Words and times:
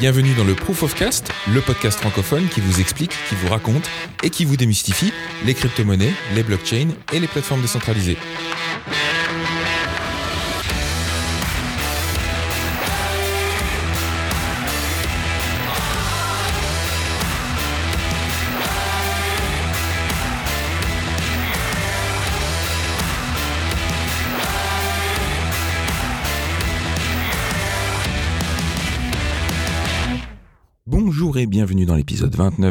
Bienvenue 0.00 0.34
dans 0.34 0.44
le 0.44 0.54
Proof 0.54 0.82
of 0.82 0.94
Cast, 0.96 1.30
le 1.46 1.60
podcast 1.60 2.00
francophone 2.00 2.48
qui 2.48 2.60
vous 2.60 2.80
explique, 2.80 3.12
qui 3.28 3.36
vous 3.36 3.48
raconte 3.48 3.88
et 4.24 4.30
qui 4.30 4.44
vous 4.44 4.56
démystifie 4.56 5.12
les 5.44 5.54
crypto-monnaies, 5.54 6.12
les 6.34 6.42
blockchains 6.42 6.88
et 7.12 7.20
les 7.20 7.28
plateformes 7.28 7.62
décentralisées. 7.62 8.18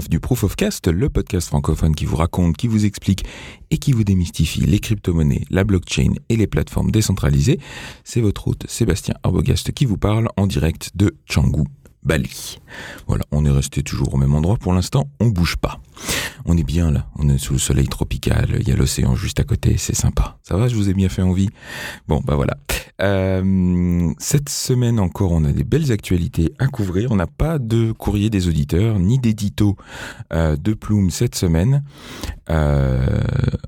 du 0.01 0.19
Proof 0.19 0.43
of 0.43 0.55
Cast, 0.55 0.87
le 0.87 1.07
podcast 1.07 1.47
francophone 1.47 1.93
qui 1.93 2.05
vous 2.05 2.15
raconte, 2.15 2.57
qui 2.57 2.67
vous 2.67 2.85
explique 2.85 3.25
et 3.69 3.77
qui 3.77 3.91
vous 3.91 4.03
démystifie 4.03 4.61
les 4.61 4.79
crypto-monnaies, 4.79 5.43
la 5.51 5.63
blockchain 5.63 6.13
et 6.29 6.35
les 6.35 6.47
plateformes 6.47 6.89
décentralisées. 6.89 7.59
C'est 8.03 8.21
votre 8.21 8.47
hôte 8.47 8.65
Sébastien 8.67 9.13
Arbogast 9.23 9.71
qui 9.71 9.85
vous 9.85 9.97
parle 9.97 10.29
en 10.35 10.47
direct 10.47 10.91
de 10.95 11.15
Changgu, 11.25 11.63
Bali. 12.05 12.59
Voilà, 13.07 13.23
on 13.31 13.45
est 13.45 13.51
resté 13.51 13.83
toujours 13.83 14.13
au 14.13 14.17
même 14.17 14.35
endroit 14.35 14.57
pour 14.57 14.73
l'instant, 14.73 15.09
on 15.19 15.27
bouge 15.27 15.55
pas. 15.57 15.79
On 16.45 16.57
est 16.57 16.63
bien 16.63 16.91
là, 16.91 17.07
on 17.17 17.29
est 17.29 17.37
sous 17.37 17.53
le 17.53 17.59
soleil 17.59 17.87
tropical, 17.87 18.57
il 18.59 18.67
y 18.67 18.71
a 18.71 18.75
l'océan 18.75 19.15
juste 19.15 19.39
à 19.39 19.43
côté, 19.43 19.77
c'est 19.77 19.95
sympa. 19.95 20.37
Ça 20.43 20.57
va, 20.57 20.67
je 20.67 20.75
vous 20.75 20.89
ai 20.89 20.93
bien 20.93 21.09
fait 21.09 21.21
envie 21.21 21.49
Bon, 22.07 22.21
bah 22.25 22.35
voilà. 22.35 22.57
Euh, 23.01 24.11
cette 24.19 24.49
semaine 24.49 24.99
encore, 24.99 25.31
on 25.31 25.43
a 25.43 25.51
des 25.51 25.63
belles 25.63 25.91
actualités 25.91 26.53
à 26.59 26.67
couvrir. 26.67 27.11
On 27.11 27.15
n'a 27.15 27.27
pas 27.27 27.59
de 27.59 27.91
courrier 27.91 28.29
des 28.29 28.47
auditeurs, 28.47 28.99
ni 28.99 29.17
d'édito 29.19 29.75
euh, 30.31 30.55
de 30.55 30.73
Plume 30.73 31.09
cette 31.09 31.35
semaine. 31.35 31.83
Euh, 32.49 33.21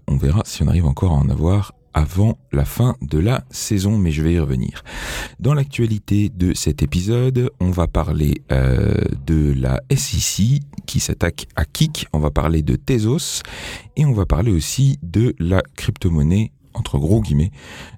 on 0.08 0.18
verra 0.18 0.44
si 0.46 0.64
on 0.64 0.68
arrive 0.68 0.86
encore 0.86 1.12
à 1.12 1.16
en 1.16 1.30
avoir 1.30 1.74
avant 1.96 2.38
la 2.52 2.66
fin 2.66 2.96
de 3.02 3.18
la 3.18 3.44
saison, 3.50 3.98
mais 3.98 4.12
je 4.12 4.22
vais 4.22 4.34
y 4.34 4.40
revenir. 4.40 4.84
Dans 5.40 5.54
l'actualité 5.54 6.30
de 6.30 6.54
cet 6.54 6.84
épisode, 6.84 7.50
on 7.60 7.72
va 7.72 7.88
parler 7.88 8.44
euh, 8.52 8.94
de 9.26 9.54
la 9.58 9.82
SEC 9.90 10.62
qui 10.86 11.00
s'attaque 11.00 11.48
à 11.56 11.66
Kik, 11.66 12.08
on 12.14 12.20
va 12.20 12.30
parler 12.30 12.62
de 12.62 12.76
Tezos 12.76 13.42
et 13.96 14.06
on 14.06 14.14
va 14.14 14.26
parler 14.26 14.52
aussi 14.52 15.00
de 15.02 15.34
la 15.40 15.64
crypto-monnaie 15.76 16.52
entre 16.76 16.98
gros 16.98 17.22
guillemets, 17.22 17.52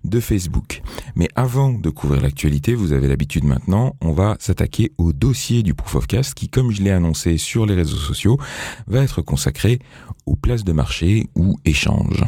de 0.04 0.20
Facebook. 0.20 0.82
Mais 1.16 1.28
avant 1.36 1.74
de 1.74 1.90
couvrir 1.90 2.22
l'actualité, 2.22 2.76
vous 2.76 2.94
avez 2.94 3.08
l'habitude 3.08 3.44
maintenant, 3.44 3.96
on 4.02 4.14
va 4.14 4.38
s'attaquer 4.40 4.92
au 5.00 5.14
dossier 5.14 5.64
du 5.64 5.74
Proof 5.74 5.96
of 5.96 6.08
Cast 6.08 6.36
qui, 6.36 6.48
comme 6.48 6.72
je 6.72 6.84
l'ai 6.84 6.92
annoncé 6.92 7.38
sur 7.38 7.66
les 7.66 7.74
réseaux 7.74 7.98
sociaux, 7.98 8.38
va 8.86 9.02
être 9.02 9.24
consacré 9.24 9.80
aux 10.26 10.36
places 10.36 10.64
de 10.64 10.74
marché 10.74 11.28
ou 11.36 11.58
échanges. 11.66 12.24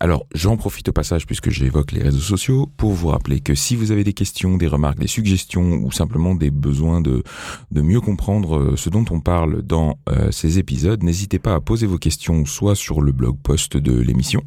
Alors, 0.00 0.26
j'en 0.34 0.56
profite 0.56 0.88
au 0.88 0.92
passage 0.92 1.24
puisque 1.24 1.50
j'évoque 1.50 1.92
les 1.92 2.02
réseaux 2.02 2.18
sociaux 2.18 2.70
pour 2.76 2.92
vous 2.92 3.08
rappeler 3.08 3.40
que 3.40 3.54
si 3.54 3.76
vous 3.76 3.90
avez 3.90 4.04
des 4.04 4.12
questions, 4.12 4.56
des 4.56 4.66
remarques, 4.66 4.98
des 4.98 5.06
suggestions 5.06 5.76
ou 5.82 5.92
simplement 5.92 6.34
des 6.34 6.50
besoins 6.50 7.00
de, 7.00 7.22
mieux 7.70 8.00
comprendre 8.00 8.58
euh, 8.58 8.76
ce 8.76 8.90
dont 8.90 9.04
on 9.10 9.20
parle 9.20 9.62
dans 9.62 9.98
euh, 10.08 10.30
ces 10.30 10.58
épisodes, 10.58 11.02
n'hésitez 11.02 11.38
pas 11.38 11.54
à 11.54 11.60
poser 11.60 11.86
vos 11.86 11.98
questions 11.98 12.44
soit 12.44 12.74
sur 12.74 13.00
le 13.00 13.12
blog 13.12 13.38
post 13.42 13.76
de 13.76 13.98
l'émission, 13.98 14.42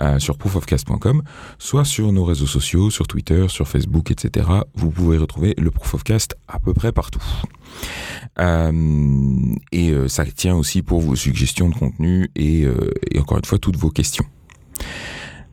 euh, 0.00 0.18
sur 0.18 0.38
proofofcast.com, 0.38 1.22
soit 1.58 1.84
sur 1.84 2.10
nos 2.12 2.24
réseaux 2.24 2.46
sociaux, 2.46 2.90
sur 2.90 3.06
Twitter, 3.06 3.46
sur 3.48 3.68
Facebook, 3.68 4.10
etc. 4.10 4.48
Vous 4.74 4.90
pouvez 4.90 5.18
retrouver 5.18 5.54
le 5.58 5.70
Proof 5.70 5.94
à 6.48 6.58
peu 6.58 6.74
près 6.74 6.92
partout. 6.92 7.22
et 9.72 9.94
ça 10.08 10.24
tient 10.26 10.56
aussi 10.56 10.82
pour 10.82 11.00
vos 11.00 11.16
suggestions 11.16 11.68
de 11.68 11.74
contenu 11.74 12.30
et 12.34 12.66
encore 13.18 13.38
une 13.38 13.44
fois 13.44 13.58
toutes 13.58 13.76
vos 13.76 13.90
questions. 13.90 14.24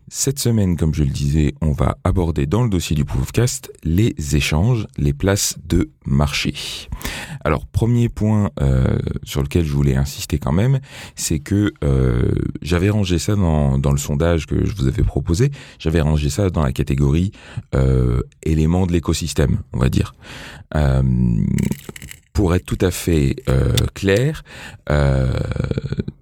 Cette 0.08 0.38
semaine, 0.38 0.78
comme 0.78 0.94
je 0.94 1.04
le 1.04 1.10
disais, 1.10 1.56
on 1.62 1.72
va 1.72 1.98
aborder 2.04 2.46
dans 2.46 2.64
le 2.64 2.70
dossier 2.70 2.96
du 2.96 3.06
Proofcast 3.06 3.72
les 3.84 4.14
échanges, 4.36 4.86
les 5.00 5.14
places 5.14 5.58
de 5.66 5.90
marché. 6.06 6.54
Alors, 7.44 7.66
premier 7.66 8.08
point 8.08 8.52
euh, 8.62 9.00
sur 9.24 9.42
lequel 9.42 9.66
je 9.66 9.74
voulais 9.74 9.96
insister 9.96 10.38
quand 10.38 10.52
même, 10.52 10.80
c'est 11.16 11.40
que 11.40 11.74
euh, 11.84 12.34
j'avais 12.62 12.92
rangé 12.92 13.18
ça 13.18 13.36
dans, 13.36 13.80
dans, 13.80 13.92
le 13.92 13.98
sondage 13.98 14.46
que 14.46 14.64
je 14.64 14.76
vous 14.76 14.88
avais 14.88 15.02
proposé, 15.02 15.50
j'avais 15.80 16.02
rangé 16.02 16.30
ça 16.30 16.52
dans 16.52 16.62
la 16.62 16.72
catégorie 16.72 17.32
euh, 17.74 18.22
éléments 18.44 18.86
de 18.86 18.92
l'écosystème, 18.92 19.62
on 19.74 19.80
va 19.80 19.90
dire. 19.90 20.14
Pour 22.36 22.54
être 22.54 22.66
tout 22.66 22.78
à 22.82 22.92
fait 22.92 23.38
euh, 23.50 23.74
clair, 23.94 24.44
euh, 24.92 25.32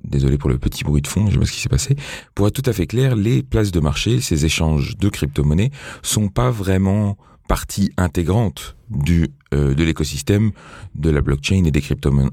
désolé 0.04 0.38
pour 0.38 0.50
le 0.50 0.60
petit 0.60 0.84
bruit 0.84 1.02
de 1.02 1.08
fond, 1.08 1.26
je 1.26 1.34
sais 1.34 1.40
pas 1.40 1.46
ce 1.46 1.52
qui 1.52 1.60
s'est 1.60 1.70
passé. 1.70 1.96
Pour 2.36 2.48
être 2.48 2.54
tout 2.62 2.70
à 2.70 2.72
fait 2.72 2.86
clair, 2.86 3.16
les 3.16 3.42
places 3.42 3.72
de 3.72 3.80
marché, 3.80 4.22
ces 4.22 4.46
échanges 4.46 4.96
de 4.96 5.10
crypto-monnaies, 5.10 5.72
sont 6.04 6.30
pas 6.30 6.52
vraiment 6.52 7.18
partie 7.48 7.92
intégrante 7.98 8.76
du 8.92 9.28
euh, 9.56 9.74
de 9.74 9.84
l'écosystème 9.84 10.52
de 10.94 11.10
la 11.10 11.22
blockchain 11.22 11.64
et 11.66 11.72
des 11.72 11.82
crypto-monnaies, 11.82 12.30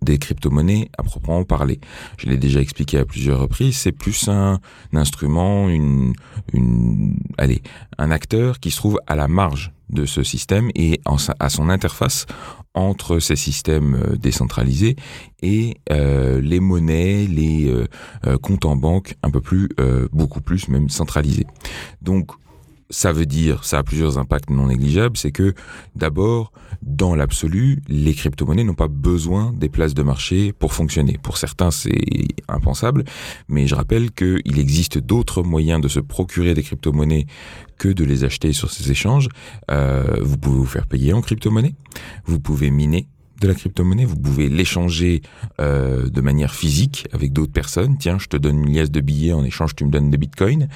des 0.00 0.18
crypto-monnaies 0.18 0.90
à 0.96 1.02
proprement 1.02 1.44
parler. 1.44 1.80
Je 2.16 2.28
l'ai 2.28 2.38
déjà 2.38 2.60
expliqué 2.60 2.98
à 2.98 3.04
plusieurs 3.04 3.40
reprises, 3.40 3.76
c'est 3.76 3.92
plus 3.92 4.28
un, 4.28 4.58
un, 4.92 4.98
instrument, 4.98 5.68
une, 5.68 6.14
une, 6.54 7.14
allez, 7.36 7.62
un 7.98 8.10
acteur 8.10 8.58
qui 8.58 8.70
se 8.70 8.78
trouve 8.78 8.98
à 9.06 9.16
la 9.16 9.28
marge 9.28 9.72
de 9.90 10.04
ce 10.04 10.22
système 10.22 10.70
et 10.74 11.00
à 11.38 11.48
son 11.48 11.68
interface 11.68 12.26
entre 12.74 13.18
ces 13.18 13.36
systèmes 13.36 13.94
euh, 13.94 14.16
décentralisés 14.16 14.96
et 15.42 15.76
euh, 15.90 16.40
les 16.40 16.60
monnaies, 16.60 17.26
les 17.26 17.68
euh, 17.68 18.38
comptes 18.38 18.64
en 18.64 18.76
banque 18.76 19.16
un 19.22 19.30
peu 19.30 19.40
plus, 19.40 19.68
beaucoup 20.12 20.40
plus 20.40 20.68
même 20.68 20.88
centralisés. 20.88 21.46
Donc 22.02 22.30
ça 22.90 23.12
veut 23.12 23.26
dire, 23.26 23.64
ça 23.64 23.78
a 23.78 23.82
plusieurs 23.82 24.18
impacts 24.18 24.50
non 24.50 24.68
négligeables, 24.68 25.16
c'est 25.16 25.32
que 25.32 25.54
d'abord, 25.94 26.52
dans 26.82 27.14
l'absolu, 27.14 27.82
les 27.88 28.14
crypto-monnaies 28.14 28.64
n'ont 28.64 28.74
pas 28.74 28.88
besoin 28.88 29.52
des 29.52 29.68
places 29.68 29.94
de 29.94 30.02
marché 30.02 30.52
pour 30.52 30.72
fonctionner. 30.72 31.18
Pour 31.22 31.36
certains, 31.36 31.70
c'est 31.70 32.28
impensable, 32.48 33.04
mais 33.48 33.66
je 33.66 33.74
rappelle 33.74 34.10
qu'il 34.12 34.58
existe 34.58 34.98
d'autres 34.98 35.42
moyens 35.42 35.80
de 35.80 35.88
se 35.88 36.00
procurer 36.00 36.54
des 36.54 36.62
crypto-monnaies 36.62 37.26
que 37.76 37.88
de 37.88 38.04
les 38.04 38.24
acheter 38.24 38.52
sur 38.52 38.70
ces 38.70 38.90
échanges. 38.90 39.28
Euh, 39.70 40.18
vous 40.22 40.38
pouvez 40.38 40.58
vous 40.58 40.66
faire 40.66 40.86
payer 40.86 41.12
en 41.12 41.20
crypto-monnaie, 41.20 41.74
vous 42.24 42.40
pouvez 42.40 42.70
miner 42.70 43.06
de 43.40 43.48
la 43.48 43.54
crypto-monnaie, 43.54 44.04
vous 44.04 44.16
pouvez 44.16 44.48
l'échanger 44.48 45.22
euh, 45.60 46.08
de 46.08 46.20
manière 46.20 46.54
physique 46.54 47.06
avec 47.12 47.32
d'autres 47.32 47.52
personnes. 47.52 47.96
Tiens, 47.98 48.18
je 48.18 48.26
te 48.26 48.36
donne 48.36 48.64
une 48.66 48.74
liasse 48.74 48.90
de 48.90 49.00
billets, 49.00 49.32
en 49.32 49.44
échange 49.44 49.74
tu 49.76 49.84
me 49.84 49.90
donnes 49.90 50.10
des 50.10 50.18
bitcoins. 50.18 50.68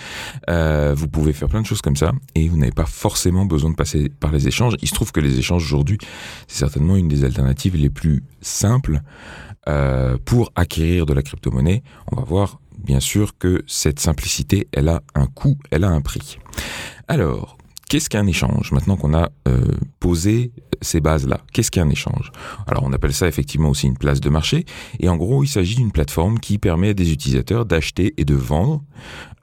Euh, 0.48 0.94
vous 0.96 1.08
pouvez 1.08 1.32
faire 1.32 1.48
plein 1.48 1.62
de 1.62 1.66
choses 1.66 1.82
comme 1.82 1.96
ça 1.96 2.12
et 2.34 2.48
vous 2.48 2.56
n'avez 2.56 2.72
pas 2.72 2.86
forcément 2.86 3.46
besoin 3.46 3.70
de 3.70 3.76
passer 3.76 4.08
par 4.08 4.32
les 4.32 4.48
échanges. 4.48 4.74
Il 4.80 4.88
se 4.88 4.94
trouve 4.94 5.12
que 5.12 5.20
les 5.20 5.38
échanges 5.38 5.64
aujourd'hui, 5.64 5.98
c'est 6.46 6.58
certainement 6.58 6.96
une 6.96 7.08
des 7.08 7.24
alternatives 7.24 7.76
les 7.76 7.90
plus 7.90 8.22
simples 8.40 9.00
euh, 9.68 10.16
pour 10.24 10.52
acquérir 10.54 11.06
de 11.06 11.12
la 11.12 11.22
crypto-monnaie. 11.22 11.82
On 12.10 12.16
va 12.16 12.22
voir 12.22 12.60
bien 12.78 13.00
sûr 13.00 13.38
que 13.38 13.62
cette 13.66 14.00
simplicité, 14.00 14.68
elle 14.72 14.88
a 14.88 15.02
un 15.14 15.26
coût, 15.26 15.56
elle 15.70 15.84
a 15.84 15.88
un 15.88 16.00
prix. 16.00 16.38
Alors, 17.08 17.56
qu'est-ce 17.88 18.08
qu'un 18.08 18.26
échange 18.26 18.72
Maintenant 18.72 18.96
qu'on 18.96 19.14
a 19.14 19.30
euh, 19.48 19.60
posé 20.00 20.52
ces 20.80 21.00
bases-là, 21.00 21.40
qu'est-ce 21.52 21.70
qu'un 21.70 21.88
échange? 21.88 22.32
Alors 22.66 22.82
on 22.84 22.92
appelle 22.92 23.12
ça 23.12 23.28
effectivement 23.28 23.70
aussi 23.70 23.86
une 23.86 23.96
place 23.96 24.20
de 24.20 24.30
marché, 24.30 24.64
et 25.00 25.08
en 25.08 25.16
gros 25.16 25.44
il 25.44 25.48
s'agit 25.48 25.76
d'une 25.76 25.92
plateforme 25.92 26.38
qui 26.38 26.58
permet 26.58 26.90
à 26.90 26.94
des 26.94 27.12
utilisateurs 27.12 27.64
d'acheter 27.64 28.14
et 28.16 28.24
de 28.24 28.34
vendre 28.34 28.82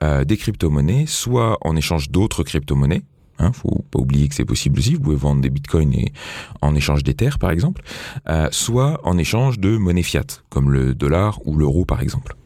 euh, 0.02 0.24
des 0.24 0.36
crypto-monnaies, 0.36 1.06
soit 1.06 1.58
en 1.62 1.76
échange 1.76 2.10
d'autres 2.10 2.42
crypto-monnaies, 2.42 3.02
Hein, 3.42 3.52
faut 3.54 3.86
pas 3.90 3.98
oublier 3.98 4.28
que 4.28 4.34
c'est 4.34 4.44
possible 4.44 4.78
aussi. 4.78 4.96
Vous 4.96 5.00
pouvez 5.00 5.16
vendre 5.16 5.40
des 5.40 5.48
bitcoins 5.48 5.94
et, 5.94 6.12
en 6.60 6.74
échange 6.74 7.02
d'Ether, 7.02 7.30
par 7.40 7.50
exemple, 7.50 7.80
euh, 8.28 8.48
soit 8.50 9.00
en 9.02 9.16
échange 9.16 9.58
de 9.58 9.78
monnaie 9.78 10.02
fiat, 10.02 10.26
comme 10.50 10.70
le 10.70 10.94
dollar 10.94 11.38
ou 11.46 11.56
l'euro, 11.56 11.86
par 11.86 12.02
exemple. 12.02 12.36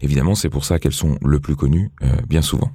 Évidemment, 0.00 0.34
c'est 0.34 0.48
pour 0.48 0.64
ça 0.64 0.78
qu'elles 0.78 0.94
sont 0.94 1.18
le 1.20 1.38
plus 1.38 1.54
connues 1.54 1.90
bien 2.30 2.40
souvent. 2.40 2.72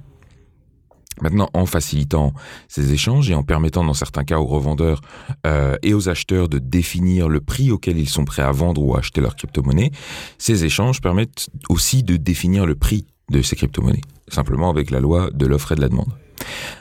Maintenant, 1.20 1.48
en 1.54 1.66
facilitant 1.66 2.32
ces 2.68 2.92
échanges 2.92 3.30
et 3.30 3.34
en 3.34 3.42
permettant 3.42 3.84
dans 3.84 3.94
certains 3.94 4.24
cas 4.24 4.38
aux 4.38 4.46
revendeurs 4.46 5.00
euh, 5.46 5.76
et 5.82 5.94
aux 5.94 6.08
acheteurs 6.08 6.48
de 6.48 6.58
définir 6.58 7.28
le 7.28 7.40
prix 7.40 7.70
auquel 7.70 7.98
ils 7.98 8.08
sont 8.08 8.24
prêts 8.24 8.42
à 8.42 8.52
vendre 8.52 8.82
ou 8.82 8.94
à 8.94 8.98
acheter 8.98 9.20
leur 9.20 9.36
crypto-monnaie, 9.36 9.90
ces 10.38 10.64
échanges 10.64 11.00
permettent 11.00 11.48
aussi 11.68 12.02
de 12.02 12.16
définir 12.16 12.66
le 12.66 12.74
prix 12.74 13.06
de 13.30 13.42
ces 13.42 13.56
crypto-monnaies, 13.56 14.00
simplement 14.28 14.70
avec 14.70 14.90
la 14.90 15.00
loi 15.00 15.30
de 15.32 15.46
l'offre 15.46 15.72
et 15.72 15.74
de 15.74 15.80
la 15.80 15.88
demande. 15.88 16.12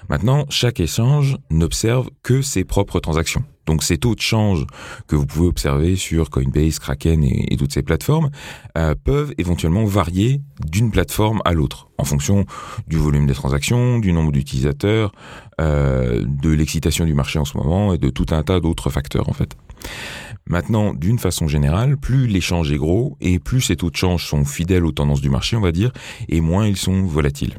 Maintenant, 0.09 0.45
chaque 0.49 0.79
échange 0.79 1.37
n'observe 1.49 2.09
que 2.23 2.41
ses 2.41 2.63
propres 2.63 2.99
transactions. 2.99 3.43
Donc 3.67 3.83
ces 3.83 3.97
taux 3.97 4.15
de 4.15 4.21
change 4.21 4.65
que 5.07 5.15
vous 5.15 5.25
pouvez 5.25 5.47
observer 5.47 5.95
sur 5.95 6.29
Coinbase, 6.29 6.79
Kraken 6.79 7.23
et, 7.23 7.55
toutes 7.57 7.73
ces 7.73 7.83
plateformes 7.83 8.29
euh, 8.77 8.95
peuvent 9.03 9.33
éventuellement 9.37 9.85
varier 9.85 10.41
d'une 10.65 10.89
plateforme 10.89 11.41
à 11.45 11.53
l'autre 11.53 11.89
en 11.97 12.03
fonction 12.03 12.45
du 12.87 12.97
volume 12.97 13.27
des 13.27 13.33
transactions, 13.33 13.99
du 13.99 14.13
nombre 14.13 14.31
d'utilisateurs, 14.31 15.11
euh, 15.59 16.23
de 16.25 16.49
l'excitation 16.49 17.05
du 17.05 17.13
marché 17.13 17.39
en 17.39 17.45
ce 17.45 17.57
moment 17.57 17.93
et 17.93 17.97
de 17.97 18.09
tout 18.09 18.27
un 18.31 18.43
tas 18.43 18.59
d'autres 18.59 18.89
facteurs 18.89 19.29
en 19.29 19.33
fait. 19.33 19.55
Maintenant, 20.49 20.93
d'une 20.93 21.19
façon 21.19 21.47
générale, 21.47 21.97
plus 21.97 22.27
l'échange 22.27 22.71
est 22.71 22.77
gros 22.77 23.17
et 23.19 23.37
plus 23.37 23.61
ces 23.61 23.75
taux 23.75 23.89
de 23.89 23.97
change 23.97 24.25
sont 24.25 24.45
fidèles 24.45 24.85
aux 24.85 24.93
tendances 24.93 25.21
du 25.21 25.29
marché, 25.29 25.57
on 25.57 25.61
va 25.61 25.73
dire, 25.73 25.91
et 26.29 26.39
moins 26.39 26.65
ils 26.65 26.77
sont 26.77 27.03
volatiles. 27.03 27.57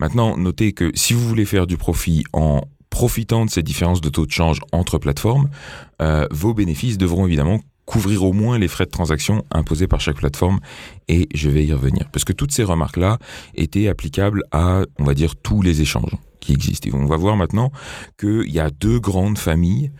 Maintenant, 0.00 0.36
notez 0.38 0.72
que 0.72 0.90
si 0.94 1.12
vous 1.12 1.28
voulez 1.28 1.44
faire 1.44 1.66
du 1.66 1.76
profit 1.76 2.24
en 2.32 2.62
profitant 2.92 3.46
de 3.46 3.50
ces 3.50 3.62
différences 3.62 4.02
de 4.02 4.10
taux 4.10 4.26
de 4.26 4.30
change 4.30 4.60
entre 4.70 4.98
plateformes, 4.98 5.48
euh, 6.02 6.26
vos 6.30 6.52
bénéfices 6.52 6.98
devront 6.98 7.26
évidemment 7.26 7.58
couvrir 7.86 8.22
au 8.22 8.34
moins 8.34 8.58
les 8.58 8.68
frais 8.68 8.84
de 8.84 8.90
transaction 8.90 9.44
imposés 9.50 9.88
par 9.88 10.00
chaque 10.00 10.16
plateforme 10.16 10.60
et 11.08 11.26
je 11.34 11.48
vais 11.48 11.64
y 11.64 11.72
revenir 11.72 12.10
parce 12.12 12.24
que 12.24 12.34
toutes 12.34 12.52
ces 12.52 12.64
remarques-là 12.64 13.18
étaient 13.54 13.88
applicables 13.88 14.42
à, 14.52 14.82
on 14.98 15.04
va 15.04 15.14
dire, 15.14 15.36
tous 15.36 15.62
les 15.62 15.80
échanges 15.80 16.16
qui 16.38 16.52
existent. 16.52 16.90
on 16.92 17.06
va 17.06 17.16
voir 17.16 17.36
maintenant 17.36 17.72
qu'il 18.20 18.50
y 18.50 18.60
a 18.60 18.68
deux 18.68 19.00
grandes 19.00 19.38
familles 19.38 19.90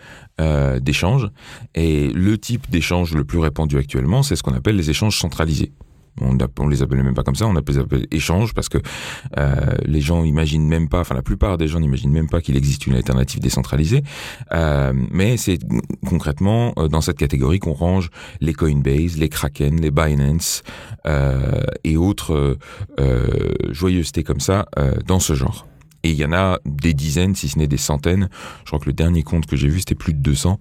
euh, 0.40 0.78
d'échanges 0.78 1.30
et 1.74 2.08
le 2.08 2.36
type 2.36 2.70
d'échange 2.70 3.14
le 3.14 3.24
plus 3.24 3.38
répandu 3.38 3.78
actuellement, 3.78 4.22
c'est 4.22 4.36
ce 4.36 4.42
qu'on 4.42 4.54
appelle 4.54 4.76
les 4.76 4.90
échanges 4.90 5.18
centralisés. 5.18 5.72
On, 6.20 6.68
les 6.68 6.82
appelle 6.82 7.02
même 7.02 7.14
pas 7.14 7.22
comme 7.22 7.34
ça, 7.34 7.46
on 7.46 7.56
appelle, 7.56 7.76
les 7.76 7.80
appelle 7.80 8.06
échanges 8.10 8.52
parce 8.52 8.68
que 8.68 8.78
euh, 9.38 9.54
les 9.84 10.00
gens 10.00 10.24
imaginent 10.24 10.66
même 10.66 10.88
pas, 10.88 11.00
enfin 11.00 11.14
la 11.14 11.22
plupart 11.22 11.56
des 11.56 11.68
gens 11.68 11.80
n'imaginent 11.80 12.12
même 12.12 12.28
pas 12.28 12.40
qu'il 12.40 12.56
existe 12.56 12.86
une 12.86 12.94
alternative 12.94 13.40
décentralisée. 13.40 14.02
Euh, 14.52 14.92
mais 15.10 15.36
c'est 15.36 15.58
concrètement 16.06 16.74
euh, 16.76 16.88
dans 16.88 17.00
cette 17.00 17.16
catégorie 17.16 17.60
qu'on 17.60 17.72
range 17.72 18.10
les 18.40 18.52
Coinbase, 18.52 19.16
les 19.16 19.28
Kraken, 19.28 19.80
les 19.80 19.90
Binance 19.90 20.62
et 21.84 21.96
autres 21.96 22.56
joyeusetés 23.70 24.22
comme 24.22 24.40
ça 24.40 24.66
dans 25.06 25.18
ce 25.18 25.34
genre. 25.34 25.66
Et 26.04 26.10
il 26.10 26.16
y 26.16 26.24
en 26.24 26.32
a 26.32 26.58
des 26.64 26.94
dizaines, 26.94 27.34
si 27.34 27.48
ce 27.48 27.58
n'est 27.58 27.68
des 27.68 27.76
centaines. 27.76 28.28
Je 28.64 28.70
crois 28.70 28.78
que 28.78 28.86
le 28.86 28.92
dernier 28.92 29.22
compte 29.22 29.46
que 29.46 29.56
j'ai 29.56 29.68
vu, 29.68 29.80
c'était 29.80 29.94
plus 29.94 30.14
de 30.14 30.18
200 30.18 30.58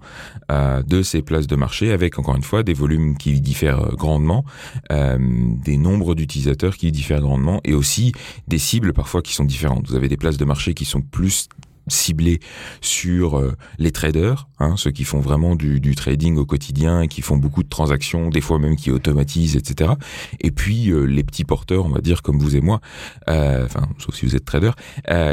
euh, 0.50 0.82
de 0.82 1.02
ces 1.02 1.22
places 1.22 1.46
de 1.46 1.56
marché, 1.56 1.92
avec 1.92 2.18
encore 2.18 2.36
une 2.36 2.42
fois 2.42 2.62
des 2.62 2.74
volumes 2.74 3.16
qui 3.16 3.40
diffèrent 3.40 3.80
euh, 3.80 3.96
grandement, 3.96 4.44
euh, 4.90 5.18
des 5.64 5.76
nombres 5.76 6.14
d'utilisateurs 6.14 6.76
qui 6.76 6.92
diffèrent 6.92 7.20
grandement, 7.20 7.60
et 7.64 7.74
aussi 7.74 8.12
des 8.46 8.58
cibles 8.58 8.92
parfois 8.92 9.22
qui 9.22 9.34
sont 9.34 9.44
différentes. 9.44 9.88
Vous 9.88 9.96
avez 9.96 10.08
des 10.08 10.16
places 10.16 10.36
de 10.36 10.44
marché 10.44 10.74
qui 10.74 10.84
sont 10.84 11.00
plus 11.00 11.48
ciblé 11.88 12.40
sur 12.80 13.38
euh, 13.38 13.52
les 13.78 13.90
traders, 13.90 14.48
hein, 14.58 14.74
ceux 14.76 14.90
qui 14.90 15.04
font 15.04 15.20
vraiment 15.20 15.56
du, 15.56 15.94
trading 15.94 16.36
au 16.36 16.46
quotidien 16.46 17.06
qui 17.06 17.22
font 17.22 17.36
beaucoup 17.36 17.62
de 17.62 17.68
transactions, 17.68 18.30
des 18.30 18.40
fois 18.40 18.58
même 18.58 18.76
qui 18.76 18.90
automatisent, 18.90 19.56
etc. 19.56 19.92
Et 20.40 20.50
puis 20.50 20.90
euh, 20.90 21.04
les 21.04 21.22
petits 21.22 21.44
porteurs, 21.44 21.84
on 21.84 21.90
va 21.90 22.00
dire 22.00 22.22
comme 22.22 22.38
vous 22.38 22.56
et 22.56 22.60
moi, 22.60 22.80
euh, 23.28 23.64
enfin 23.64 23.88
sauf 23.98 24.14
si 24.14 24.26
vous 24.26 24.36
êtes 24.36 24.44
trader, 24.44 24.70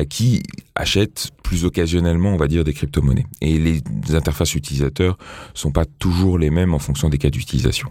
qui 0.09 0.43
achètent 0.75 1.31
plus 1.43 1.65
occasionnellement, 1.65 2.29
on 2.29 2.37
va 2.37 2.47
dire, 2.47 2.63
des 2.63 2.73
crypto-monnaies. 2.73 3.25
Et 3.41 3.57
les 3.57 3.81
interfaces 4.13 4.55
utilisateurs 4.55 5.17
sont 5.53 5.71
pas 5.71 5.85
toujours 5.85 6.37
les 6.37 6.49
mêmes 6.49 6.73
en 6.73 6.79
fonction 6.79 7.09
des 7.09 7.17
cas 7.17 7.29
d'utilisation. 7.29 7.89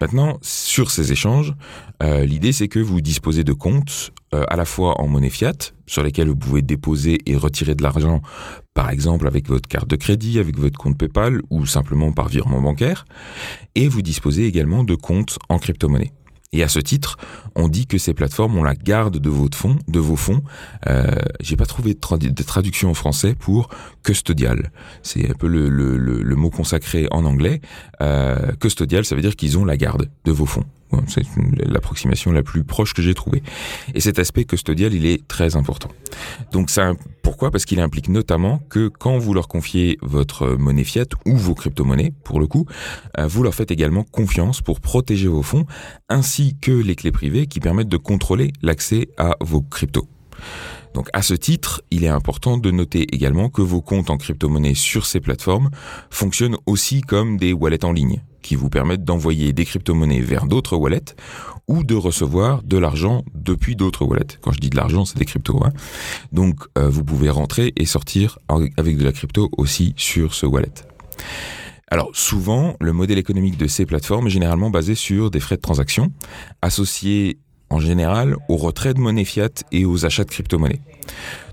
Maintenant, 0.00 0.38
sur 0.42 0.90
ces 0.90 1.12
échanges, 1.12 1.54
l'idée 2.02 2.52
c'est 2.52 2.68
que 2.68 2.78
vous 2.78 3.00
disposez 3.00 3.44
de 3.44 3.52
comptes 3.52 4.12
à 4.32 4.56
la 4.56 4.64
fois 4.64 5.00
en 5.00 5.08
monnaie 5.08 5.30
fiat, 5.30 5.72
sur 5.86 6.02
lesquels 6.02 6.28
vous 6.28 6.36
pouvez 6.36 6.62
déposer 6.62 7.18
et 7.26 7.36
retirer 7.36 7.74
de 7.74 7.82
l'argent, 7.82 8.22
par 8.74 8.90
exemple 8.90 9.26
avec 9.26 9.48
votre 9.48 9.68
carte 9.68 9.88
de 9.88 9.96
crédit, 9.96 10.38
avec 10.38 10.58
votre 10.58 10.78
compte 10.78 10.96
PayPal 10.96 11.42
ou 11.50 11.66
simplement 11.66 12.12
par 12.12 12.28
virement 12.28 12.62
bancaire. 12.62 13.04
Et 13.74 13.88
vous 13.88 14.02
disposez 14.02 14.46
également 14.46 14.84
de 14.84 14.94
comptes 14.94 15.38
en 15.48 15.58
crypto-monnaie. 15.58 16.12
Et 16.52 16.64
à 16.64 16.68
ce 16.68 16.80
titre, 16.80 17.16
on 17.54 17.68
dit 17.68 17.86
que 17.86 17.96
ces 17.96 18.12
plateformes 18.12 18.56
ont 18.58 18.64
la 18.64 18.74
garde 18.74 19.18
de 19.18 19.30
vos 19.30 19.48
fonds, 19.54 19.78
de 19.86 20.00
vos 20.00 20.16
fonds. 20.16 20.42
Euh, 20.88 21.14
J'ai 21.40 21.56
pas 21.56 21.66
trouvé 21.66 21.94
de, 21.94 22.42
traduction 22.42 22.90
en 22.90 22.94
français 22.94 23.36
pour 23.38 23.68
custodial. 24.02 24.72
C'est 25.02 25.30
un 25.30 25.34
peu 25.34 25.46
le, 25.46 26.34
mot 26.34 26.50
consacré 26.50 27.06
en 27.12 27.24
anglais. 27.24 27.60
Euh, 28.00 28.52
custodial, 28.60 29.04
ça 29.04 29.14
veut 29.14 29.22
dire 29.22 29.36
qu'ils 29.36 29.58
ont 29.58 29.64
la 29.64 29.76
garde 29.76 30.10
de 30.24 30.32
vos 30.32 30.46
fonds. 30.46 30.64
C'est 31.06 31.22
l'approximation 31.66 32.32
la 32.32 32.42
plus 32.42 32.64
proche 32.64 32.94
que 32.94 33.02
j'ai 33.02 33.14
trouvée. 33.14 33.42
Et 33.94 34.00
cet 34.00 34.18
aspect 34.18 34.44
custodial, 34.44 34.94
il 34.94 35.06
est 35.06 35.26
très 35.26 35.56
important. 35.56 35.88
Donc 36.52 36.70
ça, 36.70 36.92
pourquoi? 37.22 37.50
Parce 37.50 37.64
qu'il 37.64 37.80
implique 37.80 38.08
notamment 38.08 38.60
que 38.68 38.88
quand 38.88 39.18
vous 39.18 39.34
leur 39.34 39.48
confiez 39.48 39.98
votre 40.02 40.48
monnaie 40.48 40.84
fiat 40.84 41.06
ou 41.26 41.36
vos 41.36 41.54
crypto-monnaies, 41.54 42.12
pour 42.24 42.40
le 42.40 42.46
coup, 42.46 42.66
euh, 43.18 43.26
vous 43.26 43.42
leur 43.42 43.54
faites 43.54 43.70
également 43.70 44.04
confiance 44.04 44.60
pour 44.60 44.80
protéger 44.80 45.28
vos 45.28 45.42
fonds, 45.42 45.66
ainsi 46.08 46.56
que 46.60 46.72
les 46.72 46.96
clés 46.96 47.12
privées 47.12 47.46
qui 47.46 47.60
permettent 47.60 47.88
de 47.88 47.96
contrôler 47.96 48.52
l'accès 48.62 49.08
à 49.16 49.36
vos 49.40 49.62
cryptos. 49.62 50.08
Donc 50.94 51.08
à 51.12 51.22
ce 51.22 51.34
titre, 51.34 51.82
il 51.90 52.04
est 52.04 52.08
important 52.08 52.58
de 52.58 52.70
noter 52.70 53.14
également 53.14 53.48
que 53.48 53.62
vos 53.62 53.80
comptes 53.80 54.10
en 54.10 54.16
crypto-monnaie 54.16 54.74
sur 54.74 55.06
ces 55.06 55.20
plateformes 55.20 55.70
fonctionnent 56.10 56.56
aussi 56.66 57.00
comme 57.00 57.36
des 57.36 57.52
wallets 57.52 57.84
en 57.84 57.92
ligne 57.92 58.22
qui 58.42 58.54
vous 58.54 58.68
permettent 58.68 59.04
d'envoyer 59.04 59.52
des 59.52 59.64
crypto-monnaies 59.64 60.20
vers 60.20 60.46
d'autres 60.46 60.76
wallets 60.76 61.14
ou 61.68 61.84
de 61.84 61.94
recevoir 61.94 62.62
de 62.62 62.78
l'argent 62.78 63.24
depuis 63.34 63.76
d'autres 63.76 64.04
wallets. 64.04 64.38
Quand 64.40 64.52
je 64.52 64.60
dis 64.60 64.70
de 64.70 64.76
l'argent, 64.76 65.04
c'est 65.04 65.18
des 65.18 65.24
cryptos. 65.24 65.60
Hein. 65.64 65.72
Donc 66.32 66.64
euh, 66.78 66.88
vous 66.88 67.04
pouvez 67.04 67.30
rentrer 67.30 67.72
et 67.76 67.86
sortir 67.86 68.38
avec 68.48 68.96
de 68.96 69.04
la 69.04 69.12
crypto 69.12 69.50
aussi 69.56 69.94
sur 69.96 70.34
ce 70.34 70.46
wallet. 70.46 70.72
Alors 71.92 72.10
souvent, 72.12 72.76
le 72.80 72.92
modèle 72.92 73.18
économique 73.18 73.56
de 73.56 73.66
ces 73.66 73.84
plateformes 73.84 74.28
est 74.28 74.30
généralement 74.30 74.70
basé 74.70 74.94
sur 74.94 75.30
des 75.30 75.40
frais 75.40 75.56
de 75.56 75.60
transaction 75.60 76.12
associés 76.62 77.38
en 77.70 77.78
général 77.78 78.36
au 78.48 78.56
retrait 78.56 78.94
de 78.94 79.00
monnaie 79.00 79.24
fiat 79.24 79.48
et 79.72 79.84
aux 79.84 80.04
achats 80.04 80.24
de 80.24 80.30
crypto-monnaies. 80.30 80.80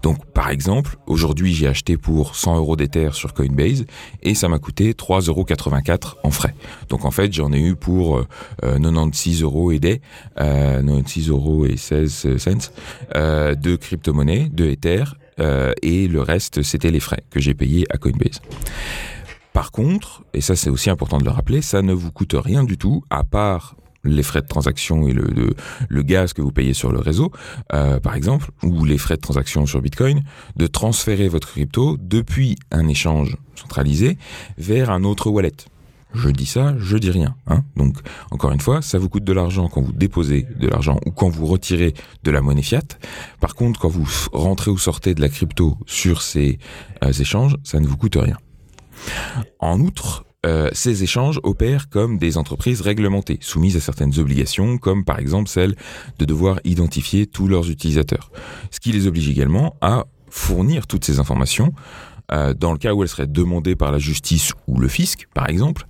Donc 0.01 0.25
par 0.25 0.49
exemple, 0.49 0.97
aujourd'hui 1.05 1.53
j'ai 1.53 1.67
acheté 1.67 1.97
pour 1.97 2.35
100 2.35 2.57
euros 2.57 2.75
d'Ether 2.75 3.09
sur 3.13 3.33
Coinbase 3.33 3.85
et 4.23 4.35
ça 4.35 4.49
m'a 4.49 4.59
coûté 4.59 4.93
3,84 4.93 5.29
euros 5.29 5.45
en 6.23 6.31
frais. 6.31 6.55
Donc 6.89 7.05
en 7.05 7.11
fait 7.11 7.31
j'en 7.33 7.53
ai 7.53 7.59
eu 7.59 7.75
pour 7.75 8.25
96 8.61 9.41
euh, 9.41 9.45
euros 9.45 9.71
et 9.71 9.79
des, 9.79 10.01
96 10.35 11.29
euros 11.29 11.65
et 11.65 11.77
16 11.77 12.37
cents 12.37 12.71
euh, 13.15 13.55
de 13.55 13.75
crypto-monnaie, 13.75 14.49
de 14.51 14.65
Ether 14.65 15.03
euh, 15.39 15.73
et 15.81 16.07
le 16.07 16.21
reste 16.21 16.63
c'était 16.63 16.91
les 16.91 16.99
frais 16.99 17.23
que 17.29 17.39
j'ai 17.39 17.53
payés 17.53 17.85
à 17.91 17.97
Coinbase. 17.97 18.41
Par 19.53 19.71
contre, 19.71 20.23
et 20.33 20.41
ça 20.41 20.55
c'est 20.55 20.69
aussi 20.69 20.89
important 20.89 21.17
de 21.17 21.25
le 21.25 21.31
rappeler, 21.31 21.61
ça 21.61 21.81
ne 21.81 21.93
vous 21.93 22.11
coûte 22.11 22.35
rien 22.37 22.63
du 22.63 22.77
tout 22.77 23.03
à 23.09 23.23
part 23.23 23.75
les 24.07 24.24
frais 24.24 24.42
de 24.42 24.48
transaction 24.48 25.07
et 25.07 25.13
le, 25.13 25.56
le, 25.89 26.01
gaz 26.04 26.33
que 26.33 26.42
vous 26.42 26.51
payez 26.51 26.74
sur 26.74 26.92
le 26.92 27.00
réseau, 27.00 27.31
euh, 27.74 28.00
par 28.00 28.15
exemple, 28.15 28.51
ou 28.63 28.86
les 28.86 28.98
frais 28.98 29.15
de 29.15 29.21
transaction 29.21 29.65
sur 29.65 29.81
Bitcoin, 29.81 30.24
de 30.56 30.68
transférer 30.68 31.27
votre 31.27 31.50
crypto 31.50 31.98
depuis 32.00 32.56
un 32.71 32.88
échange 32.88 33.38
centralisé 33.56 34.18
vers 34.57 34.89
un 34.89 35.04
autre 35.04 35.30
wallet. 35.30 35.54
Je 36.13 36.30
dis 36.30 36.45
ça, 36.45 36.75
je 36.79 36.98
dis 36.98 37.12
rien. 37.12 37.36
Hein 37.48 37.63
Donc, 37.75 37.98
encore 38.31 38.51
une 38.51 38.62
fois, 38.62 38.81
ça 38.81 38.98
vous 38.98 39.10
coûte 39.10 39.25
de 39.25 39.34
l'argent 39.34 39.67
quand 39.67 39.81
vous 39.81 39.91
déposez 39.91 40.48
de 40.58 40.67
l'argent 40.67 41.00
ou 41.05 41.12
quand 41.12 41.29
vous 41.29 41.46
retirez 41.46 41.93
de 42.24 42.31
la 42.31 42.41
monnaie 42.41 42.62
fiat. 42.62 42.81
Par 43.39 43.55
contre, 43.55 43.79
quand 43.79 43.89
vous 43.89 44.08
rentrez 44.31 44.72
ou 44.72 44.77
sortez 44.77 45.13
de 45.13 45.22
la 45.22 45.29
crypto 45.29 45.77
sur 45.86 46.22
ces 46.22 46.60
euh, 47.03 47.12
échanges, 47.12 47.58
ça 47.63 47.79
ne 47.79 47.88
vous 47.88 47.98
coûte 47.98 48.15
rien. 48.15 48.38
En 49.60 49.79
outre, 49.81 50.25
euh, 50.48 50.70
ces 50.72 51.04
échanges 51.04 51.39
opèrent 51.44 51.89
comme 51.89 52.18
des 52.18 52.38
entreprises 52.38 52.82
réglementées, 52.82 53.38
soumises 53.42 53.75
à 53.75 53.82
certaines 53.82 54.18
obligations, 54.18 54.77
comme 54.77 55.04
par 55.04 55.20
exemple 55.20 55.50
celle 55.50 55.75
de 56.20 56.25
devoir 56.25 56.60
identifier 56.63 57.27
tous 57.27 57.48
leurs 57.48 57.70
utilisateurs. 57.70 58.32
Ce 58.72 58.80
qui 58.80 58.92
les 58.94 59.08
oblige 59.08 59.30
également 59.30 59.75
à 59.82 60.06
fournir 60.30 60.88
toutes 60.88 61.04
ces 61.04 61.20
informations 61.20 61.74
euh, 62.32 62.54
dans 62.54 62.72
le 62.72 62.77
cas 62.77 62.94
où 62.94 63.04
elles 63.04 63.10
seraient 63.10 63.27
demandées 63.27 63.75
par 63.75 63.92
la 63.92 64.00
justice 64.00 64.54
ou 64.68 64.80
le 64.80 64.88
fisc, 64.88 65.27
par 65.34 65.50
exemple, 65.50 65.86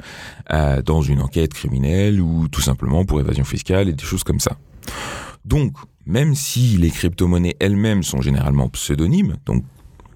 euh, 0.51 0.81
dans 0.81 1.01
une 1.01 1.21
enquête 1.21 1.53
criminelle 1.53 2.19
ou 2.19 2.47
tout 2.47 2.61
simplement 2.61 3.05
pour 3.05 3.19
évasion 3.19 3.43
fiscale 3.43 3.89
et 3.89 3.93
des 3.93 4.03
choses 4.03 4.23
comme 4.23 4.39
ça. 4.39 4.57
Donc, 5.45 5.73
même 6.05 6.35
si 6.35 6.77
les 6.77 6.89
crypto-monnaies 6.89 7.57
elles-mêmes 7.59 8.03
sont 8.03 8.21
généralement 8.21 8.69
pseudonymes, 8.69 9.37
donc 9.45 9.63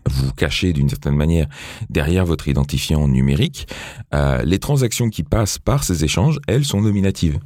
vous 0.10 0.31
cachez 0.34 0.74
d'une 0.74 0.89
certaine 0.89 1.15
manière 1.15 1.48
derrière 1.89 2.25
votre 2.25 2.48
identifiant 2.48 3.08
numérique, 3.08 3.67
euh, 4.13 4.43
les 4.43 4.60
transactions 4.60 5.10
qui 5.10 5.24
passent 5.24 5.60
par 5.60 5.84
ces 5.84 6.03
échanges, 6.03 6.39
elles 6.48 6.65
sont 6.65 6.81
nominatives. 6.81 7.39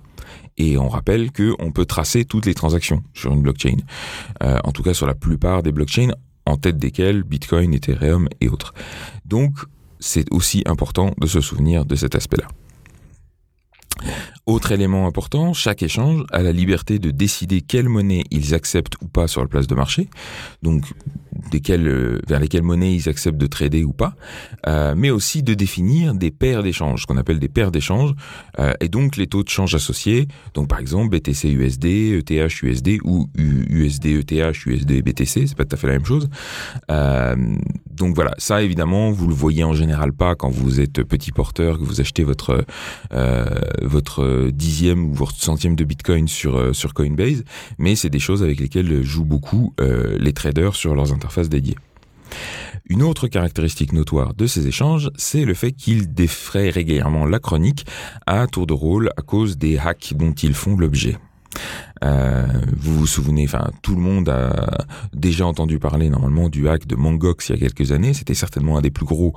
Et 0.58 0.78
on 0.78 0.88
rappelle 0.88 1.32
qu'on 1.32 1.72
peut 1.72 1.86
tracer 1.86 2.26
toutes 2.26 2.46
les 2.46 2.54
transactions 2.54 3.04
sur 3.14 3.34
une 3.34 3.42
blockchain. 3.42 3.78
Euh, 4.44 4.60
en 4.64 4.72
tout 4.72 4.84
cas 4.84 4.94
sur 4.94 5.08
la 5.08 5.16
plupart 5.16 5.64
des 5.64 5.72
blockchains, 5.72 6.12
en 6.46 6.58
tête 6.58 6.78
desquelles 6.78 7.24
Bitcoin, 7.24 7.74
Ethereum 7.74 8.30
et 8.40 8.48
autres. 8.48 8.74
Donc 9.26 9.54
c'est 10.00 10.32
aussi 10.32 10.64
important 10.66 11.12
de 11.20 11.28
se 11.28 11.42
souvenir 11.42 11.86
de 11.86 11.96
cet 11.96 12.16
aspect-là. 12.16 12.48
Autre 14.48 14.72
élément 14.72 15.08
important, 15.08 15.54
chaque 15.54 15.82
échange 15.82 16.24
a 16.32 16.44
la 16.44 16.52
liberté 16.52 17.00
de 17.00 17.10
décider 17.10 17.62
quelle 17.62 17.90
monnaie 17.90 18.24
ils 18.30 18.54
acceptent 18.54 18.94
ou 19.02 19.08
pas 19.08 19.28
sur 19.28 19.42
la 19.42 19.48
place 19.48 19.66
de 19.66 19.74
marché, 19.74 20.08
donc 20.62 20.84
euh, 21.70 22.20
vers 22.28 22.40
lesquelles 22.40 22.64
monnaies 22.64 22.96
ils 22.96 23.10
acceptent 23.10 23.38
de 23.38 23.48
trader 23.48 23.84
ou 23.84 23.94
pas, 23.94 24.16
euh, 24.68 24.94
mais 24.96 25.10
aussi 25.10 25.44
de 25.44 25.54
définir 25.54 26.14
des 26.14 26.32
paires 26.32 26.64
d'échange, 26.64 27.02
ce 27.02 27.06
qu'on 27.08 27.18
appelle 27.18 27.40
des 27.40 27.48
paires 27.48 27.72
d'échange, 27.72 28.14
euh, 28.60 28.74
et 28.82 28.88
donc 28.88 29.16
les 29.16 29.28
taux 29.28 29.44
de 29.44 29.50
change 29.50 29.74
associés, 29.76 30.28
donc 30.54 30.68
par 30.68 30.80
exemple 30.80 31.10
BTC 31.10 31.50
USD, 31.50 31.86
ETH 31.86 32.62
USD 32.62 33.00
ou 33.04 33.30
USD 33.36 34.06
ETH 34.06 34.66
USD 34.66 35.02
BTC, 35.02 35.48
c'est 35.48 35.58
pas 35.58 35.66
tout 35.66 35.76
à 35.76 35.78
fait 35.78 35.88
la 35.88 35.94
même 35.94 36.06
chose. 36.06 36.30
donc 37.92 38.16
voilà, 38.16 38.34
ça 38.38 38.62
évidemment 38.62 39.12
vous 39.12 39.28
le 39.28 39.34
voyez 39.34 39.64
en 39.64 39.74
général 39.74 40.14
pas 40.14 40.36
quand 40.36 40.50
vous 40.50 40.80
êtes 40.82 41.04
petit 41.04 41.32
porteur, 41.32 41.80
que 41.80 41.84
vous 41.84 42.02
achetez 42.02 42.24
votre 42.24 42.66
votre 43.82 44.24
dixième 44.52 45.12
ou 45.12 45.14
votre 45.14 45.36
centième 45.36 45.76
de 45.76 45.84
Bitcoin 45.84 46.28
sur 46.28 46.76
sur 46.76 46.94
Coinbase, 46.94 47.44
mais 47.78 47.96
c'est 47.96 48.10
des 48.10 48.20
choses 48.20 48.44
avec 48.44 48.60
lesquelles 48.60 49.04
jouent 49.04 49.26
beaucoup 49.26 49.74
les 49.80 50.34
traders 50.34 50.76
sur 50.76 50.96
leurs 50.96 51.14
interfaces 51.14 51.50
dédiée. 51.50 51.76
Une 52.88 53.02
autre 53.02 53.28
caractéristique 53.28 53.94
notoire 53.94 54.34
de 54.34 54.46
ces 54.46 54.68
échanges, 54.68 55.10
c'est 55.16 55.46
le 55.46 55.54
fait 55.54 55.72
qu'ils 55.72 56.14
défraient 56.14 56.70
régulièrement 56.70 57.26
la 57.26 57.40
chronique 57.40 57.86
à 58.28 58.46
tour 58.48 58.68
de 58.68 58.74
rôle 58.74 59.10
à 59.18 59.22
cause 59.22 59.58
des 59.58 59.78
hacks 59.78 60.14
dont 60.16 60.34
ils 60.34 60.54
font 60.54 60.78
l'objet. 60.78 61.18
Euh, 62.04 62.46
vous 62.78 63.00
vous 63.00 63.08
souvenez, 63.08 63.46
enfin 63.46 63.70
tout 63.82 63.96
le 63.96 64.02
monde 64.02 64.30
a 64.30 64.86
déjà 65.14 65.46
entendu 65.46 65.80
parler 65.80 66.10
normalement 66.10 66.50
du 66.50 66.68
hack 66.68 66.88
de 66.88 66.96
Mangox 66.96 67.50
il 67.50 67.54
y 67.54 67.56
a 67.56 67.60
quelques 67.60 67.92
années. 67.92 68.14
C'était 68.14 68.34
certainement 68.34 68.78
un 68.78 68.82
des 68.82 68.92
plus 68.92 69.06
gros 69.06 69.34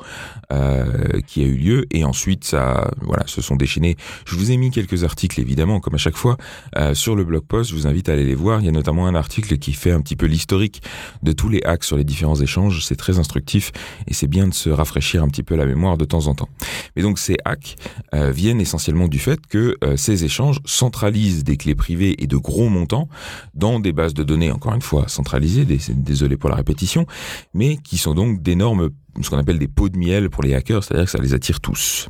euh, 0.52 1.20
qui 1.26 1.42
a 1.42 1.46
eu 1.46 1.54
lieu. 1.54 1.86
Et 1.90 2.04
ensuite, 2.04 2.44
ça, 2.44 2.90
voilà, 3.00 3.26
se 3.26 3.40
sont 3.40 3.56
déchaînés. 3.56 3.96
Je 4.26 4.36
vous 4.36 4.50
ai 4.50 4.56
mis 4.56 4.70
quelques 4.70 5.04
articles 5.04 5.40
évidemment, 5.40 5.80
comme 5.80 5.94
à 5.94 5.98
chaque 5.98 6.16
fois, 6.16 6.36
euh, 6.76 6.94
sur 6.94 7.14
le 7.14 7.24
blog 7.24 7.44
post. 7.44 7.70
Je 7.70 7.76
vous 7.76 7.86
invite 7.86 8.08
à 8.08 8.12
aller 8.12 8.24
les 8.24 8.34
voir. 8.34 8.60
Il 8.60 8.66
y 8.66 8.68
a 8.68 8.72
notamment 8.72 9.06
un 9.06 9.14
article 9.14 9.58
qui 9.58 9.72
fait 9.72 9.92
un 9.92 10.00
petit 10.00 10.16
peu 10.16 10.26
l'historique 10.26 10.82
de 11.22 11.32
tous 11.32 11.48
les 11.48 11.62
hacks 11.64 11.84
sur 11.84 11.96
les 11.96 12.04
différents 12.04 12.40
échanges. 12.40 12.84
C'est 12.84 12.96
très 12.96 13.18
instructif 13.18 13.72
et 14.06 14.14
c'est 14.14 14.26
bien 14.26 14.48
de 14.48 14.54
se 14.54 14.70
rafraîchir 14.70 15.22
un 15.22 15.28
petit 15.28 15.42
peu 15.42 15.54
la 15.54 15.66
mémoire 15.66 15.96
de 15.96 16.04
temps 16.04 16.26
en 16.26 16.34
temps. 16.34 16.48
Mais 16.96 17.02
donc 17.02 17.18
ces 17.18 17.36
hacks 17.44 17.76
viennent 18.12 18.60
essentiellement 18.60 19.08
du 19.08 19.18
fait 19.18 19.46
que 19.46 19.76
ces 19.96 20.24
échanges 20.24 20.60
centralisent 20.64 21.44
des 21.44 21.56
clés 21.56 21.74
privées 21.74 22.22
et 22.22 22.26
de 22.26 22.36
gros 22.48 22.68
montants 22.70 23.08
dans 23.54 23.78
des 23.78 23.92
bases 23.92 24.14
de 24.14 24.24
données, 24.24 24.50
encore 24.50 24.74
une 24.74 24.82
fois, 24.82 25.06
centralisées, 25.08 25.66
désolé 25.66 26.36
pour 26.36 26.48
la 26.48 26.56
répétition, 26.56 27.06
mais 27.52 27.76
qui 27.76 27.98
sont 27.98 28.14
donc 28.14 28.42
d'énormes, 28.42 28.90
ce 29.20 29.28
qu'on 29.28 29.38
appelle 29.38 29.58
des 29.58 29.68
pots 29.68 29.90
de 29.90 29.98
miel 29.98 30.30
pour 30.30 30.42
les 30.42 30.54
hackers, 30.54 30.82
c'est-à-dire 30.82 31.04
que 31.04 31.10
ça 31.10 31.18
les 31.18 31.34
attire 31.34 31.60
tous. 31.60 32.08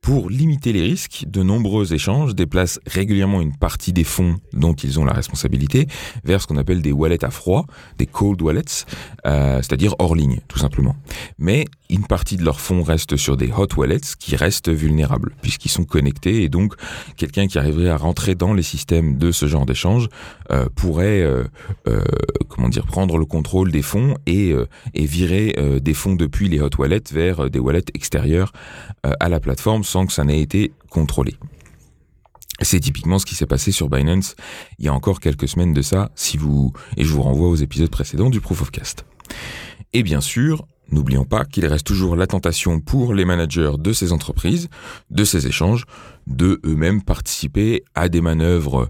Pour 0.00 0.30
limiter 0.30 0.72
les 0.72 0.82
risques, 0.82 1.24
de 1.26 1.42
nombreux 1.42 1.92
échanges 1.92 2.34
déplacent 2.34 2.80
régulièrement 2.86 3.40
une 3.40 3.56
partie 3.56 3.92
des 3.92 4.04
fonds 4.04 4.36
dont 4.52 4.72
ils 4.72 4.98
ont 4.98 5.04
la 5.04 5.12
responsabilité 5.12 5.86
vers 6.24 6.40
ce 6.40 6.46
qu'on 6.46 6.56
appelle 6.56 6.80
des 6.80 6.92
wallets 6.92 7.24
à 7.24 7.30
froid, 7.30 7.66
des 7.98 8.06
cold 8.06 8.40
wallets, 8.40 8.86
euh, 9.26 9.56
c'est-à-dire 9.56 9.94
hors 9.98 10.14
ligne, 10.14 10.40
tout 10.48 10.58
simplement. 10.58 10.96
Mais 11.38 11.66
une 11.90 12.06
partie 12.06 12.36
de 12.36 12.44
leurs 12.44 12.60
fonds 12.60 12.82
reste 12.82 13.16
sur 13.16 13.36
des 13.36 13.50
hot 13.50 13.68
wallets 13.76 14.00
qui 14.18 14.36
restent 14.36 14.68
vulnérables 14.68 15.34
puisqu'ils 15.40 15.70
sont 15.70 15.84
connectés 15.84 16.42
et 16.42 16.48
donc 16.48 16.74
quelqu'un 17.16 17.46
qui 17.46 17.58
arriverait 17.58 17.88
à 17.88 17.96
rentrer 17.96 18.34
dans 18.34 18.52
les 18.52 18.62
systèmes 18.62 19.16
de 19.16 19.32
ce 19.32 19.46
genre 19.46 19.64
d'échange 19.64 20.08
euh, 20.50 20.66
pourrait 20.74 21.22
euh, 21.22 21.44
euh, 21.86 22.02
comment 22.48 22.68
dire 22.68 22.86
prendre 22.86 23.16
le 23.16 23.24
contrôle 23.24 23.70
des 23.70 23.82
fonds 23.82 24.16
et, 24.26 24.54
et 24.94 25.06
virer 25.06 25.54
des 25.80 25.94
fonds 25.94 26.14
depuis 26.14 26.48
les 26.48 26.60
hot 26.60 26.70
wallets 26.78 27.02
vers 27.12 27.50
des 27.50 27.58
wallets 27.58 27.84
extérieurs 27.94 28.52
à 29.02 29.28
la 29.28 29.40
plateforme 29.40 29.84
sans 29.88 30.06
que 30.06 30.12
ça 30.12 30.24
n'ait 30.24 30.40
été 30.40 30.72
contrôlé. 30.90 31.34
C'est 32.60 32.80
typiquement 32.80 33.18
ce 33.18 33.26
qui 33.26 33.34
s'est 33.34 33.46
passé 33.46 33.70
sur 33.70 33.88
Binance 33.88 34.34
il 34.78 34.84
y 34.84 34.88
a 34.88 34.92
encore 34.92 35.20
quelques 35.20 35.48
semaines 35.48 35.72
de 35.72 35.82
ça, 35.82 36.10
si 36.14 36.36
vous 36.36 36.72
et 36.96 37.04
je 37.04 37.12
vous 37.12 37.22
renvoie 37.22 37.48
aux 37.48 37.56
épisodes 37.56 37.90
précédents 37.90 38.30
du 38.30 38.40
Proof 38.40 38.62
of 38.62 38.70
Cast. 38.70 39.04
Et 39.92 40.02
bien 40.02 40.20
sûr, 40.20 40.66
N'oublions 40.90 41.24
pas 41.24 41.44
qu'il 41.44 41.66
reste 41.66 41.86
toujours 41.86 42.16
la 42.16 42.26
tentation 42.26 42.80
pour 42.80 43.12
les 43.12 43.26
managers 43.26 43.72
de 43.78 43.92
ces 43.92 44.12
entreprises, 44.12 44.68
de 45.10 45.22
ces 45.22 45.46
échanges, 45.46 45.84
de 46.26 46.60
eux-mêmes 46.64 47.02
participer 47.02 47.84
à 47.94 48.08
des 48.08 48.22
manœuvres 48.22 48.88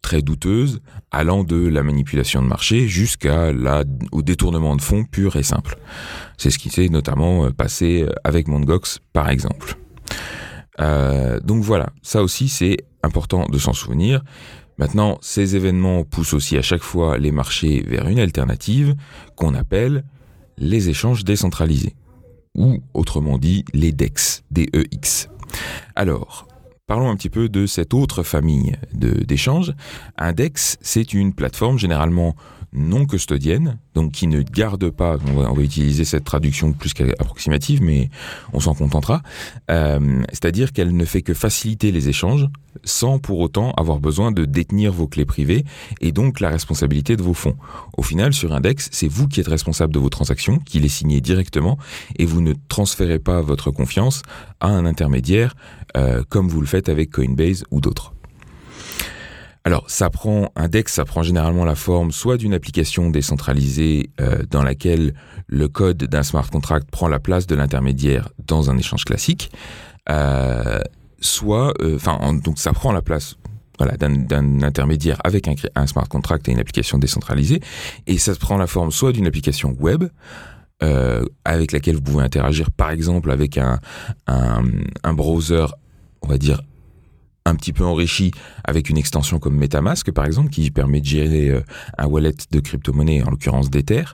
très 0.00 0.22
douteuses, 0.22 0.80
allant 1.10 1.42
de 1.42 1.56
la 1.56 1.82
manipulation 1.82 2.40
de 2.40 2.46
marché 2.46 2.86
jusqu'à 2.86 3.52
la, 3.52 3.82
détournement 3.84 4.76
de 4.76 4.80
fonds 4.80 5.04
pur 5.04 5.34
et 5.34 5.42
simple. 5.42 5.76
C'est 6.36 6.50
ce 6.50 6.58
qui 6.58 6.70
s'est 6.70 6.88
notamment 6.88 7.50
passé 7.50 8.06
avec 8.22 8.46
Mongox, 8.46 9.00
par 9.12 9.28
exemple. 9.28 9.76
Euh, 10.80 11.40
donc 11.40 11.62
voilà, 11.62 11.90
ça 12.02 12.22
aussi 12.22 12.48
c'est 12.48 12.78
important 13.02 13.46
de 13.46 13.58
s'en 13.58 13.72
souvenir. 13.72 14.22
Maintenant, 14.78 15.18
ces 15.20 15.56
événements 15.56 16.04
poussent 16.04 16.34
aussi 16.34 16.56
à 16.56 16.62
chaque 16.62 16.82
fois 16.82 17.18
les 17.18 17.32
marchés 17.32 17.82
vers 17.86 18.08
une 18.08 18.20
alternative 18.20 18.94
qu'on 19.34 19.54
appelle 19.54 20.04
les 20.56 20.88
échanges 20.88 21.24
décentralisés, 21.24 21.94
ou 22.54 22.78
autrement 22.94 23.38
dit 23.38 23.64
les 23.72 23.92
DEX, 23.92 24.44
DEX. 24.50 25.28
Alors, 25.96 26.47
Parlons 26.88 27.10
un 27.10 27.16
petit 27.16 27.28
peu 27.28 27.50
de 27.50 27.66
cette 27.66 27.92
autre 27.92 28.22
famille 28.22 28.74
d'échanges. 28.94 29.74
Un 30.16 30.32
DEX, 30.32 30.78
c'est 30.80 31.12
une 31.12 31.34
plateforme 31.34 31.78
généralement 31.78 32.34
non 32.72 33.04
custodienne, 33.04 33.78
donc 33.94 34.12
qui 34.12 34.26
ne 34.26 34.42
garde 34.42 34.90
pas, 34.90 35.18
on 35.26 35.52
va, 35.52 35.62
utiliser 35.62 36.04
cette 36.04 36.24
traduction 36.24 36.72
plus 36.72 36.94
qu'approximative, 36.94 37.82
mais 37.82 38.08
on 38.52 38.60
s'en 38.60 38.74
contentera, 38.74 39.22
euh, 39.70 40.22
c'est-à-dire 40.30 40.72
qu'elle 40.72 40.96
ne 40.96 41.04
fait 41.04 41.22
que 41.22 41.34
faciliter 41.34 41.92
les 41.92 42.08
échanges 42.08 42.48
sans 42.84 43.18
pour 43.18 43.40
autant 43.40 43.72
avoir 43.72 43.98
besoin 43.98 44.30
de 44.30 44.44
détenir 44.44 44.92
vos 44.92 45.08
clés 45.08 45.24
privées 45.24 45.64
et 46.00 46.12
donc 46.12 46.40
la 46.40 46.48
responsabilité 46.48 47.16
de 47.16 47.22
vos 47.22 47.34
fonds. 47.34 47.56
Au 47.96 48.02
final, 48.02 48.32
sur 48.32 48.52
Index, 48.52 48.88
c'est 48.92 49.08
vous 49.08 49.26
qui 49.26 49.40
êtes 49.40 49.48
responsable 49.48 49.92
de 49.92 49.98
vos 49.98 50.10
transactions, 50.10 50.58
qui 50.58 50.78
les 50.78 50.88
signez 50.88 51.20
directement 51.20 51.76
et 52.18 52.24
vous 52.24 52.40
ne 52.40 52.54
transférez 52.68 53.18
pas 53.18 53.40
votre 53.40 53.70
confiance 53.72 54.22
à 54.60 54.68
un 54.68 54.86
intermédiaire 54.86 55.56
euh, 55.96 56.22
comme 56.28 56.48
vous 56.48 56.60
le 56.60 56.66
faites 56.66 56.77
avec 56.86 57.10
Coinbase 57.10 57.64
ou 57.70 57.80
d'autres. 57.80 58.12
Alors, 59.68 59.84
ça 59.86 60.08
prend 60.08 60.50
un 60.56 60.66
DEX, 60.66 60.94
ça 60.94 61.04
prend 61.04 61.22
généralement 61.22 61.66
la 61.66 61.74
forme 61.74 62.10
soit 62.10 62.38
d'une 62.38 62.54
application 62.54 63.10
décentralisée 63.10 64.08
euh, 64.18 64.42
dans 64.50 64.62
laquelle 64.62 65.12
le 65.46 65.68
code 65.68 65.98
d'un 65.98 66.22
smart 66.22 66.48
contract 66.48 66.90
prend 66.90 67.06
la 67.06 67.18
place 67.18 67.46
de 67.46 67.54
l'intermédiaire 67.54 68.30
dans 68.46 68.70
un 68.70 68.78
échange 68.78 69.04
classique, 69.04 69.50
euh, 70.08 70.80
soit, 71.20 71.74
euh, 71.82 71.96
enfin, 71.96 72.32
donc 72.32 72.58
ça 72.58 72.72
prend 72.72 72.92
la 72.92 73.02
place 73.02 73.36
voilà, 73.78 73.98
d'un 73.98 74.62
intermédiaire 74.62 75.18
avec 75.22 75.46
un, 75.74 75.86
smart 75.86 76.08
contract 76.08 76.48
et 76.48 76.52
une 76.52 76.60
application 76.60 76.96
décentralisée, 76.96 77.60
et 78.06 78.16
ça 78.16 78.34
prend 78.36 78.56
la 78.56 78.66
forme 78.66 78.90
soit 78.90 79.12
d'une 79.12 79.26
application 79.26 79.76
web, 79.78 80.04
avec 81.44 81.72
laquelle 81.72 81.96
vous 81.96 82.02
pouvez 82.02 82.24
interagir 82.24 82.70
par 82.70 82.90
exemple 82.90 83.30
avec 83.30 83.58
un, 83.58 83.80
un, 84.28 84.62
un 85.04 85.12
browser, 85.12 85.66
on 86.22 86.28
va 86.28 86.38
dire, 86.38 86.62
un 87.44 87.54
petit 87.54 87.72
peu 87.72 87.84
enrichi 87.84 88.30
avec 88.64 88.90
une 88.90 88.98
extension 88.98 89.38
comme 89.38 89.56
MetaMask 89.56 90.10
par 90.12 90.26
exemple 90.26 90.50
qui 90.50 90.70
permet 90.70 91.00
de 91.00 91.06
gérer 91.06 91.48
euh, 91.48 91.62
un 91.96 92.06
wallet 92.06 92.34
de 92.50 92.60
crypto-monnaie 92.60 93.22
en 93.22 93.30
l'occurrence 93.30 93.70
d'Ether 93.70 94.04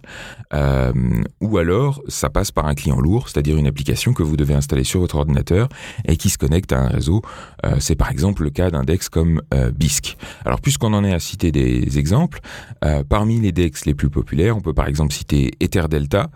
euh, 0.52 0.93
ou 1.40 1.59
alors 1.59 2.02
ça 2.09 2.31
passe 2.31 2.52
par 2.52 2.66
un 2.66 2.75
client 2.75 3.00
lourd 3.00 3.28
c'est-à-dire 3.28 3.57
une 3.57 3.66
application 3.66 4.12
que 4.12 4.23
vous 4.23 4.37
devez 4.37 4.54
installer 4.54 4.85
sur 4.85 5.00
votre 5.00 5.16
ordinateur 5.16 5.69
et 6.07 6.16
qui 6.16 6.31
se 6.31 6.38
connecte 6.38 6.73
à 6.73 6.81
un 6.81 6.88
réseau. 6.88 7.23
Euh, 7.64 7.76
c'est 7.81 7.97
par 7.97 8.11
exemple 8.11 8.45
le 8.45 8.50
cas 8.50 8.71
d'un 8.71 8.85
DEX 8.85 9.09
comme 9.09 9.43
BISC. 9.75 10.16
Alors 10.45 10.61
puisqu'on 10.61 10.93
en 10.95 11.04
est 11.04 11.12
à 11.12 11.19
citer 11.19 11.52
des 11.52 11.99
exemples 11.99 12.40
parmi 13.09 13.40
les 13.40 13.52
DEX 13.52 13.85
les 13.87 13.95
plus 13.95 14.11
populaires 14.11 14.57
on 14.57 14.61
peut 14.61 14.75
par 14.75 14.88
exemple 14.88 15.12
citer 15.12 15.52
EtherDelta 15.61 16.31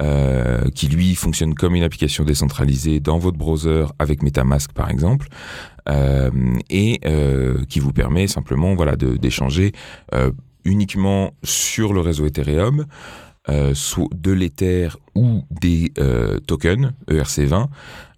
euh, 0.00 0.70
qui 0.76 0.86
lui 0.86 1.16
fonctionne 1.16 1.54
comme 1.54 1.74
une 1.74 1.82
application 1.82 2.22
décentralisée 2.22 3.00
dans 3.00 3.18
votre 3.18 3.36
browser 3.36 3.86
avec 3.98 4.22
MetaMask 4.22 4.72
par 4.72 4.90
exemple, 4.90 5.26
euh, 5.88 6.30
et 6.70 7.00
euh, 7.04 7.64
qui 7.68 7.80
vous 7.80 7.92
permet 7.92 8.28
simplement 8.28 8.76
voilà 8.76 8.94
d'échanger 8.94 9.72
uniquement 10.64 11.32
sur 11.42 11.92
le 11.92 12.00
réseau 12.00 12.26
Ethereum. 12.26 12.86
soit 13.74 14.08
de 14.14 14.30
l'Ether 14.30 14.90
ou 15.16 15.42
des 15.50 15.92
tokens 16.46 16.92
ERC20 17.10 17.66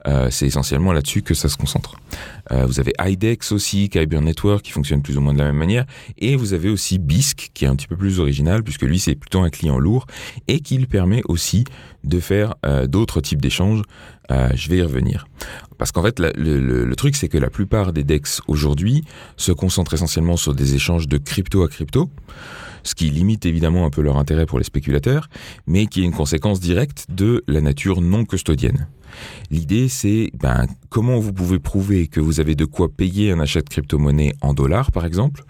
euh, 0.06 0.28
c'est 0.30 0.46
essentiellement 0.46 0.92
là-dessus 0.92 1.22
que 1.22 1.34
ça 1.34 1.48
se 1.48 1.56
concentre. 1.56 1.94
Euh, 2.52 2.66
vous 2.66 2.80
avez 2.80 2.92
IDEX 3.00 3.52
aussi, 3.52 3.88
Kyber 3.88 4.20
Network, 4.20 4.62
qui 4.62 4.72
fonctionne 4.72 5.02
plus 5.02 5.16
ou 5.16 5.20
moins 5.20 5.32
de 5.32 5.38
la 5.38 5.46
même 5.46 5.56
manière, 5.56 5.84
et 6.18 6.36
vous 6.36 6.54
avez 6.54 6.68
aussi 6.68 6.98
BISC, 6.98 7.50
qui 7.54 7.64
est 7.64 7.68
un 7.68 7.76
petit 7.76 7.86
peu 7.86 7.96
plus 7.96 8.20
original, 8.20 8.62
puisque 8.62 8.82
lui, 8.82 8.98
c'est 8.98 9.14
plutôt 9.14 9.40
un 9.40 9.50
client 9.50 9.78
lourd, 9.78 10.06
et 10.48 10.60
qui 10.60 10.78
lui 10.78 10.86
permet 10.86 11.22
aussi 11.28 11.64
de 12.04 12.18
faire 12.18 12.54
euh, 12.64 12.86
d'autres 12.86 13.20
types 13.20 13.40
d'échanges 13.40 13.82
je 14.54 14.70
vais 14.70 14.76
y 14.76 14.82
revenir. 14.82 15.26
Parce 15.76 15.90
qu'en 15.90 16.04
fait, 16.04 16.20
le, 16.20 16.94
truc, 16.94 17.16
c'est 17.16 17.26
que 17.26 17.36
la 17.36 17.50
plupart 17.50 17.92
des 17.92 18.04
DEX 18.04 18.42
aujourd'hui 18.46 19.02
se 19.36 19.50
concentrent 19.50 19.92
essentiellement 19.92 20.36
sur 20.36 20.54
des 20.54 20.76
échanges 20.76 21.08
de 21.08 21.18
crypto 21.18 21.64
à 21.64 21.68
crypto, 21.68 22.08
ce 22.82 22.94
qui 22.94 23.10
limite 23.10 23.46
évidemment 23.46 23.86
un 23.86 23.90
peu 23.90 24.02
leur 24.02 24.16
intérêt 24.16 24.46
pour 24.46 24.58
les 24.58 24.64
spéculateurs, 24.64 25.28
mais 25.66 25.86
qui 25.86 26.00
est 26.00 26.04
une 26.04 26.12
conséquence 26.12 26.60
directe 26.60 27.06
de 27.08 27.42
la 27.46 27.60
nature 27.60 28.00
non 28.00 28.24
custodienne. 28.24 28.88
L'idée, 29.50 29.88
c'est 29.88 30.30
ben, 30.34 30.66
comment 30.88 31.18
vous 31.18 31.32
pouvez 31.32 31.58
prouver 31.58 32.06
que 32.06 32.20
vous 32.20 32.40
avez 32.40 32.54
de 32.54 32.64
quoi 32.64 32.88
payer 32.88 33.32
un 33.32 33.40
achat 33.40 33.60
de 33.60 33.68
crypto-monnaie 33.68 34.34
en 34.40 34.54
dollars, 34.54 34.92
par 34.92 35.04
exemple, 35.04 35.44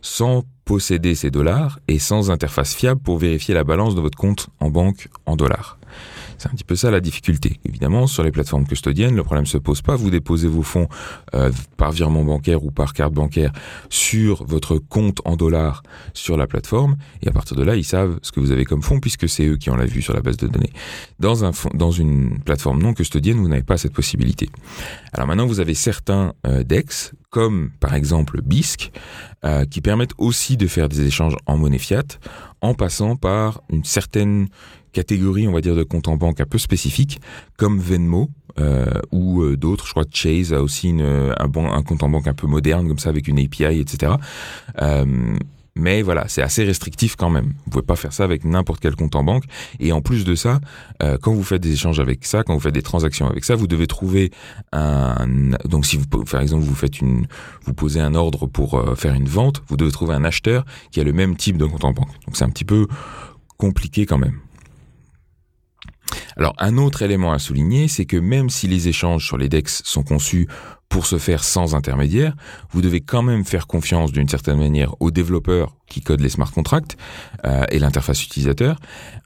sans 0.00 0.44
posséder 0.64 1.14
ces 1.14 1.30
dollars 1.30 1.78
et 1.88 1.98
sans 1.98 2.30
interface 2.30 2.74
fiable 2.74 3.00
pour 3.00 3.18
vérifier 3.18 3.54
la 3.54 3.64
balance 3.64 3.94
de 3.94 4.00
votre 4.00 4.16
compte 4.16 4.48
en 4.60 4.70
banque 4.70 5.08
en 5.26 5.36
dollars? 5.36 5.78
C'est 6.38 6.48
un 6.48 6.52
petit 6.52 6.64
peu 6.64 6.76
ça 6.76 6.90
la 6.90 7.00
difficulté. 7.00 7.60
Évidemment, 7.64 8.06
sur 8.06 8.22
les 8.22 8.30
plateformes 8.30 8.66
custodiennes, 8.66 9.16
le 9.16 9.22
problème 9.22 9.46
se 9.46 9.58
pose 9.58 9.82
pas. 9.82 9.96
Vous 9.96 10.10
déposez 10.10 10.48
vos 10.48 10.62
fonds 10.62 10.88
euh, 11.34 11.50
par 11.76 11.92
virement 11.92 12.24
bancaire 12.24 12.64
ou 12.64 12.70
par 12.70 12.92
carte 12.92 13.12
bancaire 13.12 13.52
sur 13.88 14.44
votre 14.44 14.78
compte 14.78 15.20
en 15.24 15.36
dollars 15.36 15.82
sur 16.12 16.36
la 16.36 16.46
plateforme, 16.46 16.96
et 17.22 17.28
à 17.28 17.32
partir 17.32 17.56
de 17.56 17.62
là, 17.62 17.76
ils 17.76 17.84
savent 17.84 18.18
ce 18.22 18.32
que 18.32 18.40
vous 18.40 18.50
avez 18.50 18.64
comme 18.64 18.82
fonds 18.82 19.00
puisque 19.00 19.28
c'est 19.28 19.46
eux 19.46 19.56
qui 19.56 19.70
ont 19.70 19.76
la 19.76 19.86
vue 19.86 20.02
sur 20.02 20.14
la 20.14 20.20
base 20.20 20.36
de 20.36 20.46
données. 20.46 20.72
Dans 21.18 21.44
un 21.44 21.52
dans 21.74 21.90
une 21.90 22.40
plateforme 22.40 22.82
non 22.82 22.94
custodienne, 22.94 23.38
vous 23.38 23.48
n'avez 23.48 23.62
pas 23.62 23.78
cette 23.78 23.92
possibilité. 23.92 24.48
Alors 25.12 25.26
maintenant, 25.26 25.46
vous 25.46 25.60
avez 25.60 25.74
certains 25.74 26.34
euh, 26.46 26.62
DEX 26.64 27.12
comme 27.34 27.70
par 27.80 27.94
exemple 27.94 28.40
BISC, 28.42 28.92
euh, 29.44 29.64
qui 29.64 29.80
permettent 29.80 30.14
aussi 30.18 30.56
de 30.56 30.68
faire 30.68 30.88
des 30.88 31.04
échanges 31.04 31.34
en 31.46 31.56
monnaie 31.56 31.78
fiat 31.78 32.04
en 32.60 32.74
passant 32.74 33.16
par 33.16 33.60
une 33.70 33.82
certaine 33.82 34.46
catégorie, 34.94 35.46
on 35.46 35.52
va 35.52 35.60
dire, 35.60 35.74
de 35.74 35.82
compte 35.82 36.08
en 36.08 36.16
banque 36.16 36.40
un 36.40 36.46
peu 36.46 36.58
spécifique, 36.58 37.20
comme 37.58 37.78
Venmo 37.78 38.30
euh, 38.58 38.86
ou 39.12 39.42
euh, 39.42 39.56
d'autres. 39.56 39.86
Je 39.86 39.90
crois 39.90 40.04
que 40.04 40.16
Chase 40.16 40.54
a 40.54 40.62
aussi 40.62 40.88
une, 40.88 41.02
un, 41.02 41.34
un, 41.38 41.82
compte 41.82 42.02
en 42.02 42.08
banque 42.08 42.28
un 42.28 42.34
peu 42.34 42.46
moderne, 42.46 42.88
comme 42.88 42.98
ça, 42.98 43.10
avec 43.10 43.28
une 43.28 43.38
API, 43.38 43.80
etc. 43.80 44.12
Euh, 44.80 45.36
mais 45.76 46.02
voilà, 46.02 46.28
c'est 46.28 46.42
assez 46.42 46.64
restrictif 46.64 47.16
quand 47.16 47.30
même. 47.30 47.52
Vous 47.64 47.70
pouvez 47.72 47.84
pas 47.84 47.96
faire 47.96 48.12
ça 48.12 48.22
avec 48.22 48.44
n'importe 48.44 48.80
quel 48.80 48.94
compte 48.94 49.16
en 49.16 49.24
banque. 49.24 49.44
Et 49.80 49.90
en 49.92 50.00
plus 50.00 50.24
de 50.24 50.36
ça, 50.36 50.60
euh, 51.02 51.18
quand 51.20 51.34
vous 51.34 51.42
faites 51.42 51.62
des 51.62 51.72
échanges 51.72 51.98
avec 51.98 52.24
ça, 52.24 52.44
quand 52.44 52.54
vous 52.54 52.60
faites 52.60 52.74
des 52.74 52.82
transactions 52.82 53.26
avec 53.28 53.44
ça, 53.44 53.56
vous 53.56 53.66
devez 53.66 53.88
trouver 53.88 54.30
un. 54.72 55.26
Donc 55.64 55.84
si 55.84 55.96
vous, 55.96 56.06
par 56.06 56.40
exemple, 56.40 56.62
vous 56.62 56.74
faites 56.76 57.00
une, 57.00 57.26
vous 57.64 57.74
posez 57.74 58.00
un 58.00 58.14
ordre 58.14 58.46
pour 58.46 58.74
euh, 58.74 58.94
faire 58.94 59.14
une 59.14 59.28
vente, 59.28 59.62
vous 59.66 59.76
devez 59.76 59.90
trouver 59.90 60.14
un 60.14 60.24
acheteur 60.24 60.64
qui 60.92 61.00
a 61.00 61.04
le 61.04 61.12
même 61.12 61.36
type 61.36 61.56
de 61.56 61.66
compte 61.66 61.84
en 61.84 61.92
banque. 61.92 62.12
Donc 62.26 62.36
c'est 62.36 62.44
un 62.44 62.50
petit 62.50 62.64
peu 62.64 62.86
compliqué 63.56 64.06
quand 64.06 64.18
même. 64.18 64.38
Alors 66.36 66.54
un 66.58 66.76
autre 66.78 67.02
élément 67.02 67.32
à 67.32 67.38
souligner, 67.38 67.88
c'est 67.88 68.04
que 68.04 68.16
même 68.16 68.50
si 68.50 68.68
les 68.68 68.88
échanges 68.88 69.26
sur 69.26 69.36
les 69.36 69.48
DEX 69.48 69.82
sont 69.84 70.02
conçus 70.02 70.48
pour 70.88 71.06
se 71.06 71.18
faire 71.18 71.42
sans 71.42 71.74
intermédiaire, 71.74 72.36
vous 72.70 72.82
devez 72.82 73.00
quand 73.00 73.22
même 73.22 73.44
faire 73.44 73.66
confiance 73.66 74.12
d'une 74.12 74.28
certaine 74.28 74.58
manière 74.58 74.94
aux 75.00 75.10
développeurs 75.10 75.74
qui 75.88 76.00
codent 76.00 76.20
les 76.20 76.28
smart 76.28 76.50
contracts 76.50 76.96
euh, 77.44 77.64
et 77.70 77.78
l'interface 77.78 78.24
utilisateur, 78.24 78.78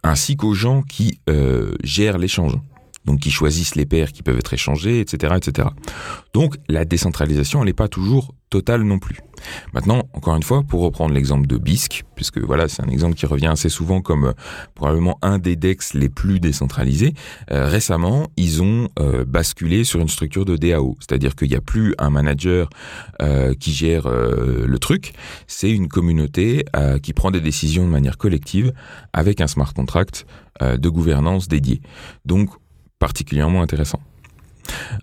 ainsi 0.03 0.37
qu'aux 0.37 0.55
gens 0.55 0.83
qui 0.83 1.21
euh, 1.29 1.75
gèrent 1.83 2.19
l'échange 2.19 2.57
donc 3.05 3.21
qui 3.21 3.31
choisissent 3.31 3.75
les 3.75 3.87
paires 3.87 4.13
qui 4.13 4.23
peuvent 4.23 4.39
être 4.39 4.55
échangées, 4.55 5.01
etc., 5.01 5.35
etc. 5.37 5.69
Donc 6.35 6.57
la 6.69 6.85
décentralisation, 6.85 7.61
elle 7.61 7.67
n'est 7.67 7.73
pas 7.73 7.89
toujours 7.89 8.35
totale 8.51 8.83
non 8.83 8.99
plus. 8.99 9.19
Maintenant, 9.73 10.03
encore 10.13 10.37
une 10.37 10.43
fois, 10.43 10.63
pour 10.63 10.81
reprendre 10.83 11.15
l'exemple 11.15 11.47
de 11.47 11.59
BISC, 11.59 12.05
puisque 12.15 12.39
voilà, 12.39 12.69
c'est 12.69 12.83
un 12.83 12.89
exemple 12.89 13.15
qui 13.15 13.27
revient 13.27 13.47
assez 13.47 13.69
souvent 13.69 14.01
comme 14.01 14.27
euh, 14.27 14.33
probablement 14.75 15.19
un 15.23 15.39
des 15.39 15.57
DEX 15.57 15.95
les 15.95 16.09
plus 16.09 16.41
décentralisés, 16.41 17.15
euh, 17.51 17.67
récemment, 17.67 18.29
ils 18.37 18.63
ont 18.63 18.89
euh, 18.99 19.25
basculé 19.25 19.85
sur 19.85 20.01
une 20.01 20.09
structure 20.09 20.45
de 20.45 20.57
DAO, 20.57 20.97
c'est-à-dire 21.01 21.37
qu'il 21.37 21.49
n'y 21.49 21.57
a 21.57 21.61
plus 21.61 21.95
un 21.99 22.11
manager 22.11 22.71
qui 23.61 23.73
gère 23.73 24.09
le 24.09 24.79
truc, 24.79 25.13
c'est 25.47 25.71
une 25.71 25.89
communauté 25.89 26.65
qui 27.03 27.13
prend 27.13 27.31
des 27.31 27.41
décisions 27.41 27.85
de 27.85 27.91
manière 27.91 28.17
collective 28.17 28.73
avec 29.13 29.41
un 29.41 29.47
smart 29.47 29.73
contract 29.75 30.27
de 30.61 30.89
gouvernance 30.89 31.49
dédié. 31.49 31.81
Donc, 32.25 32.51
particulièrement 32.99 33.63
intéressant. 33.63 34.01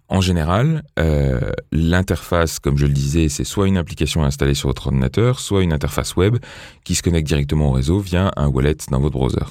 En 0.09 0.21
général, 0.21 0.83
euh, 0.99 1.51
l'interface, 1.71 2.59
comme 2.59 2.77
je 2.77 2.85
le 2.85 2.93
disais, 2.93 3.29
c'est 3.29 3.43
soit 3.43 3.67
une 3.67 3.77
application 3.77 4.23
installée 4.23 4.53
sur 4.53 4.69
votre 4.69 4.87
ordinateur, 4.87 5.39
soit 5.39 5.63
une 5.63 5.73
interface 5.73 6.15
web 6.15 6.37
qui 6.83 6.95
se 6.95 7.01
connecte 7.01 7.27
directement 7.27 7.69
au 7.69 7.71
réseau 7.71 7.99
via 7.99 8.31
un 8.35 8.47
wallet 8.47 8.77
dans 8.91 8.99
votre 8.99 9.13
browser. 9.17 9.45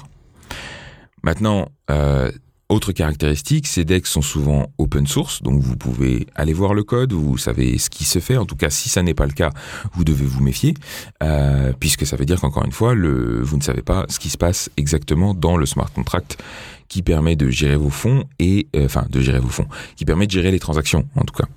Maintenant, 1.23 1.69
euh, 1.91 2.31
autre 2.69 2.93
caractéristique, 2.93 3.67
ces 3.67 3.85
decks 3.85 4.07
sont 4.07 4.23
souvent 4.23 4.71
open 4.79 5.05
source, 5.05 5.43
donc 5.43 5.61
vous 5.61 5.75
pouvez 5.75 6.25
aller 6.33 6.53
voir 6.53 6.73
le 6.73 6.83
code, 6.83 7.13
vous 7.13 7.37
savez 7.37 7.77
ce 7.77 7.91
qui 7.91 8.05
se 8.05 8.17
fait. 8.17 8.37
En 8.37 8.45
tout 8.45 8.55
cas, 8.55 8.71
si 8.71 8.89
ça 8.89 9.03
n'est 9.03 9.13
pas 9.13 9.27
le 9.27 9.33
cas, 9.33 9.51
vous 9.93 10.03
devez 10.03 10.25
vous 10.25 10.41
méfier, 10.41 10.73
euh, 11.21 11.73
puisque 11.79 12.07
ça 12.07 12.15
veut 12.15 12.25
dire 12.25 12.41
qu'encore 12.41 12.65
une 12.65 12.71
fois, 12.71 12.95
vous 12.95 13.57
ne 13.57 13.61
savez 13.61 13.83
pas 13.83 14.05
ce 14.09 14.17
qui 14.17 14.29
se 14.29 14.37
passe 14.37 14.71
exactement 14.77 15.35
dans 15.35 15.57
le 15.57 15.67
smart 15.67 15.91
contract 15.91 16.41
qui 16.87 17.01
permet 17.01 17.35
de 17.35 17.49
gérer 17.49 17.75
vos 17.75 17.89
fonds 17.89 18.25
et 18.39 18.67
euh, 18.75 18.85
enfin 18.85 19.05
de 19.09 19.21
gérer 19.21 19.39
vos 19.39 19.49
fonds, 19.49 19.67
qui 19.95 20.05
permet 20.05 20.27
de 20.27 20.31
gérer 20.31 20.51
les 20.51 20.59
transactions 20.59 21.07
en 21.15 21.23
tout 21.23 21.33
cas. 21.33 21.47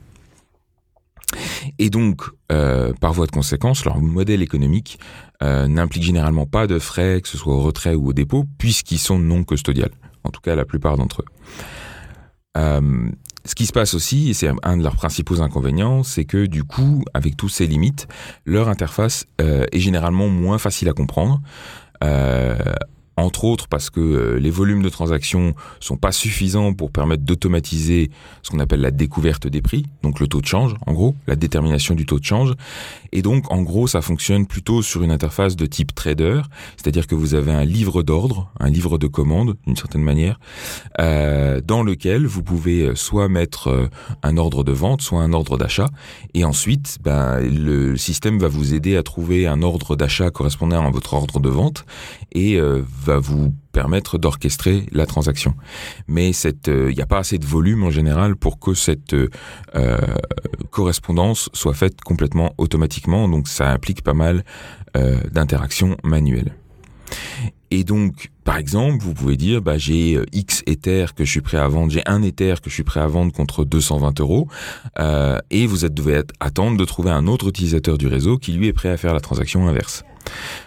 Et 1.78 1.90
donc, 1.90 2.22
euh, 2.50 2.94
par 3.00 3.12
voie 3.12 3.26
de 3.26 3.30
conséquence, 3.30 3.84
leur 3.84 4.00
modèle 4.00 4.42
économique 4.42 4.98
n'implique 5.40 6.02
généralement 6.02 6.46
pas 6.46 6.66
de 6.66 6.80
frais, 6.80 7.20
que 7.20 7.28
ce 7.28 7.38
soit 7.38 7.54
au 7.54 7.60
retrait 7.60 7.94
ou 7.94 8.08
au 8.08 8.12
dépôt, 8.12 8.44
puisqu'ils 8.58 8.98
sont 8.98 9.20
non 9.20 9.44
custodiales 9.44 9.92
en 10.24 10.30
tout 10.30 10.40
cas 10.40 10.54
la 10.54 10.64
plupart 10.64 10.96
d'entre 10.96 11.22
eux. 11.22 11.26
Euh, 12.56 13.10
ce 13.44 13.54
qui 13.54 13.66
se 13.66 13.72
passe 13.72 13.94
aussi, 13.94 14.30
et 14.30 14.34
c'est 14.34 14.50
un 14.62 14.76
de 14.76 14.82
leurs 14.82 14.96
principaux 14.96 15.40
inconvénients, 15.40 16.02
c'est 16.02 16.24
que 16.24 16.46
du 16.46 16.64
coup, 16.64 17.02
avec 17.14 17.36
toutes 17.36 17.50
ces 17.50 17.66
limites, 17.66 18.06
leur 18.44 18.68
interface 18.68 19.26
euh, 19.40 19.64
est 19.72 19.80
généralement 19.80 20.28
moins 20.28 20.58
facile 20.58 20.88
à 20.88 20.92
comprendre. 20.92 21.40
Euh, 22.04 22.58
entre 23.18 23.44
autres 23.44 23.68
parce 23.68 23.90
que 23.90 24.00
euh, 24.00 24.38
les 24.38 24.50
volumes 24.50 24.82
de 24.82 24.88
transactions 24.88 25.54
sont 25.80 25.96
pas 25.96 26.12
suffisants 26.12 26.72
pour 26.72 26.90
permettre 26.90 27.24
d'automatiser 27.24 28.10
ce 28.42 28.50
qu'on 28.50 28.60
appelle 28.60 28.80
la 28.80 28.90
découverte 28.90 29.46
des 29.46 29.60
prix, 29.60 29.86
donc 30.02 30.20
le 30.20 30.28
taux 30.28 30.40
de 30.40 30.46
change, 30.46 30.74
en 30.86 30.92
gros, 30.92 31.14
la 31.26 31.36
détermination 31.36 31.94
du 31.94 32.06
taux 32.06 32.18
de 32.18 32.24
change. 32.24 32.54
Et 33.12 33.22
donc, 33.22 33.50
en 33.50 33.62
gros, 33.62 33.86
ça 33.86 34.02
fonctionne 34.02 34.46
plutôt 34.46 34.82
sur 34.82 35.02
une 35.02 35.10
interface 35.10 35.56
de 35.56 35.66
type 35.66 35.94
trader, 35.94 36.42
c'est-à-dire 36.76 37.06
que 37.06 37.14
vous 37.14 37.34
avez 37.34 37.52
un 37.52 37.64
livre 37.64 38.02
d'ordre, 38.02 38.50
un 38.60 38.68
livre 38.68 38.98
de 38.98 39.06
commande, 39.06 39.56
d'une 39.66 39.76
certaine 39.76 40.02
manière, 40.02 40.38
euh, 41.00 41.60
dans 41.64 41.82
lequel 41.82 42.26
vous 42.26 42.42
pouvez 42.42 42.82
euh, 42.82 42.94
soit 42.94 43.28
mettre 43.28 43.88
un 44.22 44.36
ordre 44.36 44.62
de 44.62 44.72
vente, 44.72 45.02
soit 45.02 45.22
un 45.22 45.32
ordre 45.32 45.56
d'achat, 45.56 45.88
et 46.34 46.44
ensuite, 46.44 46.98
ben, 47.02 47.40
le 47.40 47.96
système 47.96 48.38
va 48.38 48.48
vous 48.48 48.74
aider 48.74 48.96
à 48.96 49.02
trouver 49.02 49.46
un 49.46 49.62
ordre 49.62 49.96
d'achat 49.96 50.30
correspondant 50.30 50.86
à 50.86 50.90
votre 50.90 51.14
ordre 51.14 51.40
de 51.40 51.48
vente, 51.48 51.84
et 52.32 52.58
va 53.08 53.18
vous 53.18 53.52
permettre 53.72 54.18
d'orchestrer 54.18 54.86
la 54.92 55.06
transaction. 55.06 55.54
Mais 56.06 56.30
il 56.30 56.52
euh, 56.68 56.92
n'y 56.92 57.00
a 57.00 57.06
pas 57.06 57.18
assez 57.18 57.38
de 57.38 57.46
volume 57.46 57.82
en 57.84 57.90
général 57.90 58.36
pour 58.36 58.58
que 58.58 58.74
cette 58.74 59.14
euh, 59.14 59.28
correspondance 60.70 61.48
soit 61.52 61.74
faite 61.74 62.00
complètement 62.02 62.54
automatiquement, 62.58 63.28
donc 63.28 63.48
ça 63.48 63.70
implique 63.70 64.02
pas 64.02 64.14
mal 64.14 64.44
euh, 64.96 65.20
d'interactions 65.30 65.96
manuelles. 66.04 66.54
Et 67.70 67.84
donc, 67.84 68.30
par 68.44 68.56
exemple, 68.56 69.02
vous 69.02 69.12
pouvez 69.12 69.36
dire, 69.36 69.60
bah, 69.60 69.76
j'ai 69.76 70.18
X 70.32 70.62
Ether 70.66 71.06
que 71.14 71.24
je 71.24 71.30
suis 71.30 71.42
prêt 71.42 71.58
à 71.58 71.68
vendre, 71.68 71.92
j'ai 71.92 72.02
un 72.06 72.22
Ether 72.22 72.54
que 72.62 72.70
je 72.70 72.74
suis 72.74 72.82
prêt 72.82 73.00
à 73.00 73.06
vendre 73.06 73.30
contre 73.32 73.64
220 73.64 74.20
euros, 74.20 74.48
et 75.50 75.66
vous 75.66 75.84
êtes, 75.84 75.92
devez 75.92 76.22
attendre 76.40 76.78
de 76.78 76.84
trouver 76.86 77.10
un 77.10 77.26
autre 77.26 77.48
utilisateur 77.48 77.98
du 77.98 78.06
réseau 78.06 78.38
qui 78.38 78.52
lui 78.52 78.68
est 78.68 78.72
prêt 78.72 78.88
à 78.88 78.96
faire 78.96 79.12
la 79.12 79.20
transaction 79.20 79.68
inverse. 79.68 80.02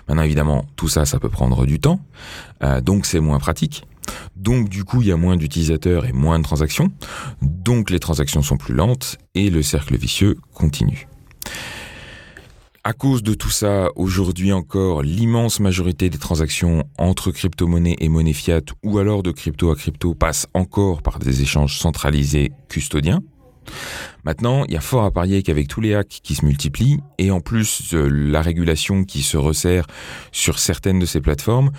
Maintenant, 0.08 0.24
évidemment, 0.24 0.66
tout 0.76 0.88
ça, 0.88 1.06
ça 1.06 1.20
peut 1.20 1.30
prendre 1.30 1.66
du 1.66 1.80
temps, 1.80 2.00
euh, 2.64 2.82
donc 2.82 3.06
c'est 3.06 3.20
moins 3.20 3.40
pratique. 3.40 3.84
Donc 4.36 4.70
du 4.70 4.84
coup, 4.84 5.02
il 5.02 5.08
y 5.08 5.12
a 5.12 5.18
moins 5.18 5.38
d'utilisateurs 5.38 6.06
et 6.06 6.12
moins 6.12 6.40
de 6.40 6.44
transactions, 6.44 6.92
donc 7.42 7.90
les 7.90 8.00
transactions 8.00 8.42
sont 8.42 8.58
plus 8.58 8.74
lentes 8.74 9.18
et 9.36 9.50
le 9.50 9.62
cercle 9.62 9.96
vicieux 9.96 10.38
continue. 10.54 11.08
À 12.84 12.94
cause 12.94 13.22
de 13.22 13.36
tout 13.36 13.52
ça, 13.52 13.90
aujourd'hui 13.96 14.52
encore, 14.52 15.04
l'immense 15.04 15.60
majorité 15.60 16.10
des 16.10 16.18
transactions 16.18 16.84
entre 16.98 17.30
crypto-monnaies 17.30 17.96
et 18.00 18.10
monnaie 18.10 18.34
fiat 18.34 18.62
ou 18.82 18.98
alors 18.98 19.22
de 19.22 19.32
crypto 19.32 19.70
à 19.70 19.76
crypto 19.76 20.16
passent 20.16 20.48
encore 20.56 21.04
par 21.04 21.20
des 21.20 21.44
échanges 21.44 21.78
centralisés 21.78 22.52
custodiens. 22.70 23.22
Maintenant, 24.24 24.66
il 24.66 24.74
y 24.74 24.78
a 24.78 24.82
fort 24.82 25.04
à 25.04 25.12
parier 25.12 25.44
qu'avec 25.44 25.68
tous 25.68 25.80
les 25.80 25.94
hacks 25.94 26.22
qui 26.24 26.34
se 26.34 26.44
multiplient, 26.44 26.98
et 27.20 27.30
en 27.30 27.40
plus 27.40 27.94
euh, 27.94 28.10
la 28.10 28.42
régulation 28.42 29.04
qui 29.04 29.22
se 29.22 29.38
resserre 29.38 29.86
sur 30.32 30.58
certaines 30.58 30.98
de 30.98 31.06
ces 31.06 31.22
plateformes, 31.22 31.70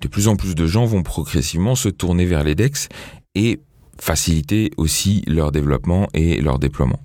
de 0.00 0.06
plus 0.06 0.28
en 0.28 0.36
plus 0.36 0.54
de 0.54 0.66
gens 0.68 0.84
vont 0.84 1.02
progressivement 1.02 1.74
se 1.74 1.88
tourner 1.88 2.24
vers 2.24 2.44
les 2.44 2.54
DEX 2.54 2.88
et 3.34 3.60
faciliter 3.98 4.70
aussi 4.76 5.22
leur 5.26 5.52
développement 5.52 6.08
et 6.14 6.40
leur 6.40 6.58
déploiement. 6.58 7.00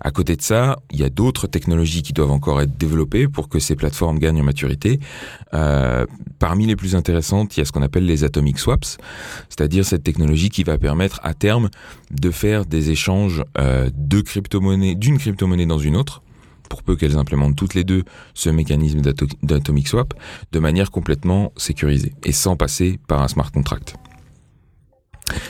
À 0.00 0.10
côté 0.10 0.36
de 0.36 0.42
ça, 0.42 0.78
il 0.90 1.00
y 1.00 1.04
a 1.04 1.08
d'autres 1.08 1.46
technologies 1.46 2.02
qui 2.02 2.12
doivent 2.12 2.30
encore 2.30 2.60
être 2.60 2.76
développées 2.76 3.28
pour 3.28 3.48
que 3.48 3.58
ces 3.58 3.76
plateformes 3.76 4.18
gagnent 4.18 4.40
en 4.40 4.44
maturité. 4.44 5.00
Euh, 5.54 6.06
parmi 6.38 6.66
les 6.66 6.76
plus 6.76 6.94
intéressantes, 6.94 7.56
il 7.56 7.60
y 7.60 7.62
a 7.62 7.64
ce 7.64 7.72
qu'on 7.72 7.82
appelle 7.82 8.06
les 8.06 8.24
atomic 8.24 8.58
swaps, 8.58 8.98
c'est-à-dire 9.48 9.84
cette 9.84 10.04
technologie 10.04 10.50
qui 10.50 10.64
va 10.64 10.78
permettre 10.78 11.20
à 11.22 11.34
terme 11.34 11.70
de 12.10 12.30
faire 12.30 12.66
des 12.66 12.90
échanges 12.90 13.42
euh, 13.58 13.90
de 13.94 14.20
crypto-monnaies, 14.20 14.94
d'une 14.94 15.18
crypto-monnaie 15.18 15.66
dans 15.66 15.78
une 15.78 15.96
autre, 15.96 16.22
pour 16.68 16.82
peu 16.82 16.96
qu'elles 16.96 17.16
implémentent 17.16 17.56
toutes 17.56 17.74
les 17.74 17.84
deux 17.84 18.04
ce 18.34 18.50
mécanisme 18.50 19.00
d'atomic 19.42 19.88
swap, 19.88 20.14
de 20.52 20.58
manière 20.58 20.90
complètement 20.90 21.52
sécurisée 21.56 22.14
et 22.24 22.32
sans 22.32 22.56
passer 22.56 22.98
par 23.06 23.22
un 23.22 23.28
smart 23.28 23.50
contract. 23.50 23.96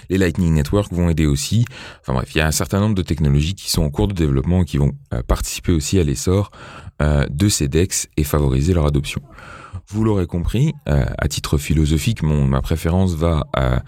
Les 0.09 0.19
Lightning 0.19 0.55
Network 0.55 0.93
vont 0.93 1.09
aider 1.09 1.27
aussi. 1.27 1.65
Enfin 2.01 2.15
bref, 2.15 2.35
il 2.35 2.39
y 2.39 2.41
a 2.41 2.47
un 2.47 2.53
certain 2.53 2.81
nombre 2.81 2.95
de 2.95 3.03
technologies 3.03 3.55
qui 3.55 3.71
sont 3.71 3.83
en 3.83 3.91
cours 3.91 4.09
de 4.09 4.15
développement 4.15 4.63
et 4.63 4.65
qui 4.65 4.79
vont 4.79 4.93
euh, 5.13 5.23
participer 5.23 5.73
aussi 5.73 5.99
à 5.99 6.05
l'essor 6.05 6.51
euh, 7.03 7.27
de 7.31 7.49
ces 7.49 7.69
DEX 7.69 8.09
et 8.17 8.25
favoriser 8.25 8.75
leur 8.75 8.87
adoption. 8.87 9.23
Vous 9.89 10.05
l'aurez 10.05 10.27
compris, 10.27 10.73
euh, 10.89 11.05
à 11.19 11.29
titre 11.29 11.59
philosophique, 11.59 12.23
ma 12.23 12.63
préférence 12.63 13.15
va 13.15 13.47
à, 13.53 13.83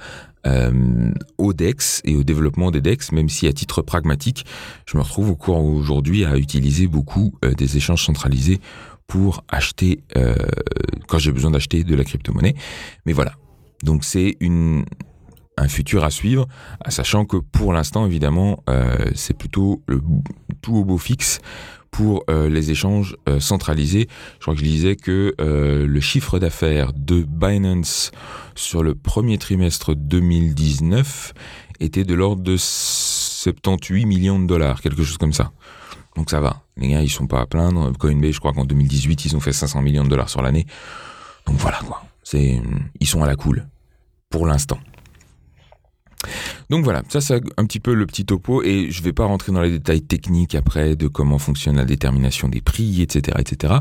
au 1.38 1.53
DEX 1.53 2.03
et 2.05 2.14
au 2.14 2.22
développement 2.22 2.70
des 2.70 2.81
DEX, 2.81 3.11
même 3.11 3.29
si 3.29 3.49
à 3.49 3.53
titre 3.53 3.83
pragmatique, 3.83 4.46
je 4.87 4.96
me 4.96 5.03
retrouve 5.03 5.31
au 5.31 5.35
cours 5.35 5.59
aujourd'hui 5.64 6.25
à 6.25 6.37
utiliser 6.37 6.87
beaucoup 6.87 7.35
des 7.59 7.77
échanges 7.77 8.05
centralisés 8.05 8.61
pour 9.09 9.42
acheter 9.49 10.05
quand 11.09 11.18
j'ai 11.18 11.33
besoin 11.33 11.51
d'acheter 11.51 11.83
de 11.83 11.96
la 11.96 12.05
crypto-monnaie. 12.05 12.55
Mais 13.07 13.12
voilà. 13.12 13.33
Donc 13.83 14.05
c'est 14.05 14.37
une 14.38 14.85
un 15.57 15.69
futur 15.69 16.05
à 16.05 16.11
suivre, 16.11 16.47
sachant 16.88 17.25
que 17.25 17.37
pour 17.37 17.73
l'instant, 17.73 18.07
évidemment, 18.07 18.62
euh, 18.69 18.97
c'est 19.14 19.37
plutôt 19.37 19.83
tout 20.61 20.77
au 20.77 20.85
beau 20.85 20.99
fixe 20.99 21.40
pour 21.90 22.25
euh, 22.29 22.51
les 22.51 22.71
échanges 22.71 23.16
euh, 23.29 23.40
centralisés. 23.40 24.07
Je 24.35 24.40
crois 24.40 24.55
que 24.55 24.61
je 24.61 24.64
disais 24.64 24.97
que 24.97 25.35
le 25.38 26.01
chiffre 26.01 26.38
d'affaires 26.38 26.92
de 26.92 27.23
Binance 27.23 28.11
sur 28.55 28.83
le 28.83 28.95
premier 28.95 29.38
trimestre 29.38 29.95
2019 29.95 31.33
était 31.81 32.05
de 32.05 32.14
l'ordre 32.14 32.42
de 32.42 32.57
78 32.57 34.07
millions 34.07 34.38
de 34.38 34.47
dollars, 34.47 34.81
quelque 34.81 35.03
chose 35.03 35.19
comme 35.19 35.33
ça. 35.33 35.53
Donc 36.16 36.31
ça 36.31 36.40
va. 36.40 36.62
Les 36.77 36.88
gars, 36.88 37.03
ils 37.03 37.11
sont 37.11 37.27
pas 37.27 37.40
à 37.40 37.47
plaindre. 37.47 37.92
Coinbase, 37.99 38.33
je 38.33 38.38
crois 38.40 38.53
qu'en 38.53 38.64
2018, 38.64 39.27
ils 39.27 39.37
ont 39.37 39.40
fait 39.40 39.53
500 39.53 39.83
millions 39.83 40.05
de 40.05 40.09
dollars 40.09 40.31
sur 40.31 40.42
l'année. 40.42 40.66
Donc 41.47 41.57
voilà 41.57 41.79
quoi. 41.87 42.03
Ils 42.33 43.07
sont 43.07 43.23
à 43.23 43.27
la 43.27 43.37
cool. 43.37 43.66
Pour 44.31 44.47
l'instant. 44.47 44.79
Donc 46.71 46.85
voilà, 46.85 47.03
ça 47.09 47.21
c'est 47.21 47.41
un 47.57 47.65
petit 47.65 47.81
peu 47.81 47.95
le 47.95 48.07
petit 48.07 48.25
topo 48.25 48.62
et 48.62 48.89
je 48.91 49.01
ne 49.01 49.05
vais 49.05 49.12
pas 49.12 49.25
rentrer 49.25 49.53
dans 49.53 49.61
les 49.61 49.71
détails 49.71 50.03
techniques 50.03 50.55
après 50.55 50.97
de 50.97 51.09
comment 51.09 51.39
fonctionne 51.39 51.77
la 51.77 51.85
détermination 51.85 52.49
des 52.49 52.61
prix, 52.61 53.03
etc., 53.03 53.39
etc. 53.41 53.75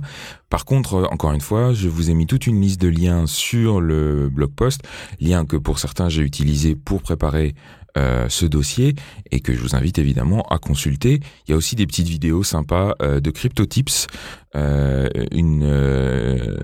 Par 0.49 0.65
contre, 0.65 0.95
euh, 0.95 1.05
encore 1.11 1.33
une 1.33 1.41
fois, 1.41 1.73
je 1.73 1.87
vous 1.87 2.09
ai 2.09 2.13
mis 2.13 2.27
toute 2.27 2.47
une 2.47 2.61
liste 2.61 2.81
de 2.81 2.87
liens 2.87 3.27
sur 3.27 3.81
le 3.81 4.29
blog 4.29 4.51
post, 4.51 4.81
liens 5.19 5.45
que 5.45 5.57
pour 5.57 5.79
certains 5.79 6.09
j'ai 6.09 6.21
utilisé 6.21 6.75
pour 6.75 7.01
préparer 7.01 7.55
euh, 7.97 8.27
ce 8.29 8.45
dossier 8.45 8.95
et 9.31 9.39
que 9.39 9.53
je 9.53 9.59
vous 9.59 9.75
invite 9.75 9.99
évidemment 9.99 10.43
à 10.49 10.57
consulter. 10.57 11.19
Il 11.47 11.51
y 11.51 11.53
a 11.53 11.57
aussi 11.57 11.75
des 11.75 11.85
petites 11.85 12.07
vidéos 12.07 12.43
sympas 12.43 12.95
euh, 13.01 13.19
de 13.19 13.31
CryptoTips. 13.31 14.07
Euh, 14.55 15.07
une, 15.33 15.63
euh, 15.63 16.57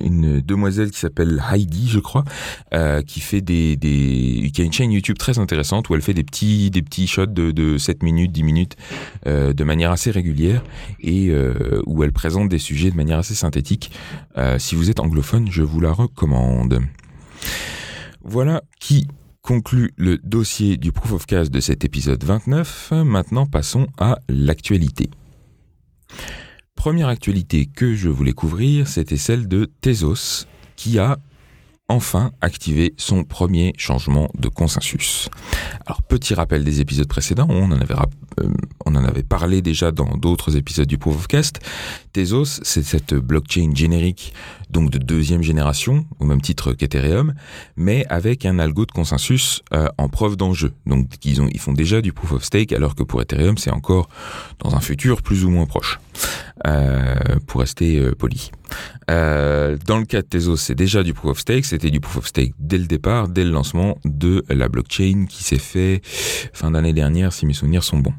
une 0.00 0.40
demoiselle 0.40 0.90
qui 0.90 0.98
s'appelle 0.98 1.40
Heidi, 1.52 1.88
je 1.88 2.00
crois, 2.00 2.24
qui 3.06 3.20
fait 3.20 3.40
des, 3.40 3.76
des, 3.76 4.50
qui 4.52 4.60
a 4.60 4.64
une 4.64 4.72
chaîne 4.72 4.90
YouTube 4.90 5.18
très 5.18 5.38
intéressante 5.38 5.88
où 5.88 5.94
elle 5.94 6.02
fait 6.02 6.14
des 6.14 6.24
petits, 6.24 6.70
des 6.70 6.82
petits 6.82 7.06
shots 7.06 7.26
de, 7.26 7.52
de 7.52 7.78
7 7.78 8.02
minutes, 8.02 8.32
10 8.32 8.42
minutes 8.42 8.76
de 9.26 9.64
manière 9.64 9.92
assez 9.92 10.10
régulière 10.10 10.64
et 10.98 11.32
où 11.86 12.02
elle 12.02 12.12
présente 12.12 12.48
des 12.48 12.58
sujets 12.58 12.90
de 12.90 12.96
manière 12.96 13.18
assez 13.18 13.34
synthétique. 13.34 13.92
si 14.58 14.74
vous 14.74 14.90
êtes 14.90 14.98
anglophone, 14.98 15.48
je 15.48 15.62
vous 15.62 15.80
la 15.80 15.92
recommande. 15.92 16.80
Voilà 18.24 18.62
qui 18.80 19.06
conclut 19.42 19.92
le 19.96 20.18
dossier 20.18 20.76
du 20.76 20.92
Proof 20.92 21.12
of 21.12 21.26
Cast 21.26 21.50
de 21.50 21.60
cet 21.60 21.84
épisode 21.84 22.22
29. 22.22 22.92
Maintenant, 23.04 23.44
passons 23.44 23.88
à 23.98 24.18
l'actualité. 24.28 25.10
Première 26.76 27.08
actualité 27.08 27.66
que 27.66 27.94
je 27.94 28.08
voulais 28.08 28.32
couvrir, 28.32 28.86
c'était 28.86 29.16
celle 29.16 29.48
de 29.48 29.70
Tezos, 29.80 30.46
qui 30.76 30.98
a 30.98 31.18
enfin 31.88 32.32
activé 32.40 32.94
son 32.96 33.24
premier 33.24 33.72
changement 33.76 34.30
de 34.38 34.48
consensus. 34.48 35.28
Alors 35.86 36.02
petit 36.02 36.34
rappel 36.34 36.64
des 36.64 36.80
épisodes 36.80 37.08
précédents, 37.08 37.48
on 37.50 37.70
en 37.70 37.80
avait, 37.80 37.94
euh, 38.40 38.48
on 38.86 38.94
en 38.94 39.04
avait 39.04 39.22
parlé 39.24 39.60
déjà 39.60 39.90
dans 39.90 40.16
d'autres 40.16 40.56
épisodes 40.56 40.86
du 40.86 40.98
Proof 40.98 41.16
of 41.16 41.26
Cast. 41.26 41.58
Tezos, 42.12 42.60
c'est 42.62 42.82
cette 42.82 43.14
blockchain 43.14 43.72
générique, 43.74 44.32
donc 44.72 44.90
de 44.90 44.98
deuxième 44.98 45.42
génération, 45.42 46.06
au 46.18 46.24
même 46.24 46.40
titre 46.40 46.72
qu'Ethereum, 46.72 47.34
mais 47.76 48.06
avec 48.08 48.46
un 48.46 48.58
algo 48.58 48.86
de 48.86 48.92
consensus 48.92 49.62
euh, 49.72 49.88
en 49.98 50.08
preuve 50.08 50.36
d'enjeu. 50.36 50.72
Donc 50.86 51.08
ils, 51.24 51.40
ont, 51.40 51.48
ils 51.52 51.60
font 51.60 51.72
déjà 51.72 52.00
du 52.00 52.12
Proof 52.12 52.32
of 52.32 52.44
Stake, 52.44 52.72
alors 52.72 52.94
que 52.94 53.02
pour 53.02 53.20
Ethereum, 53.22 53.58
c'est 53.58 53.70
encore 53.70 54.08
dans 54.58 54.74
un 54.74 54.80
futur 54.80 55.22
plus 55.22 55.44
ou 55.44 55.50
moins 55.50 55.66
proche, 55.66 56.00
euh, 56.66 57.14
pour 57.46 57.60
rester 57.60 58.00
poli. 58.18 58.50
Euh, 59.10 59.76
dans 59.86 59.98
le 59.98 60.04
cas 60.04 60.22
de 60.22 60.26
Tezos, 60.26 60.56
c'est 60.56 60.74
déjà 60.74 61.02
du 61.02 61.14
proof 61.14 61.32
of 61.32 61.38
stake. 61.38 61.64
C'était 61.64 61.90
du 61.90 62.00
proof 62.00 62.18
of 62.18 62.26
stake 62.26 62.52
dès 62.58 62.78
le 62.78 62.86
départ, 62.86 63.28
dès 63.28 63.44
le 63.44 63.50
lancement 63.50 63.98
de 64.04 64.44
la 64.48 64.68
blockchain 64.68 65.26
qui 65.28 65.44
s'est 65.44 65.58
fait 65.58 66.00
fin 66.52 66.70
d'année 66.70 66.92
dernière, 66.92 67.32
si 67.32 67.46
mes 67.46 67.52
souvenirs 67.52 67.84
sont 67.84 67.98
bons. 67.98 68.14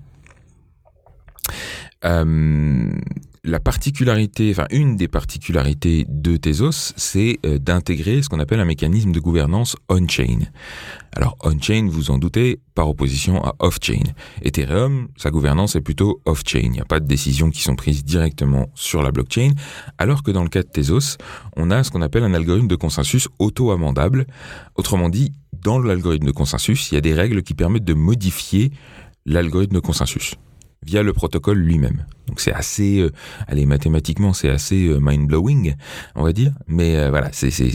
La 3.46 3.60
particularité, 3.60 4.52
enfin 4.52 4.68
une 4.72 4.96
des 4.96 5.10
particularités 5.10 6.06
de 6.08 6.38
Tezos, 6.38 6.94
c'est 6.96 7.40
euh, 7.46 7.58
d'intégrer 7.58 8.22
ce 8.22 8.30
qu'on 8.30 8.40
appelle 8.40 8.62
un 8.62 8.66
mécanisme 8.66 9.12
de 9.12 9.20
gouvernance 9.20 9.76
on-chain. 9.90 10.40
Alors 11.14 11.36
on-chain, 11.42 11.90
vous 11.90 12.10
en 12.10 12.18
doutez, 12.18 12.62
par 12.74 12.88
opposition 12.88 13.44
à 13.44 13.54
off-chain. 13.60 14.04
Ethereum, 14.44 15.10
sa 15.18 15.30
gouvernance 15.30 15.76
est 15.76 15.82
plutôt 15.82 16.22
off-chain. 16.26 16.62
Il 16.64 16.72
n'y 16.72 16.80
a 16.80 16.86
pas 16.86 17.02
de 17.02 17.06
décisions 17.06 17.50
qui 17.50 17.62
sont 17.62 17.76
prises 17.76 18.06
directement 18.06 18.70
sur 18.76 19.02
la 19.02 19.12
blockchain, 19.12 19.52
alors 19.98 20.24
que 20.24 20.32
dans 20.32 20.44
le 20.44 20.50
cas 20.50 20.64
de 20.64 20.70
Tezos, 20.70 21.18
on 21.58 21.70
a 21.70 21.84
ce 21.84 21.92
qu'on 21.92 22.02
appelle 22.02 22.24
un 22.24 22.34
algorithme 22.34 22.70
de 22.70 22.78
consensus 22.78 23.28
auto-amendable. 23.40 24.26
Autrement 24.76 25.10
dit, 25.10 25.34
dans 25.52 25.80
l'algorithme 25.80 26.28
de 26.28 26.32
consensus, 26.32 26.92
il 26.92 26.96
y 26.96 26.98
a 26.98 27.02
des 27.02 27.14
règles 27.14 27.44
qui 27.44 27.56
permettent 27.56 27.84
de 27.84 27.94
modifier 27.94 28.72
l'algorithme 29.26 29.76
de 29.76 29.82
consensus 29.82 30.36
via 30.86 31.04
le 31.04 31.14
protocole 31.14 31.60
lui-même. 31.60 32.06
Donc 32.28 32.40
c'est 32.40 32.54
assez, 32.54 33.00
euh, 33.00 33.12
allez 33.48 33.66
mathématiquement 33.66 34.34
c'est 34.34 34.50
assez 34.50 34.88
euh, 34.88 35.00
mind 35.02 35.28
blowing, 35.28 35.76
on 36.16 36.24
va 36.24 36.34
dire, 36.34 36.54
mais 36.68 36.98
euh, 36.98 37.10
voilà 37.10 37.30
c'est 37.32 37.52
c'est 37.52 37.72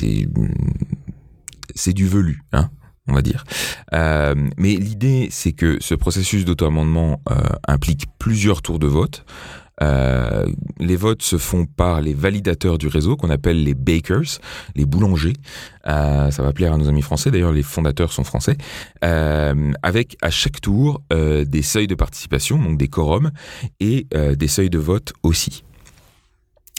c'est 1.75 1.92
du 1.92 2.09
velu, 2.09 2.42
hein, 2.53 2.71
on 3.07 3.14
va 3.14 3.23
dire. 3.23 3.44
Mais 3.92 4.75
l'idée 4.75 5.29
c'est 5.31 5.53
que 5.53 5.79
ce 5.81 5.94
processus 5.94 6.44
d'auto-amendement 6.44 7.23
implique 7.66 8.07
plusieurs 8.18 8.62
tours 8.62 8.79
de 8.79 8.87
vote. 8.87 9.25
Euh, 9.82 10.46
les 10.78 10.96
votes 10.96 11.22
se 11.22 11.38
font 11.38 11.66
par 11.66 12.00
les 12.00 12.14
validateurs 12.14 12.78
du 12.78 12.88
réseau 12.88 13.16
qu'on 13.16 13.30
appelle 13.30 13.62
les 13.62 13.74
bakers, 13.74 14.40
les 14.74 14.84
boulangers. 14.84 15.34
Euh, 15.86 16.30
ça 16.30 16.42
va 16.42 16.52
plaire 16.52 16.72
à 16.72 16.78
nos 16.78 16.88
amis 16.88 17.02
français. 17.02 17.30
D'ailleurs, 17.30 17.52
les 17.52 17.62
fondateurs 17.62 18.12
sont 18.12 18.24
français. 18.24 18.56
Euh, 19.04 19.72
avec 19.82 20.16
à 20.22 20.30
chaque 20.30 20.60
tour 20.60 21.02
des 21.10 21.62
seuils 21.62 21.86
de 21.86 21.94
participation, 21.94 22.58
donc 22.58 22.78
des 22.78 22.88
quorums, 22.88 23.30
et 23.80 24.06
des 24.36 24.48
seuils 24.48 24.70
de 24.70 24.78
vote 24.78 25.12
aussi. 25.22 25.64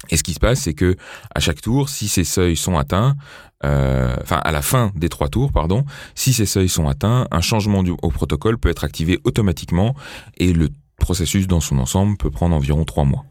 Et 0.09 0.17
ce 0.17 0.23
qui 0.23 0.33
se 0.33 0.39
passe, 0.39 0.61
c'est 0.61 0.73
que 0.73 0.95
à 1.33 1.39
chaque 1.39 1.61
tour, 1.61 1.89
si 1.89 2.07
ces 2.07 2.23
seuils 2.23 2.55
sont 2.55 2.77
atteints, 2.77 3.15
enfin 3.63 4.37
à 4.43 4.51
la 4.51 4.61
fin 4.61 4.91
des 4.95 5.09
trois 5.09 5.29
tours, 5.29 5.51
pardon, 5.51 5.85
si 6.15 6.33
ces 6.33 6.45
seuils 6.45 6.69
sont 6.69 6.87
atteints, 6.87 7.27
un 7.31 7.41
changement 7.41 7.83
du, 7.83 7.91
au 8.01 8.09
protocole 8.09 8.57
peut 8.57 8.69
être 8.69 8.83
activé 8.83 9.19
automatiquement 9.23 9.95
et 10.37 10.53
le 10.53 10.69
processus 10.99 11.47
dans 11.47 11.59
son 11.59 11.79
ensemble 11.79 12.17
peut 12.17 12.29
prendre 12.29 12.55
environ 12.55 12.85
trois 12.85 13.05
mois. 13.05 13.25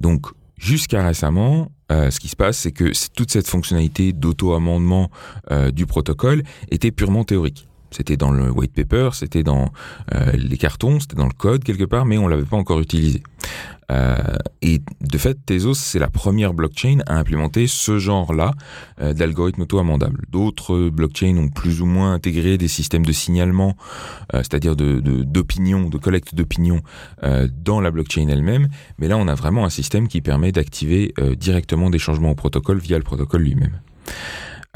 Donc, 0.00 0.26
jusqu'à 0.56 1.04
récemment, 1.04 1.70
euh, 1.90 2.10
ce 2.10 2.20
qui 2.20 2.28
se 2.28 2.36
passe, 2.36 2.58
c'est 2.58 2.72
que 2.72 2.92
toute 3.14 3.30
cette 3.30 3.48
fonctionnalité 3.48 4.12
d'auto-amendement 4.12 5.10
euh, 5.50 5.70
du 5.70 5.86
protocole 5.86 6.42
était 6.70 6.90
purement 6.90 7.24
théorique. 7.24 7.66
C'était 7.90 8.16
dans 8.16 8.30
le 8.30 8.50
white 8.50 8.72
paper, 8.72 9.10
c'était 9.14 9.42
dans 9.42 9.72
euh, 10.14 10.30
les 10.32 10.56
cartons, 10.56 11.00
c'était 11.00 11.16
dans 11.16 11.26
le 11.26 11.32
code 11.32 11.64
quelque 11.64 11.84
part, 11.84 12.06
mais 12.06 12.18
on 12.18 12.28
l'avait 12.28 12.44
pas 12.44 12.56
encore 12.56 12.80
utilisé. 12.80 13.22
Euh, 13.90 14.16
et 14.62 14.80
de 15.00 15.18
fait, 15.18 15.36
Tezos, 15.44 15.74
c'est 15.74 15.98
la 15.98 16.08
première 16.08 16.54
blockchain 16.54 16.98
à 17.06 17.16
implémenter 17.18 17.66
ce 17.66 17.98
genre-là 17.98 18.52
euh, 19.00 19.12
d'algorithme 19.12 19.62
auto-amendable. 19.62 20.24
D'autres 20.30 20.88
blockchains 20.88 21.36
ont 21.36 21.48
plus 21.48 21.82
ou 21.82 21.86
moins 21.86 22.12
intégré 22.12 22.58
des 22.58 22.68
systèmes 22.68 23.04
de 23.04 23.12
signalement, 23.12 23.76
c'est-à-dire 24.32 24.76
d'opinion, 24.76 25.84
de, 25.84 25.90
de, 25.90 25.98
collecte 25.98 26.34
d'opinion 26.34 26.82
dans 27.22 27.80
la 27.80 27.90
blockchain 27.90 28.28
elle-même. 28.28 28.68
Mais 28.98 29.08
là, 29.08 29.16
on 29.16 29.28
a 29.28 29.34
vraiment 29.34 29.64
un 29.64 29.70
système 29.70 30.08
qui 30.08 30.20
permet 30.20 30.52
d'activer 30.52 31.14
directement 31.36 31.90
des 31.90 31.98
changements 31.98 32.30
au 32.30 32.34
protocole 32.34 32.78
via 32.78 32.96
le 32.96 33.04
protocole 33.04 33.42
lui-même. 33.42 33.80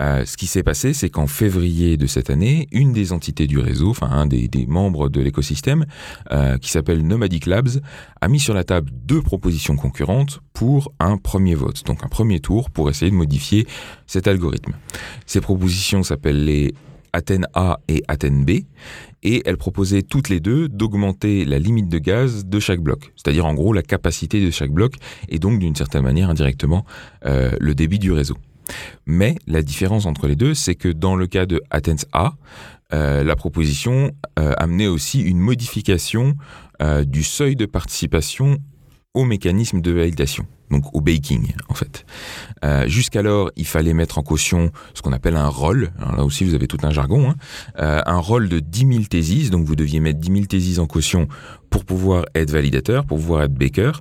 Euh, 0.01 0.25
ce 0.25 0.37
qui 0.37 0.47
s'est 0.47 0.63
passé, 0.63 0.93
c'est 0.93 1.09
qu'en 1.09 1.27
février 1.27 1.97
de 1.97 2.07
cette 2.07 2.31
année, 2.31 2.69
une 2.73 2.93
des 2.93 3.13
entités 3.13 3.47
du 3.47 3.59
réseau, 3.59 3.91
enfin 3.91 4.11
un 4.11 4.27
des, 4.27 4.49
membres 4.67 5.09
de 5.09 5.21
l'écosystème, 5.21 5.87
euh, 6.33 6.59
qui 6.59 6.71
s'appelle 6.71 7.07
Nomadic 7.07 7.47
Labs, 7.47 7.81
a 8.21 8.29
mis 8.29 8.41
sur 8.41 8.55
la 8.55 8.65
table 8.65 8.91
deux 8.93 9.23
propositions 9.23 9.77
concurrentes 9.77 10.41
pour 10.53 10.93
un 10.99 11.17
premier 11.17 11.55
vote, 11.55 11.85
donc 11.85 12.05
un 12.05 12.09
premier 12.09 12.41
tour 12.41 12.71
pour 12.71 12.91
essayer 12.91 13.11
de 13.11 13.17
modifier 13.17 13.67
cet 14.07 14.27
algorithme. 14.27 14.73
Ces 15.27 15.41
propositions 15.41 16.03
s'appellent 16.03 16.45
les 16.45 16.75
Athènes 17.13 17.47
A 17.55 17.79
et 17.87 18.03
Athènes 18.09 18.45
B, 18.45 18.65
et 19.23 19.43
elles 19.47 19.57
proposaient 19.57 20.03
toutes 20.03 20.29
les 20.29 20.41
deux 20.41 20.69
d'augmenter 20.69 21.45
la 21.45 21.61
limite 21.61 21.89
de 21.89 21.99
gaz 21.99 22.45
de 22.45 22.59
chaque 22.59 22.81
bloc, 22.81 23.13
c'est-à-dire 23.15 23.47
en 23.47 23.55
gros 23.55 23.73
la 23.73 23.83
capacité 23.83 24.45
de 24.45 24.51
chaque 24.51 24.73
bloc, 24.73 24.97
et 25.29 25.39
donc 25.39 25.61
d'une 25.61 25.77
certaine 25.77 26.03
manière 26.03 26.29
indirectement 26.29 26.85
euh, 27.25 27.53
le 27.61 27.75
débit 27.77 28.01
du 28.01 28.11
réseau. 28.11 28.37
Mais 29.07 29.37
la 29.47 29.63
différence 29.63 30.07
entre 30.07 30.27
les 30.27 30.37
deux, 30.37 30.55
c'est 30.55 30.75
que 30.75 30.89
dans 30.89 31.17
le 31.17 31.27
cas 31.27 31.47
de 31.47 31.63
Athens 31.71 32.07
A, 32.13 32.35
euh, 32.93 33.25
la 33.25 33.35
proposition 33.35 34.13
euh, 34.39 34.53
amenait 34.57 34.87
aussi 34.87 35.21
une 35.21 35.39
modification 35.39 36.37
euh, 36.83 37.05
du 37.05 37.23
seuil 37.25 37.57
de 37.57 37.67
participation 37.67 38.59
au 39.15 39.25
mécanisme 39.25 39.81
de 39.81 39.93
validation, 39.93 40.45
donc 40.71 40.93
au 40.93 41.01
baking 41.01 41.53
en 41.69 41.75
fait. 41.75 42.05
Jusqu'alors, 42.87 43.53
il 43.55 43.67
fallait 43.67 43.93
mettre 43.95 44.19
en 44.19 44.23
caution 44.23 44.73
ce 44.93 45.03
qu'on 45.03 45.13
appelle 45.13 45.37
un 45.37 45.47
rôle, 45.47 45.93
là 46.01 46.25
aussi 46.25 46.45
vous 46.45 46.55
avez 46.55 46.67
tout 46.67 46.79
un 46.83 46.91
jargon, 46.91 47.31
hein. 47.31 47.37
un 47.77 48.19
rôle 48.19 48.49
de 48.49 48.59
10 48.59 48.87
000 48.89 49.05
thésis, 49.05 49.51
donc 49.51 49.67
vous 49.67 49.77
deviez 49.77 50.01
mettre 50.01 50.19
10 50.19 50.33
000 50.33 50.47
thésis 50.47 50.79
en 50.81 50.89
caution 50.89 51.29
pour 51.71 51.85
pouvoir 51.85 52.25
être 52.35 52.51
validateur, 52.51 53.05
pour 53.05 53.19
pouvoir 53.19 53.45
être 53.45 53.55
baker. 53.55 53.93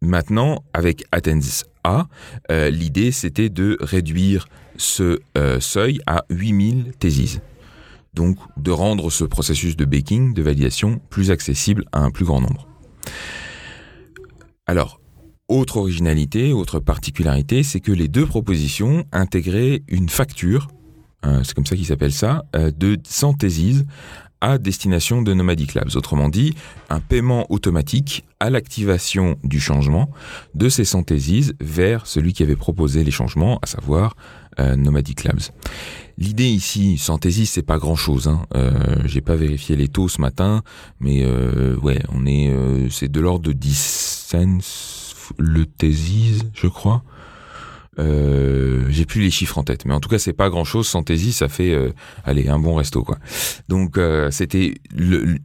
Maintenant, 0.00 0.64
avec 0.72 1.04
Athens 1.12 1.64
Euh, 1.86 2.70
l'idée 2.70 3.12
c'était 3.12 3.48
de 3.48 3.76
réduire 3.80 4.46
ce 4.76 5.20
euh, 5.36 5.60
seuil 5.60 6.00
à 6.06 6.24
8000 6.30 6.92
théses. 6.98 7.40
Donc 8.14 8.38
de 8.56 8.70
rendre 8.70 9.10
ce 9.10 9.24
processus 9.24 9.76
de 9.76 9.84
baking, 9.84 10.34
de 10.34 10.42
validation, 10.42 11.00
plus 11.10 11.30
accessible 11.30 11.84
à 11.92 12.00
un 12.00 12.10
plus 12.10 12.24
grand 12.24 12.40
nombre. 12.40 12.68
Alors, 14.66 15.00
autre 15.48 15.78
originalité, 15.78 16.52
autre 16.52 16.78
particularité, 16.78 17.62
c'est 17.62 17.80
que 17.80 17.92
les 17.92 18.08
deux 18.08 18.26
propositions 18.26 19.04
intégraient 19.12 19.82
une 19.88 20.08
facture, 20.08 20.68
euh, 21.24 21.42
c'est 21.42 21.54
comme 21.54 21.66
ça 21.66 21.76
qu'il 21.76 21.86
s'appelle 21.86 22.12
ça, 22.12 22.44
de 22.54 22.98
100 23.02 23.34
théses 23.34 23.84
à 24.42 24.58
destination 24.58 25.22
de 25.22 25.32
Nomadic 25.32 25.72
Labs. 25.72 25.94
Autrement 25.94 26.28
dit, 26.28 26.54
un 26.90 27.00
paiement 27.00 27.46
automatique 27.50 28.24
à 28.40 28.50
l'activation 28.50 29.36
du 29.44 29.60
changement 29.60 30.10
de 30.54 30.68
ces 30.68 30.84
synthèses 30.84 31.54
vers 31.60 32.06
celui 32.06 32.34
qui 32.34 32.42
avait 32.42 32.56
proposé 32.56 33.04
les 33.04 33.10
changements, 33.10 33.58
à 33.62 33.66
savoir 33.66 34.16
euh, 34.58 34.76
Nomadic 34.76 35.24
Labs. 35.24 35.40
L'idée 36.18 36.48
ici, 36.48 36.98
Synthesis, 36.98 37.46
c'est 37.46 37.62
pas 37.62 37.78
grand 37.78 37.96
chose. 37.96 38.28
Hein. 38.28 38.46
Euh, 38.54 38.72
J'ai 39.04 39.20
pas 39.20 39.36
vérifié 39.36 39.76
les 39.76 39.88
taux 39.88 40.08
ce 40.08 40.20
matin, 40.20 40.62
mais 41.00 41.22
euh, 41.22 41.76
ouais, 41.76 42.00
on 42.10 42.26
est, 42.26 42.50
euh, 42.50 42.90
c'est 42.90 43.10
de 43.10 43.20
l'ordre 43.20 43.44
de 43.46 43.52
10 43.52 44.26
cents 44.28 44.58
le 45.38 45.66
thesis, 45.66 46.42
je 46.52 46.66
crois. 46.66 47.04
Euh, 47.98 48.86
j'ai 48.88 49.04
plus 49.04 49.20
les 49.20 49.30
chiffres 49.30 49.58
en 49.58 49.64
tête, 49.64 49.84
mais 49.84 49.92
en 49.92 50.00
tout 50.00 50.08
cas 50.08 50.18
c'est 50.18 50.32
pas 50.32 50.48
grand 50.48 50.64
chose. 50.64 50.86
Santaisie, 50.86 51.32
ça 51.32 51.48
fait 51.48 51.72
euh, 51.72 51.92
allez 52.24 52.48
un 52.48 52.58
bon 52.58 52.74
resto 52.74 53.02
quoi. 53.02 53.18
Donc 53.68 53.98
euh, 53.98 54.30
c'était 54.30 54.74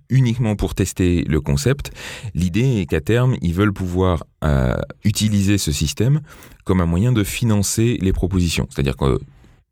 uniquement 0.10 0.56
pour 0.56 0.74
tester 0.74 1.24
le 1.24 1.42
concept. 1.42 1.92
L'idée 2.34 2.80
est 2.80 2.86
qu'à 2.86 3.02
terme 3.02 3.36
ils 3.42 3.54
veulent 3.54 3.74
pouvoir 3.74 4.24
utiliser 5.04 5.58
ce 5.58 5.72
système 5.72 6.22
comme 6.64 6.80
un 6.80 6.86
moyen 6.86 7.12
de 7.12 7.24
financer 7.24 7.98
les 8.02 8.14
propositions. 8.14 8.68
C'est-à-dire 8.70 8.96
que 8.96 9.20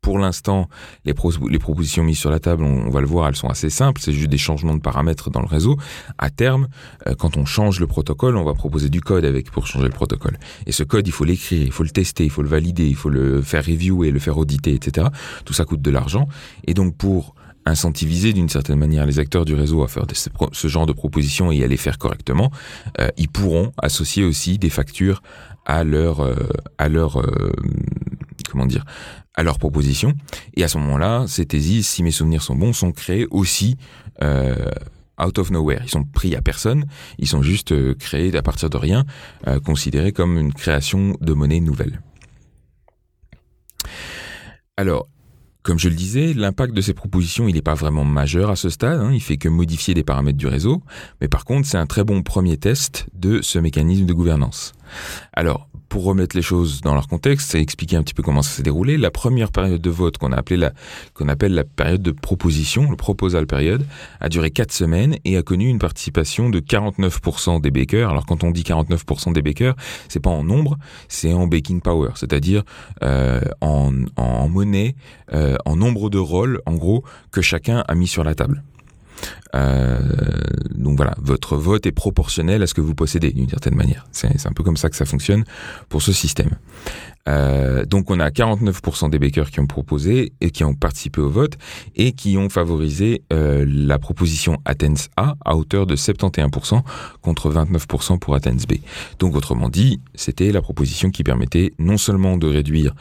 pour 0.00 0.18
l'instant, 0.20 0.68
les, 1.04 1.14
propositions 1.14 2.04
mises 2.04 2.18
sur 2.18 2.30
la 2.30 2.38
table, 2.38 2.62
on, 2.62 2.90
va 2.90 3.00
le 3.00 3.08
voir, 3.08 3.26
elles 3.26 3.34
sont 3.34 3.48
assez 3.48 3.70
simples. 3.70 4.00
C'est 4.00 4.12
juste 4.12 4.30
des 4.30 4.38
changements 4.38 4.76
de 4.76 4.80
paramètres 4.80 5.30
dans 5.30 5.40
le 5.40 5.48
réseau. 5.48 5.76
À 6.16 6.30
terme, 6.30 6.68
euh, 7.08 7.16
quand 7.18 7.36
on 7.36 7.44
change 7.44 7.80
le 7.80 7.88
protocole, 7.88 8.36
on 8.36 8.44
va 8.44 8.54
proposer 8.54 8.88
du 8.88 9.00
code 9.00 9.24
avec 9.24 9.50
pour 9.50 9.66
changer 9.66 9.86
le 9.86 9.92
protocole. 9.92 10.38
Et 10.66 10.70
ce 10.70 10.84
code, 10.84 11.08
il 11.08 11.12
faut 11.12 11.24
l'écrire, 11.24 11.60
il 11.60 11.72
faut 11.72 11.82
le 11.82 11.90
tester, 11.90 12.22
il 12.24 12.30
faut 12.30 12.42
le 12.42 12.48
valider, 12.48 12.86
il 12.86 12.94
faut 12.94 13.08
le 13.08 13.42
faire 13.42 13.64
reviewer, 13.64 14.12
le 14.12 14.20
faire 14.20 14.38
auditer, 14.38 14.74
etc. 14.74 15.08
Tout 15.44 15.52
ça 15.52 15.64
coûte 15.64 15.82
de 15.82 15.90
l'argent. 15.90 16.28
Et 16.68 16.74
donc 16.74 16.96
pour 16.96 17.34
incentiviser 17.64 18.32
d'une 18.32 18.48
certaine 18.48 18.78
manière 18.78 19.06
les 19.06 19.18
acteurs 19.18 19.44
du 19.44 19.54
réseau 19.54 19.82
à 19.82 19.88
faire 19.88 20.04
ce 20.52 20.68
genre 20.68 20.86
de 20.86 20.92
propositions 20.92 21.50
et 21.50 21.64
à 21.64 21.66
les 21.66 21.76
faire 21.76 21.98
correctement, 21.98 22.52
euh, 23.00 23.08
ils 23.16 23.28
pourront 23.28 23.72
associer 23.82 24.22
aussi 24.22 24.56
des 24.56 24.70
factures 24.70 25.20
à 25.64 25.82
leur 25.82 26.20
euh, 26.20 26.34
à 26.78 26.88
leur 26.88 27.20
comment 28.44 28.66
dire 28.66 28.84
à 29.36 29.42
leur 29.42 29.58
proposition. 29.58 30.14
Et 30.54 30.64
à 30.64 30.68
ce 30.68 30.78
moment-là, 30.78 31.26
ces 31.28 31.46
thésis, 31.46 31.86
si 31.86 32.02
mes 32.02 32.10
souvenirs 32.10 32.42
sont 32.42 32.56
bons, 32.56 32.72
sont 32.72 32.92
créées 32.92 33.26
aussi 33.30 33.76
euh, 34.22 34.70
out 35.22 35.38
of 35.38 35.50
nowhere. 35.50 35.80
Ils 35.84 35.90
sont 35.90 36.04
pris 36.04 36.34
à 36.34 36.42
personne, 36.42 36.86
ils 37.18 37.28
sont 37.28 37.42
juste 37.42 37.72
euh, 37.72 37.94
créés 37.94 38.36
à 38.36 38.42
partir 38.42 38.70
de 38.70 38.76
rien, 38.76 39.04
euh, 39.46 39.60
considérés 39.60 40.12
comme 40.12 40.38
une 40.38 40.52
création 40.52 41.16
de 41.20 41.32
monnaie 41.34 41.60
nouvelle. 41.60 42.00
Alors, 44.76 45.08
comme 45.62 45.78
je 45.78 45.88
le 45.88 45.96
disais, 45.96 46.32
l'impact 46.32 46.74
de 46.74 46.80
ces 46.80 46.94
propositions, 46.94 47.48
il 47.48 47.54
n'est 47.54 47.62
pas 47.62 47.74
vraiment 47.74 48.04
majeur 48.04 48.50
à 48.50 48.56
ce 48.56 48.68
stade, 48.68 49.00
hein, 49.00 49.10
il 49.12 49.20
fait 49.20 49.36
que 49.36 49.48
modifier 49.48 49.94
des 49.94 50.04
paramètres 50.04 50.38
du 50.38 50.46
réseau, 50.46 50.82
mais 51.20 51.28
par 51.28 51.44
contre, 51.44 51.66
c'est 51.66 51.78
un 51.78 51.86
très 51.86 52.04
bon 52.04 52.22
premier 52.22 52.56
test 52.56 53.06
de 53.14 53.42
ce 53.42 53.58
mécanisme 53.58 54.06
de 54.06 54.12
gouvernance. 54.12 54.74
Alors, 55.32 55.68
pour 55.88 56.04
remettre 56.04 56.36
les 56.36 56.42
choses 56.42 56.80
dans 56.80 56.94
leur 56.94 57.08
contexte 57.08 57.54
et 57.54 57.60
expliquer 57.60 57.96
un 57.96 58.02
petit 58.02 58.14
peu 58.14 58.22
comment 58.22 58.42
ça 58.42 58.50
s'est 58.50 58.62
déroulé, 58.62 58.96
la 58.96 59.10
première 59.10 59.50
période 59.50 59.80
de 59.80 59.90
vote 59.90 60.18
qu'on 60.18 60.32
appelle 60.32 60.72
la 61.14 61.64
période 61.64 62.02
de 62.02 62.10
proposition, 62.10 62.90
le 62.90 62.96
proposal 62.96 63.46
période, 63.46 63.86
a 64.20 64.28
duré 64.28 64.50
quatre 64.50 64.72
semaines 64.72 65.16
et 65.24 65.36
a 65.36 65.42
connu 65.42 65.68
une 65.68 65.78
participation 65.78 66.50
de 66.50 66.60
49% 66.60 67.60
des 67.60 67.70
bakers. 67.70 68.10
Alors 68.10 68.26
quand 68.26 68.44
on 68.44 68.50
dit 68.50 68.62
49% 68.62 69.32
des 69.32 69.42
bakers, 69.42 69.74
c'est 70.08 70.20
pas 70.20 70.30
en 70.30 70.44
nombre, 70.44 70.76
c'est 71.08 71.32
en 71.32 71.46
baking 71.46 71.80
power, 71.80 72.10
c'est-à-dire 72.16 72.64
euh, 73.02 73.40
en, 73.60 73.92
en, 74.16 74.48
monnaie, 74.48 74.96
euh, 75.32 75.56
en 75.64 75.76
nombre 75.76 76.10
de 76.10 76.18
rôles, 76.18 76.60
en 76.66 76.74
gros, 76.74 77.04
que 77.30 77.42
chacun 77.42 77.84
a 77.86 77.94
mis 77.94 78.06
sur 78.06 78.24
la 78.24 78.34
table. 78.34 78.62
Euh, 79.54 79.98
donc 80.74 80.96
voilà, 80.96 81.14
votre 81.18 81.56
vote 81.56 81.86
est 81.86 81.92
proportionnel 81.92 82.62
à 82.62 82.66
ce 82.66 82.74
que 82.74 82.80
vous 82.80 82.94
possédez 82.94 83.32
d'une 83.32 83.48
certaine 83.48 83.74
manière. 83.74 84.06
C'est 84.12 84.46
un 84.46 84.52
peu 84.52 84.62
comme 84.62 84.76
ça 84.76 84.90
que 84.90 84.96
ça 84.96 85.04
fonctionne 85.04 85.44
pour 85.88 86.02
ce 86.02 86.12
système. 86.12 86.50
Euh, 87.28 87.84
donc 87.84 88.10
on 88.10 88.20
a 88.20 88.30
49% 88.30 89.10
des 89.10 89.18
bakers 89.18 89.50
qui 89.50 89.60
ont 89.60 89.66
proposé 89.66 90.32
et 90.40 90.50
qui 90.50 90.64
ont 90.64 90.74
participé 90.74 91.20
au 91.20 91.30
vote 91.30 91.54
et 91.94 92.12
qui 92.12 92.36
ont 92.36 92.48
favorisé 92.48 93.22
euh, 93.32 93.64
la 93.68 93.98
proposition 93.98 94.58
Athens 94.64 95.08
A 95.16 95.34
à 95.44 95.56
hauteur 95.56 95.86
de 95.86 95.96
71% 95.96 96.82
contre 97.22 97.50
29% 97.50 98.18
pour 98.18 98.34
Athens 98.34 98.66
B. 98.68 98.74
Donc 99.18 99.34
autrement 99.34 99.68
dit, 99.68 100.00
c'était 100.14 100.52
la 100.52 100.62
proposition 100.62 101.10
qui 101.10 101.24
permettait 101.24 101.72
non 101.78 101.96
seulement 101.96 102.36
de 102.36 102.46
réduire 102.46 102.94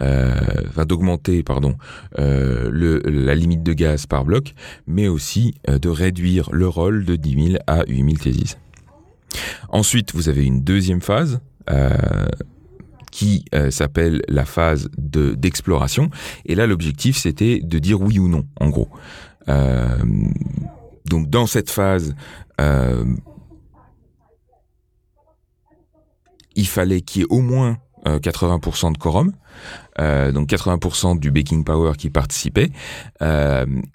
euh, 0.00 0.84
d'augmenter 0.84 1.42
pardon 1.42 1.76
euh, 2.18 2.68
le, 2.72 2.98
la 3.04 3.34
limite 3.34 3.62
de 3.62 3.72
gaz 3.72 4.06
par 4.06 4.24
bloc, 4.24 4.54
mais 4.86 5.08
aussi 5.08 5.54
euh, 5.68 5.78
de 5.78 5.88
réduire 5.88 6.50
le 6.52 6.66
rôle 6.66 7.04
de 7.04 7.16
10 7.16 7.46
000 7.52 7.56
à 7.66 7.84
8 7.86 7.96
000 7.96 8.08
thésis. 8.16 8.58
Ensuite, 9.68 10.14
vous 10.14 10.28
avez 10.28 10.44
une 10.44 10.62
deuxième 10.62 11.00
phase 11.00 11.40
euh, 11.70 12.26
qui 13.12 13.44
euh, 13.54 13.70
s'appelle 13.70 14.22
la 14.26 14.44
phase 14.44 14.88
de 14.98 15.34
d'exploration. 15.34 16.10
Et 16.46 16.56
là, 16.56 16.66
l'objectif, 16.66 17.16
c'était 17.16 17.60
de 17.60 17.78
dire 17.78 18.00
oui 18.00 18.18
ou 18.18 18.26
non, 18.26 18.48
en 18.58 18.70
gros. 18.70 18.88
Euh, 19.48 19.96
donc, 21.04 21.28
dans 21.30 21.46
cette 21.46 21.70
phase, 21.70 22.16
euh, 22.60 23.04
il 26.56 26.66
fallait 26.66 27.02
qu'il 27.02 27.20
y 27.20 27.24
ait 27.24 27.28
au 27.30 27.40
moins 27.40 27.78
80% 28.04 28.92
de 28.92 28.98
quorum, 28.98 29.32
donc 29.98 30.48
80% 30.48 31.18
du 31.18 31.30
baking 31.30 31.64
power 31.64 31.92
qui 31.96 32.10
participait, 32.10 32.70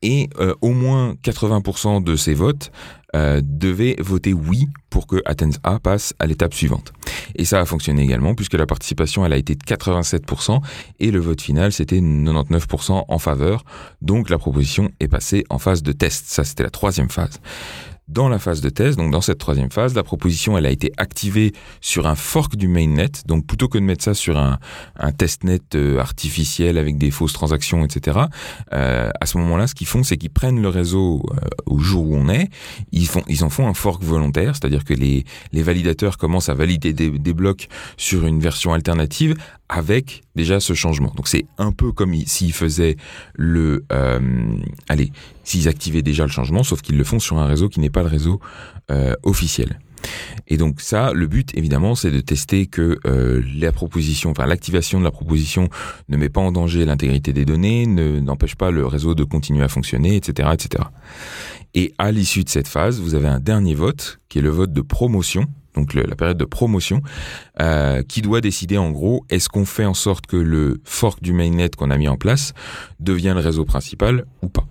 et 0.01 0.29
au 0.61 0.71
moins 0.71 1.15
80% 1.23 2.03
de 2.03 2.15
ces 2.15 2.33
votes 2.33 2.71
euh, 3.15 3.41
devait 3.41 3.95
voter 3.99 4.33
oui 4.33 4.67
pour 4.89 5.07
que 5.07 5.21
Athens 5.23 5.59
A 5.63 5.79
passe 5.79 6.13
à 6.19 6.25
l'étape 6.25 6.53
suivante. 6.53 6.91
Et 7.35 7.45
ça 7.45 7.61
a 7.61 7.65
fonctionné 7.65 8.03
également 8.03 8.35
puisque 8.35 8.55
la 8.55 8.65
participation 8.65 9.25
elle 9.25 9.31
a 9.31 9.37
été 9.37 9.55
de 9.55 9.63
87% 9.63 10.59
et 10.99 11.09
le 11.09 11.19
vote 11.19 11.41
final 11.41 11.71
c'était 11.71 12.01
99% 12.01 13.05
en 13.07 13.17
faveur. 13.17 13.63
Donc 14.01 14.29
la 14.29 14.37
proposition 14.37 14.91
est 14.99 15.07
passée 15.07 15.45
en 15.49 15.57
phase 15.57 15.83
de 15.83 15.93
test. 15.93 16.25
Ça 16.27 16.43
c'était 16.43 16.63
la 16.63 16.69
troisième 16.69 17.09
phase. 17.09 17.39
Dans 18.07 18.29
la 18.29 18.39
phase 18.39 18.61
de 18.61 18.69
test, 18.69 18.97
donc 18.97 19.11
dans 19.11 19.19
cette 19.19 19.37
troisième 19.37 19.69
phase, 19.69 19.93
la 19.93 20.03
proposition 20.03 20.57
elle 20.57 20.65
a 20.65 20.71
été 20.71 20.93
activée 20.95 21.51
sur 21.81 22.07
un 22.07 22.15
fork 22.15 22.55
du 22.55 22.69
mainnet. 22.69 23.11
Donc 23.25 23.45
plutôt 23.45 23.67
que 23.67 23.77
de 23.77 23.83
mettre 23.83 24.01
ça 24.01 24.13
sur 24.13 24.37
un, 24.37 24.59
testnet 25.17 25.59
euh, 25.75 25.99
artificiel 25.99 26.77
avec 26.77 26.97
des 26.97 27.11
fausses 27.11 27.33
transactions, 27.33 27.83
etc. 27.83 28.19
Euh, 28.71 29.09
à 29.19 29.25
ce 29.25 29.37
moment-là, 29.39 29.67
ce 29.67 29.75
qu'ils 29.75 29.87
font, 29.87 30.03
c'est 30.03 30.15
qu'ils 30.15 30.29
prennent 30.29 30.61
le 30.61 30.69
réseau 30.69 31.21
euh, 31.31 31.39
au 31.65 31.79
jour 31.79 32.07
où 32.07 32.15
on 32.15 32.29
est, 32.29 32.49
ils 32.93 33.07
font, 33.07 33.23
ils 33.27 33.43
en 33.43 33.49
font 33.49 33.67
un 33.67 33.73
fork 33.73 34.01
volontaire, 34.01 34.55
c'est-à-dire 34.55 34.85
que 34.85 34.93
les, 34.93 35.25
les 35.51 35.61
validateurs 35.61 36.17
commencent 36.17 36.49
à 36.49 36.53
valider 36.53 36.93
des, 36.93 37.09
des 37.09 37.33
blocs 37.33 37.67
sur 37.97 38.25
une 38.25 38.39
version 38.39 38.73
alternative 38.73 39.35
avec 39.69 40.23
déjà 40.35 40.59
ce 40.59 40.73
changement. 40.73 41.11
Donc 41.15 41.27
c'est 41.27 41.45
un 41.57 41.71
peu 41.71 41.91
comme 41.91 42.13
s'ils 42.25 42.53
faisaient 42.53 42.97
le, 43.35 43.85
euh, 43.91 44.19
allez, 44.87 45.11
s'ils 45.43 45.67
activaient 45.67 46.01
déjà 46.01 46.23
le 46.23 46.31
changement, 46.31 46.63
sauf 46.63 46.81
qu'ils 46.81 46.97
le 46.97 47.03
font 47.03 47.19
sur 47.19 47.37
un 47.37 47.45
réseau 47.45 47.69
qui 47.69 47.79
n'est 47.79 47.89
pas 47.89 48.01
le 48.03 48.09
réseau 48.09 48.39
euh, 48.91 49.13
officiel. 49.23 49.79
Et 50.47 50.57
donc 50.57 50.81
ça, 50.81 51.11
le 51.13 51.27
but 51.27 51.55
évidemment, 51.57 51.95
c'est 51.95 52.11
de 52.11 52.19
tester 52.19 52.67
que 52.67 52.99
euh, 53.05 53.41
la 53.55 53.71
proposition, 53.71 54.31
enfin 54.31 54.45
l'activation 54.45 54.99
de 54.99 55.03
la 55.03 55.11
proposition 55.11 55.69
ne 56.09 56.17
met 56.17 56.29
pas 56.29 56.41
en 56.41 56.51
danger 56.51 56.85
l'intégrité 56.85 57.33
des 57.33 57.45
données, 57.45 57.85
ne 57.85 58.19
n'empêche 58.19 58.55
pas 58.55 58.71
le 58.71 58.85
réseau 58.85 59.15
de 59.15 59.23
continuer 59.23 59.63
à 59.63 59.67
fonctionner, 59.67 60.15
etc.. 60.15 60.49
Et 61.73 61.93
à 61.97 62.11
l'issue 62.11 62.43
de 62.43 62.49
cette 62.49 62.67
phase, 62.67 62.99
vous 62.99 63.15
avez 63.15 63.27
un 63.27 63.39
dernier 63.39 63.75
vote 63.75 64.19
qui 64.29 64.39
est 64.39 64.41
le 64.41 64.49
vote 64.49 64.73
de 64.73 64.81
promotion. 64.81 65.45
Donc 65.75 65.93
la 65.93 66.15
période 66.15 66.37
de 66.37 66.45
promotion, 66.45 67.03
euh, 67.61 68.01
qui 68.01 68.23
doit 68.23 68.41
décider 68.41 68.79
en 68.79 68.89
gros, 68.89 69.25
est-ce 69.29 69.47
qu'on 69.47 69.65
fait 69.65 69.85
en 69.85 69.93
sorte 69.93 70.25
que 70.25 70.37
le 70.37 70.81
fork 70.83 71.21
du 71.21 71.33
mainnet 71.33 71.69
qu'on 71.69 71.91
a 71.91 71.97
mis 71.97 72.07
en 72.07 72.17
place 72.17 72.53
devient 72.99 73.33
le 73.35 73.41
réseau 73.41 73.63
principal 73.63 74.25
ou 74.41 74.47
pas 74.47 74.65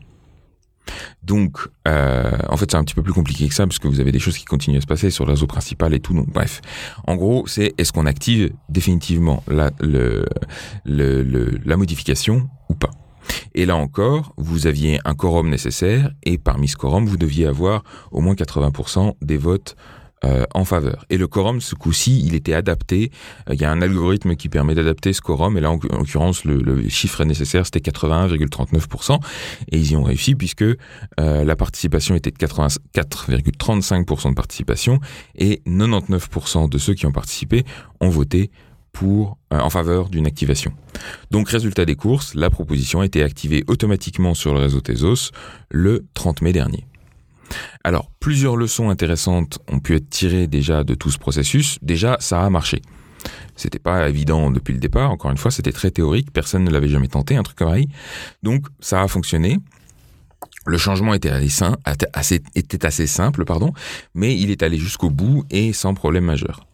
donc, 1.23 1.59
euh, 1.89 2.31
en 2.49 2.57
fait, 2.57 2.71
c'est 2.71 2.77
un 2.77 2.85
petit 2.85 2.95
peu 2.95 3.03
plus 3.03 3.13
compliqué 3.13 3.49
que 3.49 3.55
ça, 3.55 3.67
parce 3.67 3.79
que 3.79 3.89
vous 3.89 4.01
avez 4.01 4.13
des 4.13 4.19
choses 4.19 4.39
qui 4.39 4.45
continuent 4.45 4.79
à 4.79 4.81
se 4.81 4.87
passer 4.87 5.11
sur 5.11 5.25
le 5.25 5.33
réseau 5.33 5.47
principal 5.47 5.95
et 5.95 6.01
tout. 6.01 6.15
Donc, 6.15 6.29
bref. 6.29 6.61
En 7.07 7.17
gros, 7.17 7.47
c'est 7.47 7.75
est-ce 7.79 7.93
qu'on 7.93 8.07
active 8.07 8.53
définitivement 8.69 9.43
la, 9.49 9.71
la 10.85 11.77
modification 11.77 12.49
ou 12.69 12.75
pas? 12.75 12.91
Et 13.55 13.67
là 13.67 13.77
encore, 13.77 14.35
vous 14.37 14.67
aviez 14.67 15.01
un 15.05 15.15
quorum 15.15 15.49
nécessaire, 15.49 16.11
et 16.23 16.39
parmi 16.39 16.69
ce 16.69 16.77
quorum, 16.77 17.07
vous 17.07 17.17
deviez 17.17 17.47
avoir 17.47 17.83
au 18.13 18.21
moins 18.21 18.35
80% 18.35 19.15
des 19.23 19.37
votes 19.37 19.77
euh, 20.25 20.47
en 20.55 20.65
faveur. 20.65 21.05
Et 21.11 21.19
le 21.19 21.27
quorum, 21.27 21.61
ce 21.61 21.75
coup-ci, 21.75 22.23
il 22.25 22.35
était 22.35 22.55
adapté. 22.55 23.13
Euh, 23.51 23.55
il 23.55 23.61
y 23.61 23.67
a 23.67 23.71
un 23.71 23.83
algorithme 23.83 24.35
qui 24.35 24.49
permet 24.49 24.75
d'adapter 24.75 25.13
ce 25.13 25.21
quorum. 25.21 25.59
Et 25.59 25.61
là, 25.61 25.71
en, 25.71 25.79
l'occurrence, 25.93 26.47
le, 26.47 26.89
chiffre 26.89 27.23
nécessaire, 27.25 27.67
c'était 27.67 27.91
81,39%. 27.91 29.21
Et 29.73 29.77
ils 29.77 29.93
y 29.93 29.97
ont 29.97 30.05
réussi 30.05 30.35
puisque 30.35 30.63
euh, 30.63 30.77
la 31.19 31.55
participation 31.55 32.15
était 32.15 32.31
de 32.31 32.37
84,35% 32.39 34.31
de 34.31 34.35
participation. 34.35 35.01
Et 35.35 35.61
99% 35.67 36.71
de 36.71 36.79
ceux 36.79 36.95
qui 36.95 37.05
ont 37.05 37.13
participé 37.13 37.65
ont 38.01 38.09
voté 38.09 38.51
pour, 38.93 39.37
en 39.51 39.69
faveur 39.69 40.09
d'une 40.09 40.27
activation. 40.27 40.73
Donc, 41.31 41.51
résultat 41.51 41.85
des 41.85 41.95
courses, 41.95 42.35
la 42.35 42.49
proposition 42.49 43.01
a 43.03 43.05
été 43.05 43.23
activée 43.23 43.65
automatiquement 43.67 44.33
sur 44.33 44.55
le 44.55 44.61
réseau 44.61 44.81
Tezos 44.81 45.33
le 45.71 46.07
30 46.15 46.41
mai 46.41 46.55
dernier. 46.55 46.87
Alors, 47.87 48.11
plusieurs 48.19 48.57
leçons 48.57 48.91
intéressantes 48.91 49.61
ont 49.69 49.79
pu 49.79 49.95
être 49.95 50.11
tirées 50.11 50.49
déjà 50.49 50.83
de 50.83 50.95
tout 50.97 51.13
ce 51.13 51.19
processus. 51.19 51.79
Déjà, 51.83 52.17
ça 52.19 52.45
a 52.45 52.51
marché. 52.51 52.83
C'était 53.55 53.79
pas 53.79 54.09
évident 54.09 54.51
depuis 54.51 54.75
le 54.75 54.81
départ. 54.81 55.13
Encore 55.13 55.31
une 55.31 55.37
fois, 55.37 55.53
c'était 55.53 55.71
très 55.71 55.93
théorique. 55.93 56.33
Personne 56.33 56.65
ne 56.65 56.71
l'avait 56.73 56.89
jamais 56.89 57.07
tenté, 57.07 57.37
un 57.37 57.45
truc 57.45 57.57
pareil. 57.57 57.87
Donc, 58.43 58.67
ça 58.81 59.03
a 59.03 59.07
fonctionné. 59.07 59.59
Le 60.67 60.79
changement 60.79 61.15
était 61.15 61.31
assez, 61.31 63.07
simple, 63.07 63.45
pardon, 63.45 63.73
mais 64.15 64.37
il 64.37 64.51
est 64.51 64.65
allé 64.65 64.79
jusqu'au 64.79 65.11
bout 65.11 65.45
et 65.51 65.73
sans 65.73 65.95
problème 65.95 66.25
majeur. 66.25 66.67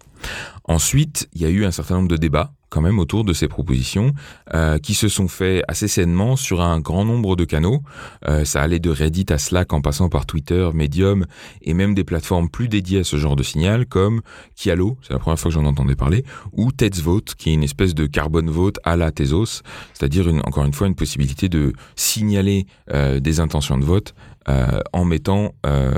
Ensuite, 0.65 1.29
il 1.35 1.43
y 1.43 1.45
a 1.45 1.51
eu 1.51 1.67
un 1.67 1.73
certain 1.73 1.97
nombre 1.97 2.09
de 2.09 2.17
débats 2.17 2.55
quand 2.73 2.81
même 2.81 2.99
autour 2.99 3.25
de 3.25 3.35
ces 3.35 3.49
propositions 3.49 4.15
euh, 4.55 4.79
qui 4.79 4.95
se 4.95 5.09
sont 5.09 5.29
faits 5.29 5.63
assez 5.69 5.89
sainement 5.89 6.37
sur 6.37 6.63
un 6.63 6.81
grand 6.81 7.05
nombre 7.05 7.37
de 7.37 7.45
canaux. 7.45 7.83
Euh, 8.27 8.47
ça 8.47 8.63
allait 8.63 8.79
de 8.79 8.89
Reddit 8.89 9.27
à 9.29 9.37
Slack 9.37 9.75
en 9.75 9.83
passant 9.83 10.09
par 10.09 10.25
Twitter, 10.25 10.71
Medium 10.73 11.27
et 11.61 11.75
même 11.75 11.95
des 11.95 12.03
plateformes 12.03 12.49
plus 12.49 12.69
dédiées 12.69 13.01
à 13.01 13.05
ce 13.05 13.17
genre 13.19 13.37
de 13.37 13.43
signal 13.43 13.85
comme 13.85 14.23
Kialo, 14.57 14.97
c'est 15.03 15.13
la 15.13 15.19
première 15.19 15.39
fois 15.39 15.51
que 15.51 15.55
j'en 15.55 15.67
entendais 15.67 15.95
parler, 15.95 16.25
ou 16.53 16.71
Vote, 17.03 17.35
qui 17.37 17.51
est 17.51 17.55
une 17.55 17.63
espèce 17.63 17.95
de 17.95 18.07
carbone 18.07 18.51
vote 18.51 18.79
à 18.85 18.97
la 18.97 19.13
Tezos, 19.13 19.63
c'est-à-dire 19.93 20.29
encore 20.45 20.65
une 20.65 20.73
fois 20.73 20.87
une 20.87 20.95
possibilité 20.95 21.49
de 21.49 21.73
signaler 21.95 22.67
euh, 22.91 23.21
des 23.21 23.41
intentions 23.41 23.79
de 23.79 23.85
vote 23.85 24.15
euh, 24.49 24.81
en 24.93 25.05
mettant 25.05 25.55
euh, 25.67 25.93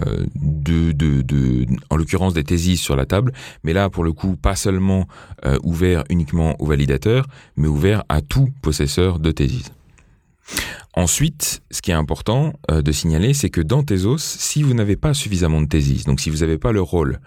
en 1.91 1.97
l'occurrence 1.97 2.35
des 2.35 2.45
théses 2.45 2.79
sur 2.79 2.97
la 2.97 3.07
table, 3.07 3.33
mais 3.63 3.73
là 3.73 3.89
pour 3.89 4.05
le 4.05 4.13
coup 4.13 4.37
pas 4.37 4.55
seulement 4.55 5.07
euh, 5.45 5.59
ouvert 5.63 6.05
uniquement 6.11 6.55
aux 6.61 6.67
validateurs, 6.67 7.27
mais 7.57 7.69
ouvert 7.69 8.05
à 8.09 8.21
tout 8.21 8.49
possesseur 8.63 9.19
de 9.19 9.31
thésis. 9.31 9.73
Ensuite, 10.95 11.63
ce 11.71 11.81
qui 11.81 11.91
est 11.91 11.95
important 11.95 12.53
de 12.71 12.93
signaler, 12.93 13.33
c'est 13.33 13.49
que 13.49 13.63
dans 13.63 13.83
Tezos, 13.83 14.19
si 14.19 14.63
vous 14.63 14.75
n'avez 14.75 14.97
pas 14.97 15.15
suffisamment 15.15 15.63
de 15.63 15.67
thésis, 15.67 16.05
donc 16.05 16.21
si 16.21 16.29
vous 16.29 16.39
n'avez 16.39 16.59
pas 16.59 16.71
le 16.71 16.83
rôle 16.83 17.21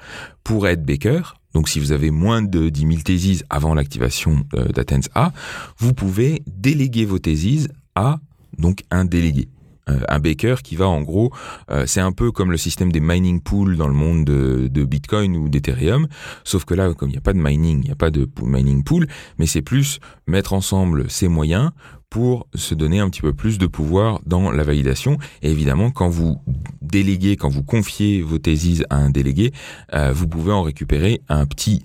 pour 0.44 0.68
être 0.68 0.86
baker, 0.86 1.36
donc 1.54 1.68
si 1.68 1.80
vous 1.80 1.92
avez 1.92 2.12
moins 2.12 2.44
de 2.44 2.70
10 2.70 2.82
000 2.82 2.94
thésis 3.02 3.44
avant 3.50 3.74
l'activation 3.74 4.46
d'Athens 4.74 5.10
A, 5.16 5.34
vous 5.80 5.94
pouvez 5.94 6.44
déléguer 6.46 7.06
vos 7.06 7.20
thésis 7.20 7.68
à 7.96 8.20
donc 8.58 8.84
un 8.92 9.04
délégué. 9.04 9.50
Euh, 9.90 10.00
un 10.10 10.20
baker 10.20 10.56
qui 10.64 10.76
va 10.76 10.88
en 10.88 11.02
gros, 11.02 11.32
euh, 11.72 11.86
c'est 11.86 12.02
un 12.02 12.12
peu 12.12 12.32
comme 12.32 12.52
le 12.52 12.58
système 12.58 12.92
des 12.92 13.00
mining 13.00 13.42
pools 13.42 13.78
dans 13.78 13.88
le 13.88 13.94
monde 13.94 14.26
de, 14.26 14.86
Bitcoin 14.88 15.36
ou 15.36 15.50
d'Ethereum, 15.50 16.08
sauf 16.44 16.64
que 16.64 16.74
là, 16.74 16.94
comme 16.94 17.10
il 17.10 17.14
n'y 17.14 17.18
a 17.18 17.22
pas 17.22 17.34
de 17.34 17.40
mining, 17.40 17.82
il 17.82 17.86
n'y 17.86 17.92
a 17.92 17.96
pas 17.96 18.10
de 18.10 18.28
mining 18.42 18.84
pool, 18.84 19.08
mais 19.38 19.48
c'est 19.48 19.62
plus 19.62 20.00
mettre 20.28 20.54
ensemble 20.54 21.10
ses 21.10 21.28
moyens 21.28 21.72
pour 22.10 22.48
se 22.56 22.74
donner 22.74 23.00
un 23.00 23.10
petit 23.10 23.22
peu 23.22 23.34
plus 23.34 23.58
de 23.58 23.68
pouvoir 23.68 24.22
dans 24.26 24.50
la 24.50 24.64
validation. 24.64 25.18
Et 25.42 25.52
évidemment, 25.52 25.92
quand 25.92 26.08
vous 26.08 26.40
déléguez, 26.82 27.36
quand 27.36 27.50
vous 27.50 27.64
confiez 27.64 28.22
vos 28.22 28.38
théses 28.38 28.86
à 28.90 28.96
un 28.96 29.10
délégué, 29.10 29.52
euh, 29.94 30.14
vous 30.14 30.28
pouvez 30.28 30.54
en 30.54 30.62
récupérer 30.62 31.22
un 31.28 31.46
petit 31.46 31.84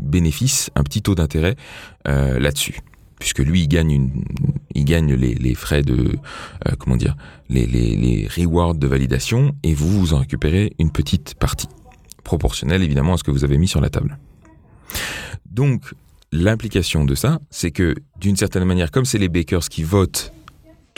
bénéfice, 0.00 0.70
un 0.76 0.84
petit 0.84 1.02
taux 1.02 1.16
d'intérêt 1.16 1.56
là-dessus 2.04 2.80
puisque 3.20 3.38
lui 3.38 3.62
il 3.62 3.68
gagne 3.68 5.14
les, 5.14 5.54
frais 5.54 5.82
de 5.82 6.16
euh, 6.66 6.72
comment 6.78 6.96
dire 6.96 7.16
les, 7.48 7.66
les, 7.66 7.94
les 7.94 8.26
rewards 8.26 8.74
de 8.74 8.88
validation 8.88 9.54
et 9.62 9.74
vous 9.74 10.00
vous 10.00 10.14
en 10.14 10.18
récupérez 10.18 10.72
une 10.80 10.90
petite 10.90 11.34
partie 11.34 11.68
proportionnelle 12.24 12.82
évidemment 12.82 13.14
à 13.14 13.16
ce 13.18 13.22
que 13.22 13.30
vous 13.30 13.44
avez 13.44 13.58
mis 13.58 13.68
sur 13.68 13.80
la 13.80 13.90
table. 13.90 14.18
Donc 15.48 15.94
l'implication 16.32 17.04
de 17.04 17.14
ça, 17.14 17.40
c'est 17.50 17.70
que 17.70 17.94
d'une 18.18 18.36
certaine 18.36 18.64
manière, 18.64 18.90
comme 18.90 19.04
c'est 19.04 19.18
les 19.18 19.28
bakers 19.28 19.68
qui 19.68 19.82
votent 19.82 20.32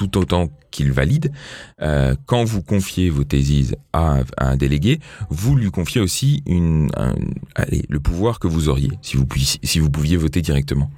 tout 0.08 0.18
autant 0.18 0.48
qu'il 0.70 0.90
valide. 0.90 1.32
Euh, 1.80 2.14
quand 2.26 2.44
vous 2.44 2.62
confiez 2.62 3.10
vos 3.10 3.24
théses 3.24 3.74
à, 3.92 4.20
un 4.38 4.56
délégué, 4.56 5.00
vous 5.30 5.54
lui 5.54 5.70
confiez 5.70 6.00
aussi 6.00 6.42
le 6.46 8.00
pouvoir 8.00 8.38
que 8.38 8.48
vous 8.48 8.68
auriez 8.68 8.90
si 9.02 9.16
vous, 9.16 9.90
pouviez, 9.90 10.16
voter 10.16 10.42
directement. 10.42 10.90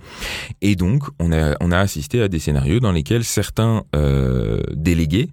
Et 0.63 0.77
donc, 0.77 1.05
on 1.19 1.33
a, 1.33 1.79
assisté 1.79 2.23
à 2.23 2.29
des 2.29 2.39
scénarios 2.39 2.81
dans 2.81 2.93
lesquels 2.93 3.25
certains 3.25 3.83
euh, 3.95 4.63
délégués 4.75 5.31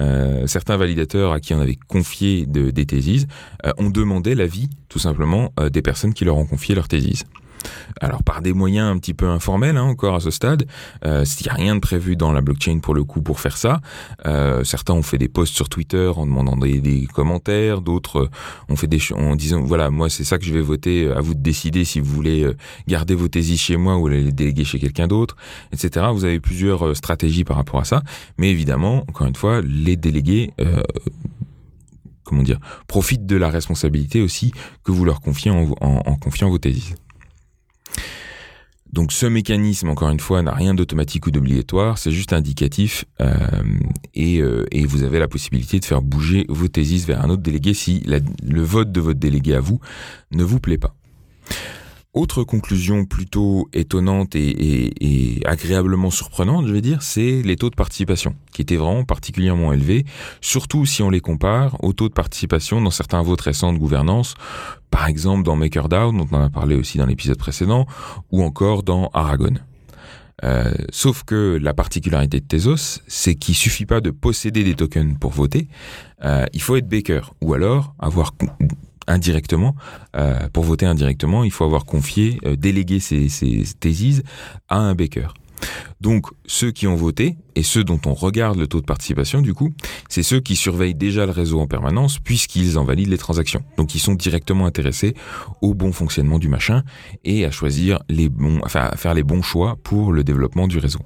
euh, 0.00 0.46
certains 0.46 0.76
validateurs 0.76 1.32
à 1.32 1.40
qui 1.40 1.54
on 1.54 1.60
avait 1.60 1.74
confié 1.88 2.46
de, 2.46 2.70
des 2.70 2.86
théses 2.86 3.26
euh, 3.66 3.72
ont 3.78 3.90
demandé 3.90 4.36
l'avis, 4.36 4.68
tout 4.88 5.00
simplement, 5.00 5.52
des 5.72 5.82
personnes 5.82 6.14
qui 6.14 6.24
leur 6.24 6.36
ont 6.36 6.46
confié 6.46 6.76
leurs 6.76 6.86
théses 6.86 7.24
alors 8.00 8.22
par 8.22 8.42
des 8.42 8.52
moyens 8.52 8.88
un 8.88 8.98
petit 8.98 9.14
peu 9.14 9.28
informels 9.28 9.76
hein, 9.76 9.82
encore 9.82 10.14
à 10.14 10.20
ce 10.20 10.30
stade. 10.30 10.66
Euh, 11.04 11.24
il 11.40 11.44
n'y 11.44 11.50
a 11.50 11.54
rien 11.54 11.74
de 11.74 11.80
prévu 11.80 12.16
dans 12.16 12.32
la 12.32 12.40
blockchain 12.40 12.80
pour 12.80 12.94
le 12.94 13.04
coup 13.04 13.22
pour 13.22 13.40
faire 13.40 13.56
ça. 13.56 13.80
Euh, 14.26 14.64
certains 14.64 14.94
ont 14.94 15.02
fait 15.02 15.18
des 15.18 15.28
posts 15.28 15.54
sur 15.54 15.68
Twitter 15.68 16.10
en 16.14 16.26
demandant 16.26 16.56
des, 16.56 17.08
commentaires, 17.12 17.80
d'autres 17.80 18.30
ont 18.68 18.76
fait 18.76 18.86
des 18.86 18.98
en 19.14 19.36
disant 19.36 19.62
voilà 19.62 19.90
moi 19.90 20.10
c'est 20.10 20.24
ça 20.24 20.38
que 20.38 20.44
je 20.44 20.52
vais 20.52 20.60
voter. 20.60 21.10
À 21.10 21.20
vous 21.20 21.34
de 21.34 21.40
décider 21.40 21.84
si 21.84 22.00
vous 22.00 22.12
voulez 22.12 22.44
euh, 22.44 22.56
garder 22.86 23.14
vos 23.14 23.28
théses 23.28 23.56
chez 23.56 23.76
moi 23.76 23.96
ou 23.96 24.08
les 24.08 24.32
déléguer 24.32 24.64
chez 24.64 24.78
quelqu'un 24.78 25.06
d'autre, 25.06 25.36
etc. 25.72 26.06
Vous 26.12 26.24
avez 26.24 26.40
plusieurs 26.40 26.86
euh, 26.86 26.94
stratégies 26.94 27.44
par 27.44 27.56
rapport 27.56 27.80
à 27.80 27.84
ça, 27.84 28.02
mais 28.36 28.50
évidemment 28.50 29.04
encore 29.08 29.26
une 29.26 29.34
fois 29.34 29.60
les 29.62 29.96
délégués 29.96 30.52
euh, 30.60 30.82
comment 32.24 32.42
dire, 32.42 32.60
profitent 32.86 33.26
de 33.26 33.36
la 33.36 33.48
responsabilité 33.48 34.20
aussi 34.20 34.52
que 34.84 34.92
vous 34.92 35.04
leur 35.04 35.20
confiez 35.20 35.50
en, 35.50 36.16
confiant 36.16 36.50
vos 36.50 36.58
théses. 36.58 36.94
Donc 38.92 39.12
ce 39.12 39.26
mécanisme, 39.26 39.90
encore 39.90 40.08
une 40.08 40.20
fois, 40.20 40.42
n'a 40.42 40.54
rien 40.54 40.74
d'automatique 40.74 41.26
ou 41.26 41.30
d'obligatoire, 41.30 41.98
c'est 41.98 42.10
juste 42.10 42.32
indicatif 42.32 43.04
euh, 43.20 43.34
et, 44.14 44.40
euh, 44.40 44.64
et, 44.72 44.86
vous 44.86 45.02
avez 45.02 45.18
la 45.18 45.28
possibilité 45.28 45.78
de 45.78 45.84
faire 45.84 46.00
bouger 46.00 46.46
vos 46.48 46.68
thésis 46.68 47.04
vers 47.06 47.22
un 47.22 47.28
autre 47.28 47.42
délégué 47.42 47.74
si 47.74 48.02
le 48.06 48.62
vote 48.62 48.90
de 48.90 49.00
votre 49.00 49.18
délégué 49.18 49.54
à 49.54 49.60
vous 49.60 49.78
ne 50.30 50.42
vous 50.42 50.58
plaît 50.58 50.78
pas. 50.78 50.94
Autre 52.14 52.42
conclusion 52.42 53.04
plutôt 53.04 53.68
étonnante 53.74 54.34
et, 54.34 55.40
agréablement 55.44 56.10
surprenante, 56.10 56.66
je 56.66 56.72
vais 56.72 56.80
dire, 56.80 57.02
c'est 57.02 57.42
les 57.42 57.56
taux 57.56 57.68
de 57.68 57.76
participation, 57.76 58.34
qui 58.52 58.62
étaient 58.62 58.76
vraiment 58.76 59.04
particulièrement 59.04 59.74
élevés, 59.74 60.06
surtout 60.40 60.86
si 60.86 61.02
on 61.02 61.10
les 61.10 61.20
compare 61.20 61.76
aux 61.84 61.92
taux 61.92 62.08
de 62.08 62.14
participation 62.14 62.80
dans 62.80 62.90
certains 62.90 63.22
votes 63.22 63.42
récents 63.42 63.74
de 63.74 63.78
gouvernance, 63.78 64.34
par 64.90 65.06
exemple 65.06 65.44
dans 65.44 65.56
MakerDAO, 65.56 66.12
dont 66.12 66.26
on 66.30 66.40
a 66.40 66.50
parlé 66.50 66.74
aussi 66.74 66.98
dans 66.98 67.06
l'épisode 67.06 67.38
précédent, 67.38 67.86
ou 68.30 68.42
encore 68.42 68.82
dans 68.82 69.10
Aragon. 69.12 69.54
Euh, 70.44 70.72
sauf 70.90 71.24
que 71.24 71.58
la 71.60 71.74
particularité 71.74 72.40
de 72.40 72.44
Tezos, 72.44 73.00
c'est 73.08 73.34
qu'il 73.34 73.56
suffit 73.56 73.86
pas 73.86 74.00
de 74.00 74.10
posséder 74.10 74.62
des 74.62 74.74
tokens 74.74 75.18
pour 75.18 75.32
voter, 75.32 75.68
euh, 76.24 76.46
il 76.52 76.62
faut 76.62 76.76
être 76.76 76.88
baker, 76.88 77.34
ou 77.40 77.54
alors 77.54 77.94
avoir 77.98 78.32
indirectement. 79.06 79.74
pour 80.52 80.64
voter 80.64 80.84
indirectement, 80.84 81.42
il 81.42 81.50
faut 81.50 81.64
avoir 81.64 81.86
confié, 81.86 82.38
délégué 82.58 83.00
ses, 83.00 83.30
ses 83.30 84.22
à 84.68 84.78
un 84.78 84.94
baker. 84.94 85.32
Donc 86.00 86.26
ceux 86.46 86.70
qui 86.70 86.86
ont 86.86 86.96
voté 86.96 87.36
et 87.54 87.62
ceux 87.62 87.84
dont 87.84 88.00
on 88.06 88.14
regarde 88.14 88.58
le 88.58 88.66
taux 88.66 88.80
de 88.80 88.86
participation 88.86 89.42
du 89.42 89.54
coup, 89.54 89.72
c'est 90.08 90.22
ceux 90.22 90.40
qui 90.40 90.56
surveillent 90.56 90.94
déjà 90.94 91.26
le 91.26 91.32
réseau 91.32 91.60
en 91.60 91.66
permanence 91.66 92.18
puisqu'ils 92.18 92.78
en 92.78 92.84
valident 92.84 93.10
les 93.10 93.18
transactions. 93.18 93.62
Donc 93.76 93.94
ils 93.94 94.00
sont 94.00 94.14
directement 94.14 94.66
intéressés 94.66 95.14
au 95.60 95.74
bon 95.74 95.92
fonctionnement 95.92 96.38
du 96.38 96.48
machin 96.48 96.82
et 97.24 97.44
à 97.44 97.50
choisir 97.50 97.98
les 98.08 98.28
bons, 98.28 98.60
enfin 98.64 98.88
à 98.92 98.96
faire 98.96 99.14
les 99.14 99.22
bons 99.24 99.42
choix 99.42 99.76
pour 99.82 100.12
le 100.12 100.24
développement 100.24 100.68
du 100.68 100.78
réseau. 100.78 101.00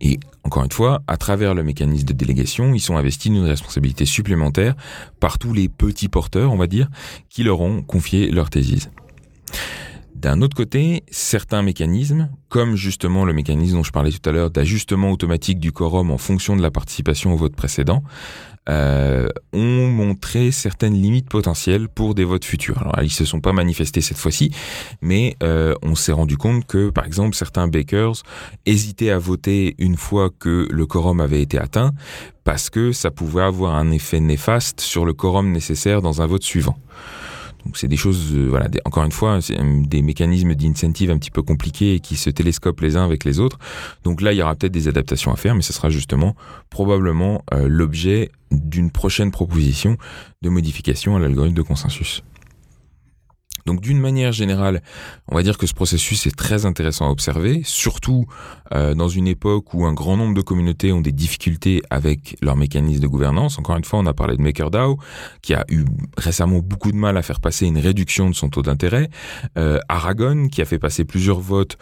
Et 0.00 0.20
encore 0.44 0.64
une 0.64 0.72
fois, 0.72 1.02
à 1.06 1.16
travers 1.16 1.54
le 1.54 1.62
mécanisme 1.62 2.06
de 2.06 2.12
délégation, 2.12 2.74
ils 2.74 2.80
sont 2.80 2.96
investis 2.96 3.30
d'une 3.30 3.44
responsabilité 3.44 4.04
supplémentaire 4.04 4.74
par 5.20 5.38
tous 5.38 5.52
les 5.52 5.68
petits 5.68 6.08
porteurs, 6.08 6.52
on 6.52 6.56
va 6.56 6.66
dire, 6.66 6.88
qui 7.28 7.44
leur 7.44 7.60
ont 7.60 7.82
confié 7.82 8.30
leur 8.30 8.50
thésise. 8.50 8.90
D'un 10.20 10.42
autre 10.42 10.56
côté, 10.56 11.04
certains 11.12 11.62
mécanismes, 11.62 12.28
comme 12.48 12.74
justement 12.74 13.24
le 13.24 13.32
mécanisme 13.32 13.76
dont 13.76 13.84
je 13.84 13.92
parlais 13.92 14.10
tout 14.10 14.28
à 14.28 14.32
l'heure 14.32 14.50
d'ajustement 14.50 15.12
automatique 15.12 15.60
du 15.60 15.70
quorum 15.70 16.10
en 16.10 16.18
fonction 16.18 16.56
de 16.56 16.62
la 16.62 16.72
participation 16.72 17.32
au 17.34 17.36
vote 17.36 17.54
précédent, 17.54 18.02
euh, 18.68 19.28
ont 19.52 19.88
montré 19.88 20.50
certaines 20.50 21.00
limites 21.00 21.28
potentielles 21.28 21.88
pour 21.88 22.16
des 22.16 22.24
votes 22.24 22.44
futurs. 22.44 22.78
Alors, 22.80 23.00
ils 23.00 23.12
se 23.12 23.24
sont 23.24 23.40
pas 23.40 23.52
manifestés 23.52 24.00
cette 24.00 24.16
fois-ci, 24.16 24.50
mais 25.02 25.36
euh, 25.44 25.74
on 25.82 25.94
s'est 25.94 26.10
rendu 26.10 26.36
compte 26.36 26.66
que, 26.66 26.90
par 26.90 27.06
exemple, 27.06 27.36
certains 27.36 27.68
bakers 27.68 28.24
hésitaient 28.66 29.10
à 29.10 29.18
voter 29.18 29.76
une 29.78 29.96
fois 29.96 30.30
que 30.36 30.66
le 30.68 30.84
quorum 30.84 31.20
avait 31.20 31.42
été 31.42 31.60
atteint, 31.60 31.92
parce 32.42 32.70
que 32.70 32.90
ça 32.90 33.12
pouvait 33.12 33.42
avoir 33.42 33.76
un 33.76 33.92
effet 33.92 34.18
néfaste 34.18 34.80
sur 34.80 35.04
le 35.04 35.12
quorum 35.12 35.52
nécessaire 35.52 36.02
dans 36.02 36.22
un 36.22 36.26
vote 36.26 36.42
suivant. 36.42 36.76
Donc 37.64 37.76
c'est 37.76 37.88
des 37.88 37.96
choses, 37.96 38.32
euh, 38.34 38.46
voilà, 38.48 38.68
encore 38.84 39.04
une 39.04 39.12
fois, 39.12 39.40
des 39.86 40.02
mécanismes 40.02 40.54
d'incentive 40.54 41.10
un 41.10 41.18
petit 41.18 41.30
peu 41.30 41.42
compliqués 41.42 42.00
qui 42.00 42.16
se 42.16 42.30
télescopent 42.30 42.80
les 42.80 42.96
uns 42.96 43.04
avec 43.04 43.24
les 43.24 43.40
autres. 43.40 43.58
Donc 44.04 44.20
là, 44.20 44.32
il 44.32 44.36
y 44.36 44.42
aura 44.42 44.54
peut-être 44.54 44.72
des 44.72 44.88
adaptations 44.88 45.32
à 45.32 45.36
faire, 45.36 45.54
mais 45.54 45.62
ce 45.62 45.72
sera 45.72 45.90
justement 45.90 46.36
probablement 46.70 47.44
euh, 47.52 47.68
l'objet 47.68 48.30
d'une 48.50 48.90
prochaine 48.90 49.30
proposition 49.30 49.96
de 50.42 50.48
modification 50.48 51.16
à 51.16 51.18
l'algorithme 51.18 51.56
de 51.56 51.62
consensus. 51.62 52.22
Donc 53.68 53.82
d'une 53.82 54.00
manière 54.00 54.32
générale, 54.32 54.82
on 55.28 55.34
va 55.34 55.42
dire 55.42 55.58
que 55.58 55.66
ce 55.66 55.74
processus 55.74 56.26
est 56.26 56.34
très 56.34 56.64
intéressant 56.64 57.06
à 57.06 57.10
observer, 57.10 57.60
surtout 57.64 58.24
euh, 58.74 58.94
dans 58.94 59.08
une 59.08 59.28
époque 59.28 59.74
où 59.74 59.84
un 59.84 59.92
grand 59.92 60.16
nombre 60.16 60.32
de 60.32 60.40
communautés 60.40 60.90
ont 60.90 61.02
des 61.02 61.12
difficultés 61.12 61.82
avec 61.90 62.38
leur 62.40 62.56
mécanisme 62.56 63.02
de 63.02 63.06
gouvernance. 63.06 63.58
Encore 63.58 63.76
une 63.76 63.84
fois, 63.84 63.98
on 63.98 64.06
a 64.06 64.14
parlé 64.14 64.38
de 64.38 64.42
MakerDAO, 64.42 64.96
qui 65.42 65.52
a 65.52 65.66
eu 65.68 65.84
récemment 66.16 66.60
beaucoup 66.60 66.92
de 66.92 66.96
mal 66.96 67.18
à 67.18 67.22
faire 67.22 67.40
passer 67.40 67.66
une 67.66 67.76
réduction 67.76 68.30
de 68.30 68.34
son 68.34 68.48
taux 68.48 68.62
d'intérêt. 68.62 69.10
Euh, 69.58 69.80
Aragon, 69.90 70.48
qui 70.48 70.62
a 70.62 70.64
fait 70.64 70.78
passer 70.78 71.04
plusieurs 71.04 71.40
votes 71.40 71.76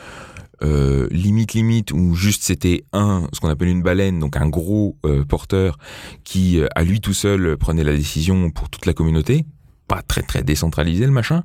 euh, 0.64 1.06
limite 1.12 1.52
limite 1.52 1.92
où 1.92 2.14
juste 2.14 2.42
c'était 2.42 2.84
un 2.94 3.28
ce 3.32 3.40
qu'on 3.40 3.50
appelle 3.50 3.68
une 3.68 3.82
baleine 3.82 4.18
donc 4.18 4.38
un 4.38 4.48
gros 4.48 4.96
porteur 5.28 5.76
qui 6.24 6.62
à 6.74 6.82
lui 6.82 7.02
tout 7.02 7.12
seul 7.12 7.58
prenait 7.58 7.84
la 7.84 7.94
décision 7.94 8.50
pour 8.50 8.70
toute 8.70 8.86
la 8.86 8.94
communauté 8.94 9.44
pas 9.86 10.02
très 10.02 10.22
très 10.22 10.42
décentralisé 10.42 11.04
le 11.06 11.12
machin. 11.12 11.42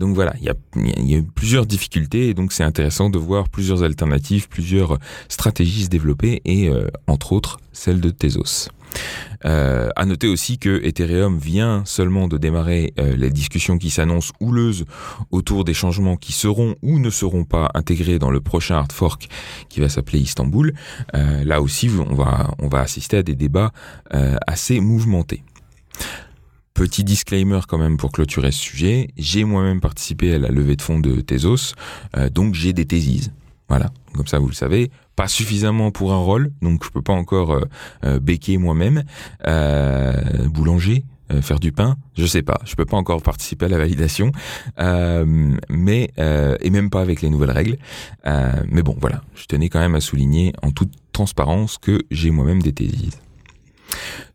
Donc 0.00 0.14
voilà, 0.14 0.34
il 0.40 0.44
y 0.44 1.16
a, 1.16 1.22
plusieurs 1.34 1.66
difficultés 1.66 2.28
et 2.28 2.34
donc 2.34 2.52
c'est 2.52 2.64
intéressant 2.64 3.10
de 3.10 3.18
voir 3.18 3.48
plusieurs 3.48 3.82
alternatives, 3.82 4.48
plusieurs 4.48 4.98
stratégies 5.28 5.84
se 5.84 5.88
développer 5.88 6.40
et 6.44 6.68
euh, 6.68 6.88
entre 7.06 7.32
autres 7.32 7.58
celle 7.72 8.00
de 8.00 8.10
Tezos. 8.10 8.68
Euh, 9.44 9.88
à 9.96 10.04
noter 10.04 10.28
aussi 10.28 10.58
que 10.58 10.84
Ethereum 10.84 11.38
vient 11.38 11.82
seulement 11.84 12.28
de 12.28 12.38
démarrer 12.38 12.92
euh, 12.98 13.16
les 13.16 13.30
discussions 13.30 13.78
qui 13.78 13.90
s'annoncent 13.90 14.32
houleuses 14.40 14.84
autour 15.30 15.64
des 15.64 15.74
changements 15.74 16.16
qui 16.16 16.32
seront 16.32 16.76
ou 16.82 16.98
ne 16.98 17.10
seront 17.10 17.44
pas 17.44 17.70
intégrés 17.74 18.18
dans 18.18 18.30
le 18.30 18.40
prochain 18.40 18.76
hard 18.76 18.92
fork 18.92 19.28
qui 19.68 19.80
va 19.80 19.88
s'appeler 19.88 20.20
Istanbul. 20.20 20.74
Euh, 21.14 21.44
là 21.44 21.60
aussi, 21.60 21.88
on 21.88 22.14
va, 22.14 22.54
on 22.58 22.68
va 22.68 22.80
assister 22.80 23.18
à 23.18 23.22
des 23.22 23.34
débats 23.34 23.72
assez 24.46 24.80
mouvementés. 24.80 25.42
Petit 26.74 27.04
disclaimer 27.04 27.60
quand 27.68 27.76
même 27.76 27.98
pour 27.98 28.12
clôturer 28.12 28.50
ce 28.50 28.58
sujet, 28.58 29.08
j'ai 29.18 29.44
moi-même 29.44 29.80
participé 29.80 30.34
à 30.34 30.38
la 30.38 30.48
levée 30.48 30.74
de 30.74 30.82
fonds 30.82 31.00
de 31.00 31.20
Tezos, 31.20 31.74
euh, 32.16 32.30
donc 32.30 32.54
j'ai 32.54 32.72
des 32.72 32.86
thésises. 32.86 33.30
Voilà, 33.68 33.90
comme 34.14 34.26
ça 34.26 34.38
vous 34.38 34.48
le 34.48 34.54
savez, 34.54 34.90
pas 35.14 35.28
suffisamment 35.28 35.90
pour 35.90 36.12
un 36.14 36.18
rôle, 36.18 36.50
donc 36.62 36.82
je 36.84 36.90
peux 36.90 37.02
pas 37.02 37.12
encore 37.12 37.52
euh, 37.52 37.64
euh 38.04 38.20
béquer 38.20 38.56
moi-même. 38.56 39.04
Euh, 39.46 40.12
boulanger, 40.48 41.04
faire 41.40 41.60
du 41.60 41.72
pain, 41.72 41.96
je 42.14 42.26
sais 42.26 42.42
pas, 42.42 42.60
je 42.66 42.74
peux 42.74 42.84
pas 42.84 42.98
encore 42.98 43.22
participer 43.22 43.64
à 43.64 43.68
la 43.68 43.78
validation, 43.78 44.32
mais 45.70 46.10
et 46.18 46.70
même 46.70 46.90
pas 46.90 47.00
avec 47.00 47.22
les 47.22 47.30
nouvelles 47.30 47.52
règles. 47.52 47.78
mais 48.70 48.82
bon, 48.82 48.94
voilà, 49.00 49.22
je 49.34 49.46
tenais 49.46 49.70
quand 49.70 49.80
même 49.80 49.94
à 49.94 50.02
souligner 50.02 50.52
en 50.62 50.72
toute 50.72 50.92
transparence 51.12 51.78
que 51.78 52.02
j'ai 52.10 52.30
moi-même 52.30 52.60
des 52.60 52.74
thésises. 52.74 53.18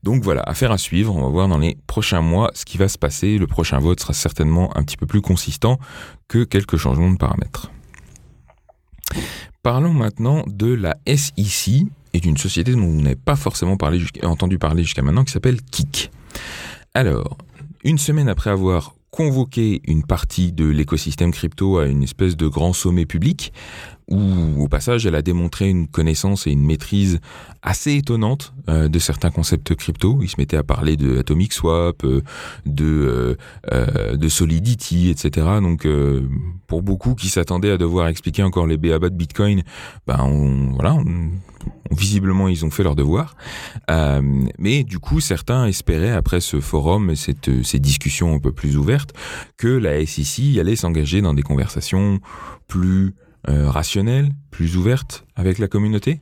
Donc 0.04 0.24
voilà, 0.24 0.42
affaire 0.44 0.72
à 0.72 0.78
suivre. 0.78 1.16
On 1.16 1.22
va 1.22 1.30
voir 1.30 1.48
dans 1.48 1.58
les 1.58 1.78
prochains 1.88 2.22
mois 2.22 2.52
ce 2.54 2.66
qui 2.66 2.78
va 2.78 2.88
se 2.88 2.98
passer. 2.98 3.38
Le 3.38 3.48
prochain 3.48 3.80
vote 3.80 4.00
sera 4.00 4.14
certainement 4.14 4.76
un 4.78 4.84
petit 4.84 4.98
peu 4.98 5.06
plus 5.06 5.22
consistant 5.22 5.80
que 6.28 6.44
quelques 6.44 6.78
changements 6.78 7.12
de 7.12 7.18
paramètres. 7.18 7.72
Parlons 9.64 9.94
maintenant 9.94 10.44
de 10.48 10.74
la 10.74 10.98
SEC 11.08 11.88
et 12.14 12.20
d'une 12.20 12.38
société 12.38 12.72
dont 12.72 12.88
vous 12.88 13.02
n'avez 13.02 13.16
pas 13.16 13.36
forcément 13.36 13.78
entendu 14.24 14.58
parler 14.60 14.84
jusqu'à 14.84 15.02
maintenant 15.02 15.24
qui 15.24 15.32
s'appelle 15.32 15.62
Kik. 15.62 16.12
Alors, 16.94 17.38
une 17.84 17.98
semaine 17.98 18.30
après 18.30 18.50
avoir 18.50 18.96
convoqué 19.12 19.82
une 19.86 20.04
partie 20.04 20.52
de 20.52 20.66
l'écosystème 20.66 21.32
crypto 21.32 21.80
à 21.80 21.88
une 21.88 22.04
espèce 22.04 22.38
de 22.38 22.48
grand 22.48 22.74
sommet 22.74 23.06
public, 23.06 23.52
où 24.10 24.64
au 24.64 24.68
passage 24.68 25.05
elle 25.05 25.16
a 25.16 25.22
démontré 25.22 25.70
une 25.70 25.88
connaissance 25.88 26.47
et 26.47 26.51
une 26.51 26.66
maîtrise 26.66 27.20
assez 27.62 27.95
étonnante 27.95 28.53
euh, 28.70 28.88
de 28.88 28.99
certains 28.99 29.32
concepts 29.32 29.76
crypto. 29.76 30.20
Il 30.22 30.30
se 30.30 30.36
mettait 30.38 30.58
à 30.58 30.64
parler 30.64 30.95
de 30.95 31.20
atomic 31.20 31.51
swap, 31.51 32.03
euh, 32.05 32.22
de 32.66 33.38
euh, 33.74 34.16
de 34.16 34.30
solidity, 34.30 35.10
etc. 35.10 35.47
Donc 35.62 35.88
pour 36.68 36.82
beaucoup 36.82 37.16
qui 37.16 37.28
s'attendaient 37.28 37.72
à 37.72 37.78
devoir 37.78 38.08
expliquer 38.08 38.43
encore 38.43 38.68
les 38.68 38.78
béabas 38.78 39.10
de 39.10 39.16
Bitcoin, 39.16 39.64
ben 40.05 40.20
on, 40.22 40.74
voilà, 40.74 40.97
visiblement 41.91 42.47
ils 42.47 42.66
ont 42.66 42.72
fait 42.72 42.84
leur 42.84 42.95
devoir. 42.95 43.36
mais 44.58 44.84
du 44.84 44.99
coup 44.99 45.20
certains 45.20 45.66
espéraient 45.66 46.12
après 46.12 46.39
ce 46.39 46.60
forum 46.60 47.10
et 47.10 47.16
cette, 47.16 47.64
ces 47.64 47.80
discussions 47.80 48.36
un 48.36 48.39
peu 48.39 48.51
plus 48.51 48.78
ouvertes 48.78 49.14
que 49.58 49.68
la 49.68 50.05
SEC 50.05 50.58
allait 50.60 50.76
s'engager 50.76 51.22
dans 51.22 51.34
des 51.34 51.43
conversations 51.43 52.20
plus 52.68 53.14
euh, 53.50 53.70
rationnelle, 53.70 54.32
plus 54.52 54.76
ouverte 54.76 55.26
avec 55.38 55.58
la 55.58 55.70
communauté. 55.70 56.20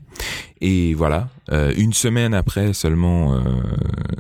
Et 0.62 0.94
voilà, 0.94 1.30
euh, 1.52 1.74
une 1.76 1.94
semaine 1.94 2.36
après 2.36 2.74
seulement, 2.74 3.34
euh, 3.34 3.40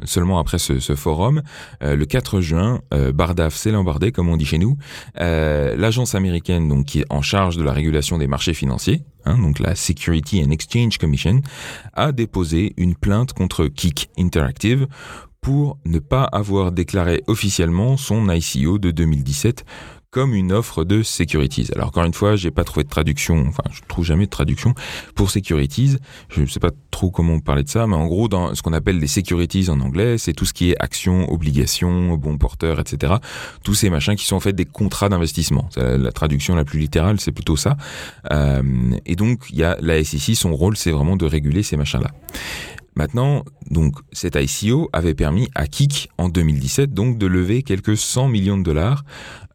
seulement 0.06 0.40
après 0.40 0.58
ce, 0.58 0.80
ce 0.80 0.96
forum, 0.96 1.44
le 1.82 2.04
4 2.06 2.42
juin, 2.42 2.82
Bardaf 3.14 3.54
s'est 3.56 3.72
lambardé, 3.72 4.12
comme 4.12 4.30
on 4.30 4.38
dit 4.38 4.46
chez 4.46 4.58
nous. 4.58 4.78
L'agence 5.16 6.16
américaine, 6.16 6.68
donc 6.68 6.86
qui 6.86 7.02
est 7.02 7.06
en 7.10 7.22
charge 7.22 7.58
de 7.58 7.64
la 7.64 7.74
régulation 7.74 8.18
des 8.18 8.28
marchés 8.28 8.54
financiers, 8.54 9.04
hein, 9.26 9.38
donc 9.38 9.60
la 9.60 9.76
Security 9.76 10.44
and 10.44 10.50
Exchange 10.52 10.98
Commission, 10.98 11.42
a 11.94 12.12
déposé 12.12 12.74
une 12.78 12.96
plainte 12.96 13.34
contre 13.34 13.68
Kik 13.68 14.10
Interactive 14.18 14.88
pour 15.42 15.78
ne 15.86 16.00
pas 16.00 16.24
avoir 16.24 16.72
déclaré 16.72 17.22
officiellement 17.28 17.98
son 17.98 18.32
ICO 18.32 18.80
de 18.80 18.90
2017 18.90 19.64
comme 20.16 20.34
une 20.34 20.54
offre 20.54 20.86
de 20.86 21.04
securities. 21.04 21.68
Alors 21.76 21.90
encore 21.90 22.06
une 22.06 22.14
fois, 22.14 22.38
j'ai 22.38 22.50
pas 22.50 22.64
trouvé 22.64 22.86
de 22.86 22.90
traduction, 22.90 23.48
enfin 23.50 23.64
je 23.70 23.82
trouve 23.86 24.06
jamais 24.06 24.28
de 24.28 24.30
traduction 24.30 24.74
pour 25.14 25.30
securities. 25.30 25.98
Je 26.30 26.40
ne 26.40 26.46
sais 26.46 26.62
pas 26.62 26.70
trop 26.90 27.12
comment 27.12 27.38
parler 27.42 27.64
de 27.64 27.70
ça, 27.70 27.86
mais 27.86 27.98
en 27.98 28.08
gros 28.08 28.30
dans 28.30 28.56
ce 28.56 28.62
qu'on 28.62 28.72
appelle 28.72 28.98
les 28.98 29.08
securities 29.08 29.70
en 29.70 29.82
anglais, 29.82 30.18
c'est 30.18 30.32
tout 30.32 30.46
ce 30.46 30.54
qui 30.54 30.72
est 30.72 30.82
actions, 30.82 31.30
obligations, 31.30 32.16
bon 32.16 32.38
porteur, 32.38 32.80
etc. 32.80 33.16
Tous 33.66 33.74
ces 33.74 33.90
machins 33.90 34.16
qui 34.16 34.24
sont 34.24 34.38
en 34.38 34.40
fait 34.40 34.54
des 34.54 34.64
contrats 34.64 35.10
d'investissement. 35.10 35.68
La 35.76 36.14
traduction 36.14 36.56
la 36.56 36.64
plus 36.64 36.80
littérale, 36.80 37.20
c'est 37.20 37.34
plutôt 37.34 37.58
ça. 37.58 37.76
Euh, 38.32 38.62
et 39.06 39.18
donc 39.18 39.48
il 39.50 39.58
y 39.58 39.64
a 39.66 39.76
la 39.82 40.02
SEC, 40.02 40.34
son 40.38 40.56
rôle, 40.56 40.78
c'est 40.78 40.92
vraiment 40.92 41.18
de 41.18 41.26
réguler 41.26 41.62
ces 41.62 41.76
machins-là. 41.76 42.12
Maintenant, 42.96 43.44
donc, 43.70 43.96
cet 44.14 44.36
ICO 44.36 44.90
avait 44.94 45.16
permis 45.16 45.50
à 45.54 45.68
Kik 45.68 46.10
en 46.18 46.30
2017 46.30 46.94
donc 46.94 47.18
de 47.18 47.26
lever 47.26 47.64
quelques 47.64 47.98
100 47.98 48.30
millions 48.30 48.58
de 48.58 48.64
dollars 48.64 49.04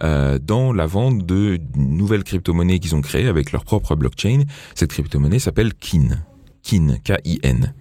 euh, 0.03 0.39
dans 0.39 0.73
la 0.73 0.87
vente 0.87 1.25
de 1.25 1.59
nouvelles 1.75 2.25
crypto-monnaies 2.25 2.79
qu'ils 2.81 2.95
ont 2.95 3.01
créées 3.01 3.29
avec 3.29 3.53
leur 3.53 3.65
propre 3.65 3.97
blockchain. 3.97 4.45
Cette 4.75 4.91
crypto-monnaie 4.91 5.39
s'appelle 5.39 5.75
KIN. 5.75 6.23
KIN, 6.63 6.97
K-I-N. 7.03 7.75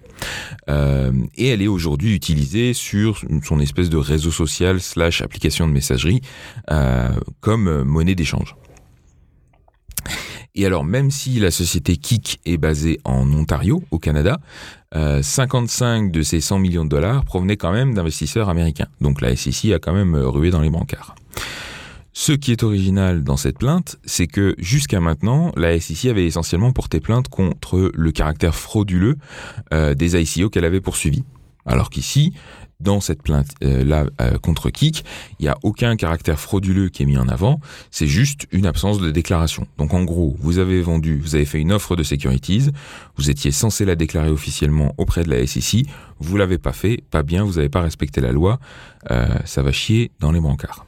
Euh, 0.68 1.12
et 1.36 1.48
elle 1.48 1.62
est 1.62 1.66
aujourd'hui 1.66 2.14
utilisée 2.14 2.74
sur 2.74 3.22
son 3.42 3.60
espèce 3.60 3.90
de 3.90 3.96
réseau 3.96 4.30
social 4.30 4.80
slash 4.80 5.22
application 5.22 5.66
de 5.66 5.72
messagerie 5.72 6.20
euh, 6.70 7.10
comme 7.40 7.82
monnaie 7.82 8.14
d'échange. 8.14 8.54
Et 10.54 10.66
alors, 10.66 10.84
même 10.84 11.10
si 11.10 11.38
la 11.38 11.50
société 11.50 11.96
Kik 11.96 12.40
est 12.44 12.56
basée 12.56 13.00
en 13.04 13.30
Ontario, 13.32 13.82
au 13.90 13.98
Canada, 13.98 14.40
55 14.92 16.10
de 16.10 16.22
ces 16.22 16.40
100 16.40 16.58
millions 16.58 16.84
de 16.84 16.88
dollars 16.88 17.24
provenaient 17.24 17.56
quand 17.56 17.70
même 17.70 17.94
d'investisseurs 17.94 18.48
américains. 18.48 18.88
Donc 19.00 19.20
la 19.20 19.36
SEC 19.36 19.72
a 19.72 19.78
quand 19.78 19.92
même 19.92 20.16
rué 20.16 20.50
dans 20.50 20.60
les 20.60 20.70
brancards. 20.70 21.14
Ce 22.12 22.32
qui 22.32 22.50
est 22.50 22.64
original 22.64 23.22
dans 23.22 23.36
cette 23.36 23.58
plainte, 23.58 23.98
c'est 24.04 24.26
que 24.26 24.56
jusqu'à 24.58 25.00
maintenant, 25.00 25.52
la 25.56 25.78
SEC 25.78 26.10
avait 26.10 26.26
essentiellement 26.26 26.72
porté 26.72 27.00
plainte 27.00 27.28
contre 27.28 27.90
le 27.94 28.12
caractère 28.12 28.54
frauduleux 28.54 29.16
euh, 29.72 29.94
des 29.94 30.20
ICO 30.20 30.50
qu'elle 30.50 30.64
avait 30.64 30.80
poursuivis. 30.80 31.24
Alors 31.66 31.88
qu'ici, 31.88 32.32
dans 32.80 33.00
cette 33.00 33.22
plainte-là 33.22 34.06
euh, 34.20 34.38
contre 34.38 34.70
Kik, 34.70 35.04
il 35.38 35.42
n'y 35.42 35.48
a 35.48 35.56
aucun 35.62 35.96
caractère 35.96 36.38
frauduleux 36.38 36.88
qui 36.88 37.02
est 37.02 37.06
mis 37.06 37.18
en 37.18 37.28
avant, 37.28 37.60
c'est 37.90 38.06
juste 38.06 38.46
une 38.52 38.66
absence 38.66 38.98
de 38.98 39.10
déclaration. 39.10 39.66
Donc 39.78 39.94
en 39.94 40.04
gros, 40.04 40.36
vous 40.40 40.58
avez 40.58 40.80
vendu, 40.82 41.18
vous 41.18 41.34
avez 41.34 41.44
fait 41.44 41.60
une 41.60 41.72
offre 41.72 41.96
de 41.96 42.02
securities, 42.02 42.70
vous 43.16 43.30
étiez 43.30 43.50
censé 43.50 43.84
la 43.84 43.96
déclarer 43.96 44.30
officiellement 44.30 44.94
auprès 44.98 45.24
de 45.24 45.30
la 45.30 45.46
SEC, 45.46 45.86
vous 46.18 46.36
l'avez 46.36 46.58
pas 46.58 46.72
fait, 46.72 47.02
pas 47.10 47.22
bien, 47.22 47.44
vous 47.44 47.54
n'avez 47.54 47.68
pas 47.68 47.82
respecté 47.82 48.20
la 48.20 48.32
loi, 48.32 48.60
euh, 49.10 49.26
ça 49.44 49.62
va 49.62 49.72
chier 49.72 50.10
dans 50.20 50.32
les 50.32 50.40
brancards. 50.40 50.86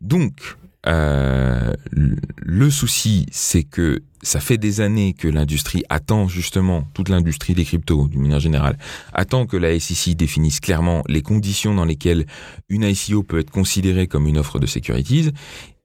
Donc, 0.00 0.56
euh, 0.86 1.72
le 1.92 2.70
souci, 2.70 3.26
c'est 3.30 3.64
que 3.64 4.02
ça 4.22 4.40
fait 4.40 4.58
des 4.58 4.80
années 4.80 5.14
que 5.14 5.28
l'industrie 5.28 5.84
attend 5.88 6.28
justement, 6.28 6.84
toute 6.94 7.08
l'industrie 7.08 7.54
des 7.54 7.64
cryptos, 7.64 8.08
d'une 8.08 8.22
manière 8.22 8.40
générale, 8.40 8.78
attend 9.12 9.46
que 9.46 9.56
la 9.56 9.78
SEC 9.78 10.16
définisse 10.16 10.60
clairement 10.60 11.02
les 11.08 11.22
conditions 11.22 11.74
dans 11.74 11.84
lesquelles 11.84 12.26
une 12.68 12.82
ICO 12.82 13.22
peut 13.22 13.38
être 13.38 13.50
considérée 13.50 14.06
comme 14.06 14.26
une 14.26 14.38
offre 14.38 14.58
de 14.58 14.66
securities 14.66 15.32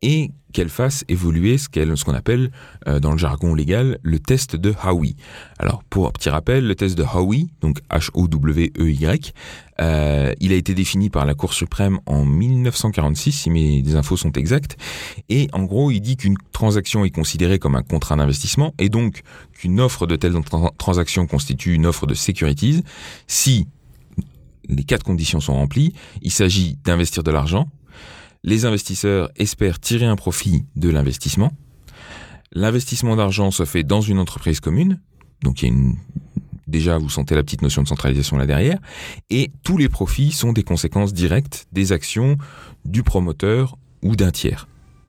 et 0.02 0.32
qu'elle 0.52 0.70
fasse 0.70 1.06
évoluer 1.08 1.58
ce 1.58 1.70
qu'on 1.70 2.14
appelle 2.14 2.52
euh, 2.88 3.00
dans 3.00 3.12
le 3.12 3.18
jargon 3.18 3.56
légal 3.56 4.00
le 4.02 4.20
test 4.20 4.56
de 4.56 4.74
Howey. 4.84 5.16
Alors 5.60 5.84
pour 5.84 6.08
un 6.08 6.12
petit 6.12 6.30
rappel, 6.30 6.68
le 6.68 6.76
test 6.76 6.98
de 6.98 7.04
Howey, 7.04 7.48
donc 7.62 7.80
H-O-W-E-Y, 7.90 9.34
euh, 9.80 10.34
il 10.40 10.52
a 10.52 10.56
été 10.56 10.74
défini 10.74 11.10
par 11.10 11.26
la 11.26 11.34
Cour 11.34 11.54
suprême 11.54 12.00
en 12.06 12.26
1946, 12.26 13.32
si 13.32 13.50
mes 13.50 13.96
infos 13.96 14.18
sont 14.18 14.32
exactes, 14.34 14.78
et 15.30 15.48
en 15.54 15.64
gros 15.64 15.92
il 15.92 16.02
dit 16.02 16.18
qu'une 16.18 16.38
transaction 16.52 17.06
est 17.06 17.12
considérée 17.12 17.60
comme 17.60 17.76
un 17.76 17.84
contrat 17.84 18.16
d'investissement 18.16 18.74
et 18.78 18.90
donc 18.90 19.22
qu'une 19.54 19.80
offre 19.80 20.06
de 20.08 20.16
telle 20.16 20.34
transaction 20.78 21.28
constitue 21.28 21.74
une 21.74 21.86
offre 21.86 22.06
de 22.06 22.14
securities 22.14 22.84
si 23.28 23.68
les 24.68 24.84
quatre 24.84 25.04
conditions 25.04 25.40
sont 25.40 25.54
remplies. 25.54 25.94
Il 26.22 26.32
s'agit 26.32 26.78
d'investir 26.84 27.24
de 27.24 27.32
l'argent, 27.32 27.68
les 28.44 28.66
investisseurs 28.66 29.30
espèrent 29.36 29.80
tirer 29.80 30.06
un 30.06 30.16
profit 30.16 30.66
de 30.76 30.90
l'investissement. 30.90 31.52
L'investissement 32.52 33.16
d'argent 33.16 33.52
se 33.52 33.66
fait 33.66 33.84
dans 33.84 34.02
une 34.02 34.20
entreprise 34.20 34.60
commune. 34.60 35.00
Donc 35.42 35.62
il 35.62 35.70
y 35.70 35.72
a 35.72 35.74
une 35.74 35.96
déjà 36.68 36.98
vous 36.98 37.10
sentez 37.10 37.36
la 37.36 37.44
petite 37.44 37.62
notion 37.62 37.84
de 37.84 37.88
centralisation 37.88 38.38
là 38.38 38.46
derrière 38.46 38.80
et 39.30 39.52
tous 39.62 39.78
les 39.78 39.90
profits 39.90 40.32
sont 40.32 40.54
des 40.54 40.64
conséquences 40.64 41.14
directes 41.14 41.68
des 41.74 41.92
actions 41.92 42.38
du 42.86 43.04
promoteur 43.04 43.78
ou 44.02 44.16
d'un 44.16 44.32
tiers. 44.32 44.68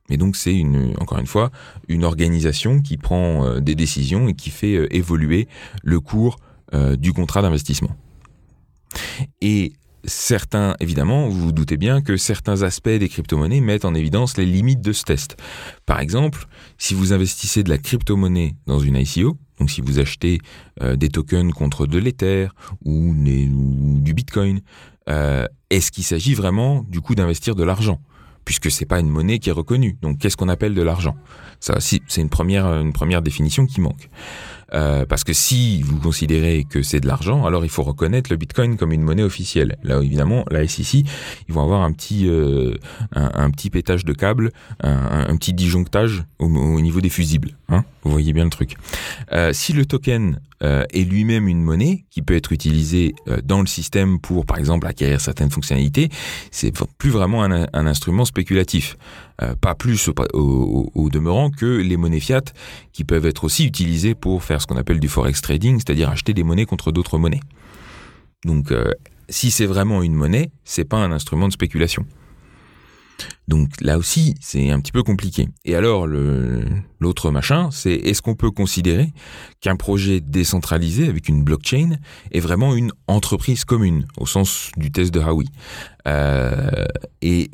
Et 0.09 0.17
donc 0.17 0.35
c'est 0.35 0.53
une 0.53 0.93
encore 0.99 1.19
une 1.19 1.27
fois 1.27 1.51
une 1.87 2.03
organisation 2.03 2.81
qui 2.81 2.97
prend 2.97 3.45
euh, 3.45 3.59
des 3.61 3.75
décisions 3.75 4.27
et 4.27 4.33
qui 4.33 4.49
fait 4.49 4.75
euh, 4.75 4.93
évoluer 4.93 5.47
le 5.83 5.99
cours 5.99 6.37
euh, 6.73 6.95
du 6.95 7.13
contrat 7.13 7.41
d'investissement. 7.41 7.95
Certains, 10.05 10.75
évidemment, 10.79 11.27
vous 11.29 11.39
vous 11.39 11.51
doutez 11.51 11.77
bien 11.77 12.01
que 12.01 12.17
certains 12.17 12.61
aspects 12.63 12.89
des 12.89 13.09
crypto-monnaies 13.09 13.61
mettent 13.61 13.85
en 13.85 13.93
évidence 13.93 14.37
les 14.37 14.45
limites 14.45 14.81
de 14.81 14.93
ce 14.93 15.03
test. 15.03 15.37
Par 15.85 15.99
exemple, 15.99 16.47
si 16.77 16.93
vous 16.93 17.13
investissez 17.13 17.63
de 17.63 17.69
la 17.69 17.77
crypto-monnaie 17.77 18.55
dans 18.67 18.79
une 18.79 18.95
ICO, 18.95 19.37
donc 19.59 19.69
si 19.69 19.81
vous 19.81 19.99
achetez 19.99 20.39
euh, 20.81 20.95
des 20.95 21.09
tokens 21.09 21.53
contre 21.53 21.85
de 21.85 21.97
l'Ether 21.97 22.47
ou, 22.83 23.13
du 23.15 24.13
Bitcoin, 24.13 24.61
euh, 25.09 25.47
est-ce 25.69 25.91
qu'il 25.91 26.03
s'agit 26.03 26.33
vraiment 26.33 26.83
du 26.87 27.01
coup 27.01 27.15
d'investir 27.15 27.55
de 27.55 27.63
l'argent? 27.63 28.01
Puisque 28.45 28.69
c'est 28.71 28.85
pas 28.85 28.99
une 28.99 29.09
monnaie 29.09 29.39
qui 29.39 29.49
est 29.49 29.53
reconnue. 29.53 29.97
Donc 30.01 30.17
qu'est-ce 30.17 30.35
qu'on 30.35 30.49
appelle 30.49 30.73
de 30.73 30.81
l'argent? 30.81 31.15
Ça, 31.61 31.79
c'est 31.79 32.01
une 32.17 32.29
première, 32.29 32.65
une 32.65 32.91
première 32.91 33.21
définition 33.21 33.65
qui 33.65 33.79
manque. 33.79 34.09
Euh, 34.73 35.05
parce 35.05 35.23
que 35.23 35.33
si 35.33 35.81
vous 35.81 35.99
considérez 35.99 36.65
que 36.67 36.81
c'est 36.81 36.99
de 36.99 37.07
l'argent, 37.07 37.45
alors 37.45 37.65
il 37.65 37.69
faut 37.69 37.83
reconnaître 37.83 38.31
le 38.31 38.37
Bitcoin 38.37 38.77
comme 38.77 38.91
une 38.91 39.03
monnaie 39.03 39.23
officielle. 39.23 39.77
Là, 39.83 40.01
évidemment, 40.01 40.45
la 40.49 40.67
SEC, 40.67 41.05
ils 41.47 41.53
vont 41.53 41.61
avoir 41.61 41.81
un 41.81 41.91
petit, 41.91 42.27
euh, 42.27 42.75
un, 43.13 43.51
petit 43.51 43.69
pétage 43.69 44.05
de 44.05 44.13
câble, 44.13 44.51
un, 44.81 45.35
petit 45.37 45.53
disjonctage 45.53 46.23
au, 46.39 46.47
niveau 46.81 47.01
des 47.01 47.09
fusibles. 47.09 47.51
Hein 47.69 47.83
vous 48.03 48.11
voyez 48.11 48.33
bien 48.33 48.43
le 48.43 48.49
truc. 48.49 48.75
Euh, 49.31 49.53
si 49.53 49.73
le 49.73 49.85
token 49.85 50.39
euh, 50.61 50.85
est 50.93 51.03
lui-même 51.03 51.47
une 51.47 51.61
monnaie 51.61 52.05
qui 52.09 52.21
peut 52.21 52.35
être 52.35 52.51
utilisée 52.51 53.15
euh, 53.27 53.39
dans 53.43 53.61
le 53.61 53.67
système 53.67 54.19
pour, 54.19 54.45
par 54.45 54.57
exemple, 54.57 54.87
acquérir 54.87 55.21
certaines 55.21 55.51
fonctionnalités, 55.51 56.09
c'est 56.51 56.73
plus 56.97 57.09
vraiment 57.09 57.43
un, 57.43 57.67
instrument 57.73 58.25
spéculatif. 58.25 58.97
Pas 59.59 59.75
plus 59.75 60.09
au, 60.33 60.91
au, 60.93 61.09
demeurant 61.09 61.49
que 61.49 61.65
les 61.65 61.97
monnaies 61.97 62.21
fiat 62.21 62.43
qui 62.93 63.03
peuvent 63.03 63.25
être 63.25 63.43
aussi 63.43 63.65
utilisées 63.65 64.15
pour 64.15 64.41
faire 64.43 64.61
ce 64.61 64.67
qu'on 64.67 64.77
appelle 64.77 65.01
du 65.01 65.09
forex 65.09 65.41
trading, 65.41 65.79
c'est-à-dire 65.79 66.09
acheter 66.09 66.33
des 66.33 66.43
monnaies 66.43 66.65
contre 66.65 66.91
d'autres 66.93 67.17
monnaies. 67.17 67.41
Donc, 68.45 68.71
si 69.27 69.51
c'est 69.51 69.65
vraiment 69.65 70.01
une 70.01 70.13
monnaie, 70.13 70.51
c'est 70.63 70.85
pas 70.85 70.97
un 70.97 71.11
instrument 71.11 71.47
de 71.47 71.53
spéculation. 71.53 72.05
Donc 73.47 73.69
là 73.81 73.97
aussi, 73.97 74.35
c'est 74.39 74.71
un 74.71 74.79
petit 74.79 74.91
peu 74.91 75.03
compliqué. 75.03 75.49
Et 75.65 75.75
alors, 75.75 76.07
l'autre 76.07 77.31
machin, 77.31 77.69
c'est 77.71 77.93
est-ce 77.93 78.21
qu'on 78.21 78.35
peut 78.35 78.51
considérer 78.51 79.11
qu'un 79.59 79.75
projet 79.75 80.21
décentralisé 80.21 81.07
avec 81.07 81.27
une 81.27 81.43
blockchain 81.43 81.97
est 82.31 82.39
vraiment 82.39 82.75
une 82.75 82.91
entreprise 83.07 83.65
commune, 83.65 84.05
au 84.17 84.25
sens 84.25 84.71
du 84.77 84.91
test 84.91 85.13
de 85.13 85.19
Howey 85.19 85.45
euh, 86.07 86.85
Et 87.21 87.49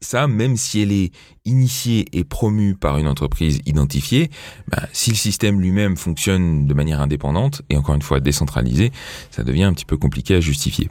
ça, 0.00 0.26
même 0.26 0.56
si 0.56 0.80
elle 0.80 0.92
est 0.92 1.12
initiée 1.44 2.06
et 2.12 2.24
promue 2.24 2.74
par 2.74 2.98
une 2.98 3.06
entreprise 3.06 3.60
identifiée, 3.66 4.30
bah, 4.68 4.82
si 4.92 5.10
le 5.10 5.16
système 5.16 5.60
lui-même 5.60 5.96
fonctionne 5.96 6.66
de 6.66 6.74
manière 6.74 7.00
indépendante, 7.00 7.62
et 7.70 7.76
encore 7.76 7.94
une 7.94 8.02
fois 8.02 8.20
décentralisé, 8.20 8.92
ça 9.30 9.42
devient 9.42 9.64
un 9.64 9.72
petit 9.72 9.84
peu 9.84 9.96
compliqué 9.96 10.34
à 10.34 10.40
justifier. 10.40 10.90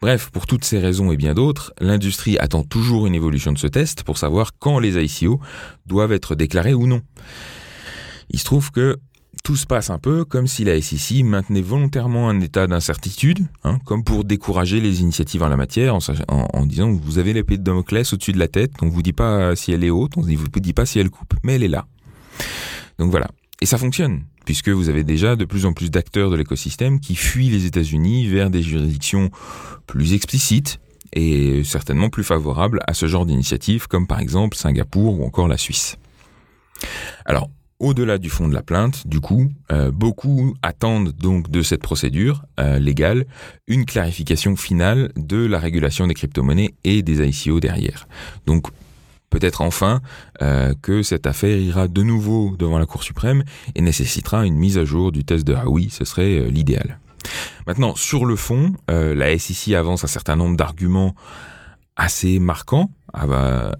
Bref, 0.00 0.30
pour 0.30 0.46
toutes 0.46 0.64
ces 0.64 0.78
raisons 0.78 1.12
et 1.12 1.16
bien 1.16 1.34
d'autres, 1.34 1.72
l'industrie 1.80 2.38
attend 2.38 2.62
toujours 2.62 3.06
une 3.06 3.14
évolution 3.14 3.23
de 3.30 3.58
ce 3.58 3.66
test 3.66 4.02
pour 4.02 4.18
savoir 4.18 4.52
quand 4.58 4.78
les 4.78 5.02
ICO 5.02 5.40
doivent 5.86 6.12
être 6.12 6.34
déclarés 6.34 6.74
ou 6.74 6.86
non. 6.86 7.02
Il 8.30 8.38
se 8.38 8.44
trouve 8.44 8.70
que 8.70 8.98
tout 9.42 9.56
se 9.56 9.66
passe 9.66 9.90
un 9.90 9.98
peu 9.98 10.24
comme 10.24 10.46
si 10.46 10.64
la 10.64 10.80
SEC 10.80 11.22
maintenait 11.22 11.60
volontairement 11.60 12.30
un 12.30 12.40
état 12.40 12.66
d'incertitude, 12.66 13.46
hein, 13.64 13.78
comme 13.84 14.02
pour 14.02 14.24
décourager 14.24 14.80
les 14.80 15.02
initiatives 15.02 15.42
en 15.42 15.48
la 15.48 15.56
matière, 15.56 15.94
en, 16.28 16.66
disant 16.66 16.96
que 16.96 17.02
vous 17.02 17.18
avez 17.18 17.32
l'épée 17.32 17.58
de 17.58 17.62
Damoclès 17.62 18.10
au-dessus 18.12 18.32
de 18.32 18.38
la 18.38 18.48
tête, 18.48 18.72
on 18.80 18.86
ne 18.86 18.90
vous 18.90 19.02
dit 19.02 19.12
pas 19.12 19.54
si 19.54 19.72
elle 19.72 19.84
est 19.84 19.90
haute, 19.90 20.16
on 20.16 20.22
ne 20.22 20.34
vous 20.36 20.48
dit 20.48 20.72
pas 20.72 20.86
si 20.86 20.98
elle 20.98 21.10
coupe, 21.10 21.34
mais 21.42 21.56
elle 21.56 21.62
est 21.62 21.68
là. 21.68 21.86
Donc 22.98 23.10
voilà. 23.10 23.28
Et 23.60 23.66
ça 23.66 23.76
fonctionne, 23.76 24.24
puisque 24.46 24.68
vous 24.68 24.88
avez 24.88 25.04
déjà 25.04 25.36
de 25.36 25.44
plus 25.44 25.66
en 25.66 25.72
plus 25.72 25.90
d'acteurs 25.90 26.30
de 26.30 26.36
l'écosystème 26.36 27.00
qui 27.00 27.14
fuient 27.14 27.50
les 27.50 27.66
États-Unis 27.66 28.26
vers 28.26 28.50
des 28.50 28.62
juridictions 28.62 29.30
plus 29.86 30.14
explicites 30.14 30.80
et 31.14 31.64
certainement 31.64 32.10
plus 32.10 32.24
favorables 32.24 32.80
à 32.86 32.92
ce 32.92 33.06
genre 33.06 33.24
d'initiative, 33.24 33.86
comme 33.88 34.06
par 34.06 34.20
exemple 34.20 34.56
Singapour 34.56 35.18
ou 35.18 35.24
encore 35.24 35.48
la 35.48 35.56
Suisse. 35.56 35.96
Alors, 37.24 37.48
au-delà 37.80 38.18
du 38.18 38.30
fond 38.30 38.48
de 38.48 38.54
la 38.54 38.62
plainte, 38.62 39.06
du 39.06 39.20
coup, 39.20 39.50
euh, 39.72 39.90
beaucoup 39.90 40.54
attendent 40.62 41.12
donc 41.12 41.50
de 41.50 41.62
cette 41.62 41.82
procédure 41.82 42.44
euh, 42.60 42.78
légale 42.78 43.26
une 43.66 43.84
clarification 43.84 44.56
finale 44.56 45.12
de 45.16 45.44
la 45.44 45.58
régulation 45.58 46.06
des 46.06 46.14
crypto-monnaies 46.14 46.74
et 46.84 47.02
des 47.02 47.26
ICO 47.26 47.60
derrière. 47.60 48.08
Donc 48.46 48.68
peut-être 49.30 49.60
enfin 49.60 50.00
euh, 50.42 50.74
que 50.82 51.02
cette 51.02 51.26
affaire 51.26 51.58
ira 51.58 51.88
de 51.88 52.02
nouveau 52.02 52.54
devant 52.56 52.78
la 52.78 52.86
Cour 52.86 53.02
suprême 53.02 53.42
et 53.74 53.82
nécessitera 53.82 54.46
une 54.46 54.56
mise 54.56 54.78
à 54.78 54.84
jour 54.84 55.10
du 55.10 55.24
test 55.24 55.44
de 55.46 55.54
Howey, 55.54 55.88
ce 55.90 56.04
serait 56.04 56.48
l'idéal. 56.50 56.98
Maintenant, 57.66 57.94
sur 57.94 58.26
le 58.26 58.36
fond, 58.36 58.72
euh, 58.90 59.14
la 59.14 59.36
SEC 59.38 59.74
avance 59.74 60.04
un 60.04 60.08
certain 60.08 60.36
nombre 60.36 60.56
d'arguments 60.56 61.14
assez 61.96 62.38
marquants 62.38 62.90
à, 63.12 63.72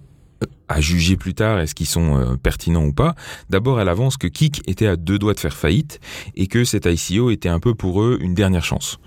juger 0.78 1.16
plus 1.16 1.34
tard 1.34 1.60
est-ce 1.60 1.74
qu'ils 1.74 1.86
sont 1.86 2.36
pertinents 2.42 2.84
ou 2.84 2.92
pas. 2.92 3.14
D'abord, 3.48 3.80
elle 3.80 3.88
avance 3.88 4.16
que 4.16 4.26
Kik 4.26 4.62
était 4.68 4.86
à 4.86 4.96
deux 4.96 5.18
doigts 5.18 5.34
de 5.34 5.40
faire 5.40 5.54
faillite 5.54 6.00
et 6.34 6.46
que 6.46 6.64
cet 6.64 6.86
ICO 6.86 7.30
était 7.30 7.48
un 7.48 7.60
peu 7.60 7.74
pour 7.74 8.02
eux 8.02 8.18
une 8.20 8.34
dernière 8.34 8.64
chance. 8.64 8.98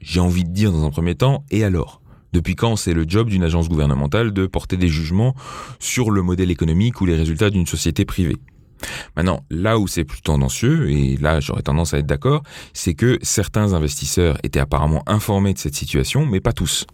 J'ai 0.00 0.20
envie 0.20 0.44
de 0.44 0.50
dire 0.50 0.70
dans 0.70 0.84
un 0.84 0.90
premier 0.90 1.14
temps, 1.14 1.44
et 1.50 1.64
alors? 1.64 2.02
Depuis 2.34 2.56
quand 2.56 2.74
c'est 2.74 2.94
le 2.94 3.04
job 3.06 3.28
d'une 3.28 3.44
agence 3.44 3.68
gouvernementale 3.68 4.32
de 4.32 4.46
porter 4.46 4.76
des 4.76 4.88
jugements 4.88 5.36
sur 5.78 6.10
le 6.10 6.20
modèle 6.20 6.50
économique 6.50 7.00
ou 7.00 7.06
les 7.06 7.14
résultats 7.14 7.48
d'une 7.48 7.66
société 7.66 8.04
privée? 8.04 8.36
Maintenant, 9.16 9.44
là 9.50 9.78
où 9.78 9.86
c'est 9.86 10.04
plus 10.04 10.22
tendancieux, 10.22 10.90
et 10.90 11.16
là 11.16 11.40
j'aurais 11.40 11.62
tendance 11.62 11.94
à 11.94 11.98
être 11.98 12.06
d'accord, 12.06 12.42
c'est 12.72 12.94
que 12.94 13.18
certains 13.22 13.72
investisseurs 13.72 14.38
étaient 14.42 14.60
apparemment 14.60 15.02
informés 15.06 15.54
de 15.54 15.58
cette 15.58 15.74
situation, 15.74 16.26
mais 16.26 16.40
pas 16.40 16.52
tous. 16.52 16.86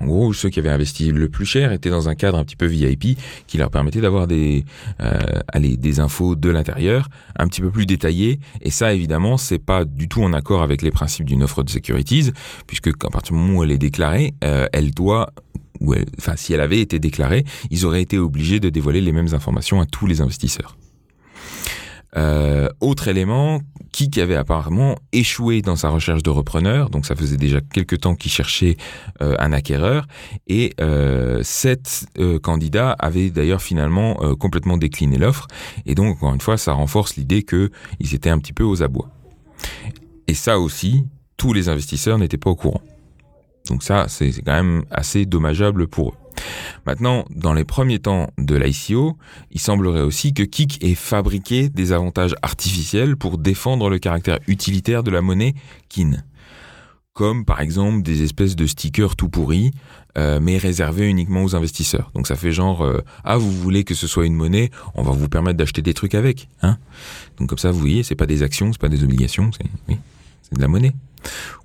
En 0.00 0.06
gros, 0.06 0.32
ceux 0.32 0.48
qui 0.48 0.60
avaient 0.60 0.68
investi 0.68 1.10
le 1.10 1.28
plus 1.28 1.44
cher 1.44 1.72
étaient 1.72 1.90
dans 1.90 2.08
un 2.08 2.14
cadre 2.14 2.38
un 2.38 2.44
petit 2.44 2.56
peu 2.56 2.66
VIP 2.66 3.18
qui 3.46 3.58
leur 3.58 3.70
permettait 3.70 4.00
d'avoir 4.00 4.26
des, 4.26 4.64
euh, 5.00 5.18
des 5.56 6.00
infos 6.00 6.36
de 6.36 6.50
l'intérieur 6.50 7.08
un 7.36 7.48
petit 7.48 7.60
peu 7.60 7.70
plus 7.70 7.86
détaillées. 7.86 8.38
Et 8.60 8.70
ça, 8.70 8.94
évidemment, 8.94 9.36
c'est 9.36 9.58
pas 9.58 9.84
du 9.84 10.08
tout 10.08 10.22
en 10.22 10.32
accord 10.32 10.62
avec 10.62 10.82
les 10.82 10.92
principes 10.92 11.26
d'une 11.26 11.42
offre 11.42 11.64
de 11.64 11.70
securities, 11.70 12.30
puisque 12.66 12.88
à 12.88 13.10
partir 13.10 13.34
du 13.34 13.40
moment 13.40 13.58
où 13.58 13.64
elle 13.64 13.72
est 13.72 13.78
déclarée, 13.78 14.34
euh, 14.44 14.66
elle 14.72 14.92
doit 14.92 15.32
enfin, 16.18 16.34
si 16.36 16.52
elle 16.52 16.60
avait 16.60 16.80
été 16.80 16.98
déclarée, 16.98 17.44
ils 17.70 17.86
auraient 17.86 18.02
été 18.02 18.18
obligés 18.18 18.60
de 18.60 18.68
dévoiler 18.68 19.00
les 19.00 19.12
mêmes 19.12 19.32
informations 19.32 19.80
à 19.80 19.86
tous 19.86 20.06
les 20.06 20.20
investisseurs. 20.20 20.77
Euh, 22.18 22.68
autre 22.80 23.08
élément, 23.08 23.60
Kik 23.92 24.18
avait 24.18 24.36
apparemment 24.36 24.96
échoué 25.12 25.62
dans 25.62 25.76
sa 25.76 25.88
recherche 25.88 26.22
de 26.22 26.30
repreneur, 26.30 26.90
donc 26.90 27.06
ça 27.06 27.14
faisait 27.14 27.36
déjà 27.36 27.60
quelques 27.60 28.00
temps 28.00 28.14
qu'il 28.14 28.30
cherchait 28.30 28.76
euh, 29.22 29.36
un 29.38 29.52
acquéreur, 29.52 30.06
et 30.46 30.74
euh, 30.80 31.40
sept 31.42 32.06
euh, 32.18 32.38
candidats 32.38 32.92
avaient 32.98 33.30
d'ailleurs 33.30 33.62
finalement 33.62 34.14
complètement 34.38 34.76
décliné 34.76 35.16
l'offre, 35.16 35.46
et 35.86 35.94
donc 35.94 36.16
encore 36.16 36.34
une 36.34 36.40
fois, 36.40 36.56
ça 36.56 36.72
renforce 36.72 37.16
l'idée 37.16 37.44
qu'ils 37.44 38.14
étaient 38.14 38.30
un 38.30 38.38
petit 38.38 38.52
peu 38.52 38.64
aux 38.64 38.82
abois. 38.82 39.10
Et 40.26 40.34
ça 40.34 40.58
aussi, 40.58 41.06
tous 41.36 41.52
les 41.52 41.68
investisseurs 41.68 42.18
n'étaient 42.18 42.36
pas 42.36 42.50
au 42.50 42.56
courant. 42.56 42.82
Donc 43.68 43.82
ça, 43.82 44.06
c'est 44.08 44.30
quand 44.42 44.52
même 44.52 44.84
assez 44.90 45.26
dommageable 45.26 45.86
pour 45.86 46.10
eux. 46.10 46.14
Maintenant, 46.86 47.24
dans 47.34 47.52
les 47.52 47.64
premiers 47.64 47.98
temps 47.98 48.30
de 48.38 48.56
l'ICO, 48.56 49.16
il 49.50 49.60
semblerait 49.60 50.02
aussi 50.02 50.32
que 50.32 50.42
Kik 50.42 50.84
ait 50.84 50.94
fabriqué 50.94 51.68
des 51.68 51.92
avantages 51.92 52.34
artificiels 52.42 53.16
pour 53.16 53.38
défendre 53.38 53.90
le 53.90 53.98
caractère 53.98 54.38
utilitaire 54.46 55.02
de 55.02 55.10
la 55.10 55.20
monnaie 55.20 55.54
KIN. 55.88 56.22
Comme 57.12 57.44
par 57.44 57.60
exemple 57.60 58.02
des 58.02 58.22
espèces 58.22 58.54
de 58.54 58.66
stickers 58.66 59.16
tout 59.16 59.28
pourris, 59.28 59.72
euh, 60.16 60.38
mais 60.40 60.56
réservés 60.56 61.08
uniquement 61.08 61.42
aux 61.42 61.56
investisseurs. 61.56 62.12
Donc 62.14 62.28
ça 62.28 62.36
fait 62.36 62.52
genre 62.52 62.84
euh, 62.84 63.02
ah 63.24 63.36
vous 63.36 63.50
voulez 63.50 63.82
que 63.82 63.94
ce 63.94 64.06
soit 64.06 64.24
une 64.24 64.34
monnaie, 64.34 64.70
on 64.94 65.02
va 65.02 65.10
vous 65.10 65.28
permettre 65.28 65.56
d'acheter 65.56 65.82
des 65.82 65.94
trucs 65.94 66.14
avec, 66.14 66.48
hein? 66.62 66.78
Donc 67.36 67.48
comme 67.48 67.58
ça 67.58 67.72
vous 67.72 67.80
voyez, 67.80 68.04
c'est 68.04 68.14
pas 68.14 68.26
des 68.26 68.44
actions, 68.44 68.72
c'est 68.72 68.80
pas 68.80 68.88
des 68.88 69.02
obligations, 69.02 69.50
c'est 69.52 69.96
de 70.56 70.60
la 70.60 70.68
monnaie. 70.68 70.94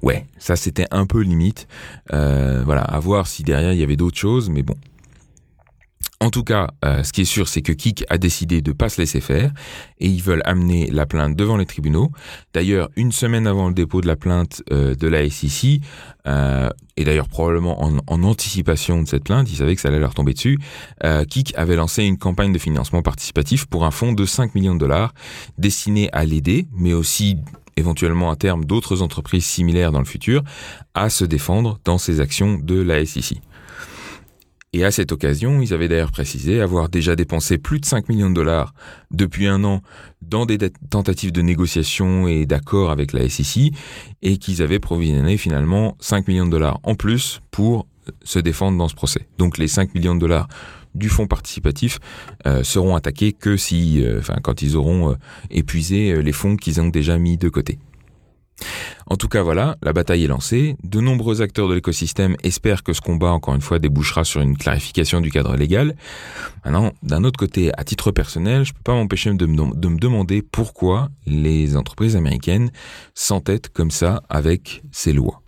Ouais, 0.01 0.25
ça 0.37 0.55
c'était 0.55 0.87
un 0.91 1.05
peu 1.05 1.21
limite. 1.21 1.67
Euh, 2.13 2.63
voilà, 2.65 2.81
à 2.81 2.99
voir 2.99 3.27
si 3.27 3.43
derrière 3.43 3.73
il 3.73 3.79
y 3.79 3.83
avait 3.83 3.95
d'autres 3.95 4.17
choses, 4.17 4.49
mais 4.49 4.63
bon. 4.63 4.75
En 6.19 6.29
tout 6.29 6.43
cas, 6.45 6.69
euh, 6.85 7.03
ce 7.03 7.11
qui 7.11 7.21
est 7.21 7.25
sûr, 7.25 7.49
c'est 7.49 7.61
que 7.61 7.73
Kik 7.73 8.05
a 8.09 8.17
décidé 8.17 8.61
de 8.61 8.71
pas 8.71 8.87
se 8.87 9.01
laisser 9.01 9.19
faire 9.19 9.51
et 9.99 10.07
ils 10.07 10.21
veulent 10.21 10.41
amener 10.45 10.89
la 10.89 11.05
plainte 11.05 11.35
devant 11.35 11.57
les 11.57 11.65
tribunaux. 11.65 12.11
D'ailleurs, 12.53 12.89
une 12.95 13.11
semaine 13.11 13.45
avant 13.45 13.67
le 13.67 13.73
dépôt 13.73 13.99
de 13.99 14.07
la 14.07 14.15
plainte 14.15 14.63
euh, 14.71 14.95
de 14.95 15.07
la 15.09 15.29
SEC, 15.29 15.81
et 16.95 17.03
d'ailleurs 17.03 17.27
probablement 17.27 17.83
en, 17.83 17.97
en, 18.07 18.23
anticipation 18.23 19.01
de 19.01 19.07
cette 19.07 19.25
plainte, 19.25 19.51
ils 19.51 19.57
savaient 19.57 19.75
que 19.75 19.81
ça 19.81 19.89
allait 19.89 19.99
leur 19.99 20.13
tomber 20.13 20.33
dessus, 20.33 20.57
Kik 21.29 21.53
avait 21.57 21.75
lancé 21.75 22.05
une 22.05 22.17
campagne 22.17 22.53
de 22.53 22.59
financement 22.59 23.01
participatif 23.01 23.65
pour 23.65 23.83
un 23.83 23.91
fonds 23.91 24.13
de 24.13 24.25
5 24.25 24.55
millions 24.55 24.75
de 24.75 24.79
dollars 24.79 25.13
destiné 25.57 26.09
à 26.13 26.23
l'aider, 26.23 26.67
mais 26.71 26.93
aussi 26.93 27.35
éventuellement 27.77 28.31
à 28.31 28.35
terme 28.35 28.65
d'autres 28.65 29.01
entreprises 29.01 29.45
similaires 29.45 29.91
dans 29.91 29.99
le 29.99 30.05
futur, 30.05 30.43
à 30.93 31.09
se 31.09 31.25
défendre 31.25 31.79
dans 31.83 31.97
ces 31.97 32.19
actions 32.19 32.57
de 32.57 32.81
la 32.81 33.05
SEC. 33.05 33.41
Et 34.75 34.83
à 34.83 34.89
cette 34.89 35.11
occasion, 35.11 35.61
ils 35.61 35.71
avaient 35.71 35.87
d'ailleurs 35.87 36.11
précisé 36.11 36.59
avoir 36.59 36.89
déjà 36.89 37.15
dépensé 37.15 37.59
plus 37.59 37.79
de 37.79 37.85
5 37.85 38.09
millions 38.09 38.31
de 38.31 38.35
dollars 38.35 38.73
depuis 39.11 39.47
un 39.47 39.63
an 39.63 39.83
dans 40.23 40.47
des 40.47 40.57
tentatives 40.89 41.31
de 41.31 41.43
négociation 41.43 42.27
et 42.27 42.47
d'accord 42.47 42.89
avec 42.89 43.13
la 43.13 43.29
SEC 43.29 43.71
et 44.23 44.37
qu'ils 44.37 44.63
avaient 44.63 44.79
provisionné 44.79 45.37
finalement 45.37 45.95
5 45.99 46.27
millions 46.27 46.47
de 46.47 46.51
dollars 46.51 46.79
en 46.81 46.95
plus 46.95 47.41
pour 47.51 47.85
se 48.23 48.39
défendre 48.39 48.79
dans 48.79 48.87
ce 48.87 48.95
procès. 48.95 49.27
Donc 49.37 49.59
les 49.59 49.67
5 49.67 49.93
millions 49.93 50.15
de 50.15 50.19
dollars 50.19 50.47
du 50.95 51.09
fonds 51.09 51.27
participatif 51.27 51.99
euh, 52.45 52.63
seront 52.63 52.95
attaqués 52.95 53.33
que 53.33 53.57
si, 53.57 54.03
euh, 54.03 54.19
enfin, 54.19 54.35
quand 54.41 54.61
ils 54.61 54.75
auront 54.75 55.11
euh, 55.11 55.15
épuisé 55.49 56.21
les 56.21 56.31
fonds 56.31 56.55
qu'ils 56.55 56.81
ont 56.81 56.87
déjà 56.87 57.17
mis 57.17 57.37
de 57.37 57.49
côté. 57.49 57.79
En 59.07 59.17
tout 59.17 59.27
cas, 59.27 59.41
voilà, 59.41 59.77
la 59.81 59.93
bataille 59.93 60.23
est 60.23 60.27
lancée. 60.27 60.75
De 60.83 61.01
nombreux 61.01 61.41
acteurs 61.41 61.67
de 61.67 61.73
l'écosystème 61.73 62.35
espèrent 62.43 62.83
que 62.83 62.93
ce 62.93 63.01
combat, 63.01 63.31
encore 63.31 63.55
une 63.55 63.61
fois, 63.61 63.79
débouchera 63.79 64.23
sur 64.23 64.41
une 64.41 64.57
clarification 64.57 65.21
du 65.21 65.31
cadre 65.31 65.55
légal. 65.55 65.95
Maintenant, 66.63 66.93
d'un 67.01 67.23
autre 67.23 67.37
côté, 67.37 67.71
à 67.77 67.83
titre 67.83 68.11
personnel, 68.11 68.63
je 68.63 68.71
ne 68.71 68.75
peux 68.75 68.83
pas 68.83 68.93
m'empêcher 68.93 69.33
de 69.33 69.45
me, 69.45 69.75
de 69.75 69.87
me 69.87 69.97
demander 69.97 70.41
pourquoi 70.41 71.09
les 71.25 71.75
entreprises 71.75 72.15
américaines 72.15 72.71
s'entêtent 73.15 73.69
comme 73.69 73.91
ça 73.91 74.23
avec 74.29 74.83
ces 74.91 75.13
lois. 75.13 75.42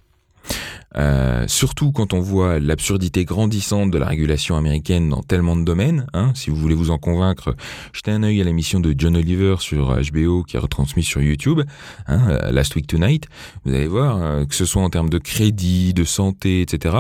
Euh, 0.98 1.46
surtout 1.48 1.92
quand 1.92 2.14
on 2.14 2.22
voit 2.22 2.60
l'absurdité 2.60 3.26
grandissante 3.26 3.92
de 3.92 3.98
la 3.98 4.06
régulation 4.06 4.56
américaine 4.56 5.10
dans 5.10 5.22
tellement 5.22 5.56
de 5.56 5.64
domaines. 5.64 6.08
Hein. 6.14 6.32
Si 6.36 6.50
vous 6.50 6.56
voulez 6.56 6.76
vous 6.76 6.92
en 6.92 6.98
convaincre, 6.98 7.56
jetez 7.92 8.12
un 8.12 8.24
œil 8.24 8.40
à 8.40 8.46
l'émission 8.46 8.80
de 8.80 8.96
John 8.98 9.16
Oliver 9.18 9.56
sur 9.60 9.96
HBO 9.96 10.44
qui 10.44 10.56
est 10.56 10.60
retransmise 10.60 11.06
sur 11.06 11.22
YouTube, 11.22 11.62
hein, 12.08 12.30
euh, 12.30 12.52
Last 12.52 12.76
Week 12.76 12.88
Tonight. 12.88 13.28
Vous 13.66 13.74
allez 13.74 13.88
voir, 13.88 14.18
euh, 14.18 14.46
que 14.46 14.56
ce 14.56 14.66
soit 14.66 14.82
en 14.82 14.90
termes 14.90 15.10
de 15.10 15.18
crédit, 15.18 15.94
de 15.94 16.04
santé, 16.04 16.62
etc., 16.62 16.96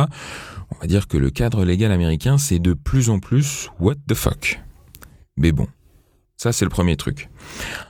on 0.72 0.82
va 0.82 0.88
dire 0.88 1.08
que 1.08 1.18
le 1.18 1.30
cadre 1.30 1.64
légal 1.64 1.92
américain, 1.92 2.38
c'est 2.38 2.60
de 2.60 2.74
plus 2.74 3.10
en 3.10 3.20
plus 3.20 3.70
what 3.80 3.96
the 4.08 4.16
fuck. 4.16 4.60
Mais 5.38 5.52
bon, 5.52 5.68
ça 6.38 6.52
c'est 6.52 6.66
le 6.66 6.70
premier 6.70 6.98
truc. 6.98 7.30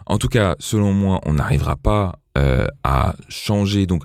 En 0.05 0.17
tout 0.17 0.27
cas, 0.27 0.55
selon 0.59 0.93
moi, 0.93 1.21
on 1.25 1.33
n'arrivera 1.33 1.77
pas 1.77 2.19
à 2.83 3.15
changer. 3.29 3.85
Donc, 3.87 4.03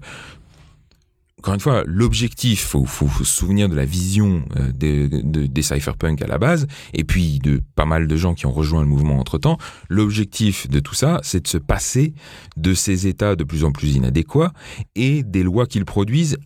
encore 1.40 1.54
une 1.54 1.60
fois, 1.60 1.84
l'objectif, 1.86 2.66
faut, 2.66 2.84
faut, 2.84 3.08
se 3.08 3.24
souvenir 3.24 3.70
de 3.70 3.74
la 3.74 3.86
vision 3.86 4.42
euh, 4.56 4.72
des, 4.72 5.62
cypherpunk 5.62 6.20
à 6.20 6.26
la 6.26 6.36
base, 6.36 6.66
et 6.92 7.02
puis 7.02 7.38
de 7.38 7.62
pas 7.76 7.86
mal 7.86 8.06
de 8.06 8.14
gens 8.14 8.34
qui 8.34 8.44
ont 8.44 8.52
rejoint 8.52 8.82
le 8.82 8.86
mouvement 8.86 9.18
entre-temps. 9.18 9.56
L'objectif 9.88 10.68
de 10.68 10.80
tout 10.80 10.94
ça, 10.94 11.18
c'est 11.22 11.44
de 11.44 11.48
se 11.48 11.56
passer 11.56 12.12
de 12.58 12.74
ces 12.74 13.06
états 13.06 13.36
de 13.36 13.44
plus 13.44 13.64
en 13.64 13.72
plus 13.72 13.94
inadéquats 13.94 14.52
et 14.96 15.22
des 15.22 15.42
lois 15.42 15.64
qu'ils 15.64 15.86
produisent, 15.86 16.36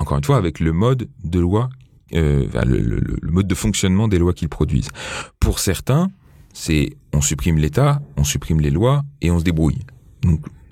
encore 0.00 0.18
une 0.18 0.24
fois, 0.24 0.36
avec 0.36 0.58
le 0.58 0.72
mode 0.72 1.08
de 1.22 1.38
loi, 1.38 1.68
euh, 2.16 2.48
le, 2.66 3.30
mode 3.30 3.46
de 3.46 3.54
fonctionnement 3.54 4.08
des 4.08 4.18
lois 4.18 4.32
qu'ils 4.32 4.48
produisent. 4.48 4.90
Pour 5.38 5.60
certains, 5.60 6.10
c'est 6.52 6.96
on 7.12 7.20
supprime 7.20 7.56
l'État, 7.56 8.02
on 8.16 8.24
supprime 8.24 8.60
les 8.60 8.70
lois 8.70 9.04
et 9.20 9.30
on 9.30 9.38
se 9.38 9.44
débrouille. 9.44 9.78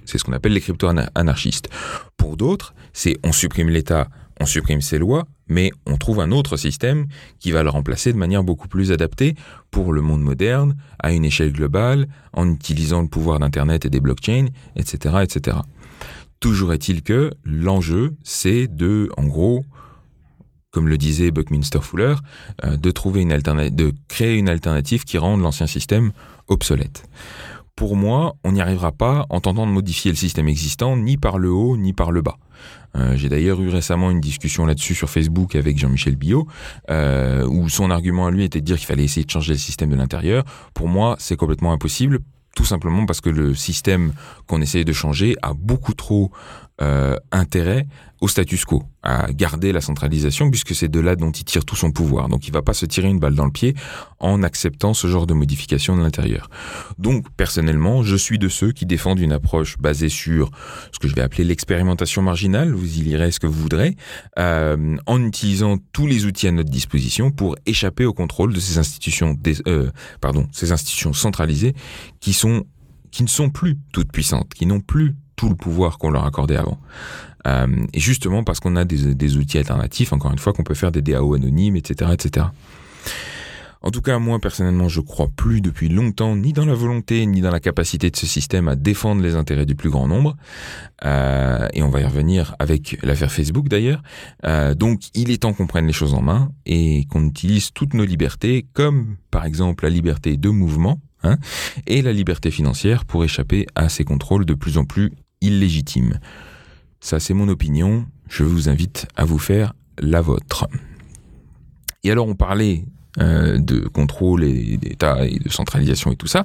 C'est 0.08 0.18
ce 0.18 0.24
qu'on 0.24 0.32
appelle 0.32 0.54
les 0.54 0.60
crypto-anarchistes. 0.60 1.68
Pour 2.16 2.36
d'autres, 2.36 2.74
c'est 2.92 3.18
on 3.24 3.32
supprime 3.32 3.68
l'État, 3.68 4.08
on 4.40 4.46
supprime 4.46 4.80
ses 4.80 4.98
lois, 4.98 5.26
mais 5.48 5.70
on 5.86 5.96
trouve 5.96 6.20
un 6.20 6.30
autre 6.30 6.56
système 6.56 7.06
qui 7.40 7.50
va 7.52 7.62
le 7.62 7.68
remplacer 7.68 8.12
de 8.12 8.18
manière 8.18 8.42
beaucoup 8.42 8.68
plus 8.68 8.90
adaptée 8.90 9.34
pour 9.70 9.92
le 9.92 10.00
monde 10.00 10.22
moderne, 10.22 10.76
à 10.98 11.12
une 11.12 11.24
échelle 11.24 11.52
globale, 11.52 12.08
en 12.32 12.50
utilisant 12.50 13.02
le 13.02 13.08
pouvoir 13.08 13.38
d'Internet 13.38 13.84
et 13.84 13.90
des 13.90 14.00
blockchains, 14.00 14.46
etc., 14.76 15.16
etc. 15.22 15.58
Toujours 16.40 16.72
est-il 16.72 17.02
que 17.02 17.32
l'enjeu, 17.44 18.14
c'est 18.22 18.66
de, 18.66 19.10
en 19.16 19.24
gros, 19.24 19.64
comme 20.70 20.88
le 20.88 20.96
disait 20.96 21.30
Buckminster 21.30 21.80
Fuller, 21.82 22.14
euh, 22.64 22.76
de 22.76 22.90
trouver 22.90 23.22
une 23.22 23.36
de 23.36 23.92
créer 24.06 24.36
une 24.36 24.48
alternative 24.48 25.04
qui 25.04 25.18
rende 25.18 25.42
l'ancien 25.42 25.66
système 25.66 26.12
obsolète 26.46 27.04
pour 27.78 27.94
moi, 27.94 28.34
on 28.42 28.50
n'y 28.50 28.60
arrivera 28.60 28.90
pas 28.90 29.24
en 29.30 29.38
tentant 29.38 29.64
de 29.64 29.70
modifier 29.70 30.10
le 30.10 30.16
système 30.16 30.48
existant, 30.48 30.96
ni 30.96 31.16
par 31.16 31.38
le 31.38 31.52
haut, 31.52 31.76
ni 31.76 31.92
par 31.92 32.10
le 32.10 32.22
bas. 32.22 32.36
Euh, 32.96 33.16
j'ai 33.16 33.28
d'ailleurs 33.28 33.60
eu 33.60 33.68
récemment 33.68 34.10
une 34.10 34.20
discussion 34.20 34.66
là-dessus 34.66 34.96
sur 34.96 35.08
Facebook 35.08 35.54
avec 35.54 35.78
Jean-Michel 35.78 36.16
Billot, 36.16 36.48
euh, 36.90 37.46
où 37.46 37.68
son 37.68 37.92
argument 37.92 38.26
à 38.26 38.32
lui 38.32 38.42
était 38.42 38.60
de 38.60 38.64
dire 38.64 38.78
qu'il 38.78 38.86
fallait 38.86 39.04
essayer 39.04 39.24
de 39.24 39.30
changer 39.30 39.52
le 39.52 39.60
système 39.60 39.90
de 39.90 39.94
l'intérieur. 39.94 40.42
Pour 40.74 40.88
moi, 40.88 41.14
c'est 41.20 41.36
complètement 41.36 41.72
impossible, 41.72 42.18
tout 42.56 42.64
simplement 42.64 43.06
parce 43.06 43.20
que 43.20 43.30
le 43.30 43.54
système 43.54 44.12
qu'on 44.48 44.60
essaye 44.60 44.84
de 44.84 44.92
changer 44.92 45.36
a 45.42 45.54
beaucoup 45.54 45.94
trop 45.94 46.32
euh, 46.80 47.16
intérêt 47.32 47.86
au 48.20 48.28
status 48.28 48.64
quo, 48.64 48.82
à 49.02 49.32
garder 49.32 49.72
la 49.72 49.80
centralisation, 49.80 50.50
puisque 50.50 50.74
c'est 50.74 50.88
de 50.88 50.98
là 50.98 51.14
dont 51.14 51.30
il 51.30 51.44
tire 51.44 51.64
tout 51.64 51.76
son 51.76 51.92
pouvoir. 51.92 52.28
Donc 52.28 52.48
il 52.48 52.52
va 52.52 52.62
pas 52.62 52.74
se 52.74 52.84
tirer 52.84 53.08
une 53.08 53.20
balle 53.20 53.34
dans 53.34 53.44
le 53.44 53.52
pied 53.52 53.74
en 54.18 54.42
acceptant 54.42 54.92
ce 54.94 55.06
genre 55.06 55.26
de 55.26 55.34
modification 55.34 55.96
de 55.96 56.02
l'intérieur. 56.02 56.50
Donc 56.98 57.26
personnellement, 57.36 58.02
je 58.02 58.16
suis 58.16 58.38
de 58.38 58.48
ceux 58.48 58.72
qui 58.72 58.86
défendent 58.86 59.20
une 59.20 59.32
approche 59.32 59.78
basée 59.78 60.08
sur 60.08 60.50
ce 60.92 60.98
que 60.98 61.06
je 61.06 61.14
vais 61.14 61.22
appeler 61.22 61.44
l'expérimentation 61.44 62.22
marginale, 62.22 62.72
vous 62.72 62.98
y 62.98 63.02
lirez 63.02 63.30
ce 63.30 63.40
que 63.40 63.46
vous 63.46 63.60
voudrez, 63.60 63.96
euh, 64.38 64.96
en 65.06 65.22
utilisant 65.24 65.76
tous 65.92 66.06
les 66.06 66.26
outils 66.26 66.48
à 66.48 66.52
notre 66.52 66.70
disposition 66.70 67.30
pour 67.30 67.56
échapper 67.66 68.04
au 68.04 68.12
contrôle 68.12 68.52
de 68.52 68.60
ces 68.60 68.78
institutions, 68.78 69.36
euh, 69.66 69.90
pardon, 70.20 70.48
ces 70.52 70.72
institutions 70.72 71.12
centralisées 71.12 71.74
qui 72.20 72.32
sont 72.32 72.64
qui 73.10 73.22
ne 73.22 73.28
sont 73.28 73.48
plus 73.48 73.78
toutes 73.92 74.12
puissantes, 74.12 74.52
qui 74.52 74.66
n'ont 74.66 74.80
plus 74.80 75.16
tout 75.38 75.48
le 75.48 75.54
pouvoir 75.54 75.96
qu'on 75.96 76.10
leur 76.10 76.26
accordait 76.26 76.56
avant. 76.56 76.78
Euh, 77.46 77.66
et 77.94 78.00
justement 78.00 78.42
parce 78.44 78.60
qu'on 78.60 78.76
a 78.76 78.84
des, 78.84 79.36
outils 79.36 79.56
alternatifs, 79.56 80.12
encore 80.12 80.32
une 80.32 80.38
fois, 80.38 80.52
qu'on 80.52 80.64
peut 80.64 80.74
faire 80.74 80.92
des 80.92 81.00
DAO 81.00 81.34
anonymes, 81.34 81.76
etc., 81.76 82.10
etc. 82.12 82.46
En 83.80 83.92
tout 83.92 84.02
cas, 84.02 84.18
moi 84.18 84.40
personnellement, 84.40 84.88
je 84.88 85.00
crois 85.00 85.28
plus 85.36 85.60
depuis 85.60 85.88
longtemps 85.88 86.34
ni 86.34 86.52
dans 86.52 86.66
la 86.66 86.74
volonté 86.74 87.24
ni 87.26 87.40
dans 87.40 87.52
la 87.52 87.60
capacité 87.60 88.10
de 88.10 88.16
ce 88.16 88.26
système 88.26 88.66
à 88.66 88.74
défendre 88.74 89.22
les 89.22 89.36
intérêts 89.36 89.66
du 89.66 89.76
plus 89.76 89.88
grand 89.88 90.08
nombre. 90.08 90.36
Euh, 91.04 91.68
et 91.72 91.84
on 91.84 91.88
va 91.88 92.00
y 92.00 92.04
revenir 92.04 92.56
avec 92.58 92.98
l'affaire 93.04 93.30
Facebook 93.30 93.68
d'ailleurs. 93.68 94.02
Euh, 94.44 94.74
donc, 94.74 95.02
il 95.14 95.30
est 95.30 95.42
temps 95.42 95.52
qu'on 95.52 95.68
prenne 95.68 95.86
les 95.86 95.92
choses 95.92 96.14
en 96.14 96.22
main 96.22 96.50
et 96.66 97.06
qu'on 97.08 97.24
utilise 97.24 97.70
toutes 97.72 97.94
nos 97.94 98.04
libertés, 98.04 98.66
comme 98.72 99.16
par 99.30 99.44
exemple 99.44 99.84
la 99.84 99.90
liberté 99.90 100.36
de 100.36 100.48
mouvement 100.48 101.00
hein, 101.22 101.36
et 101.86 102.02
la 102.02 102.12
liberté 102.12 102.50
financière 102.50 103.04
pour 103.04 103.22
échapper 103.22 103.66
à 103.76 103.88
ces 103.88 104.02
contrôles 104.02 104.44
de 104.44 104.54
plus 104.54 104.76
en 104.76 104.84
plus 104.84 105.12
illégitimes. 105.40 106.18
Ça, 107.00 107.20
c'est 107.20 107.34
mon 107.34 107.48
opinion. 107.48 108.06
Je 108.28 108.44
vous 108.44 108.68
invite 108.68 109.06
à 109.16 109.24
vous 109.24 109.38
faire 109.38 109.74
la 109.98 110.20
vôtre. 110.20 110.68
Et 112.04 112.10
alors, 112.10 112.28
on 112.28 112.34
parlait 112.34 112.84
euh, 113.18 113.58
de 113.58 113.80
contrôle 113.80 114.44
et 114.44 114.76
d'État 114.76 115.26
et 115.26 115.38
de 115.38 115.48
centralisation 115.48 116.12
et 116.12 116.16
tout 116.16 116.26
ça, 116.26 116.44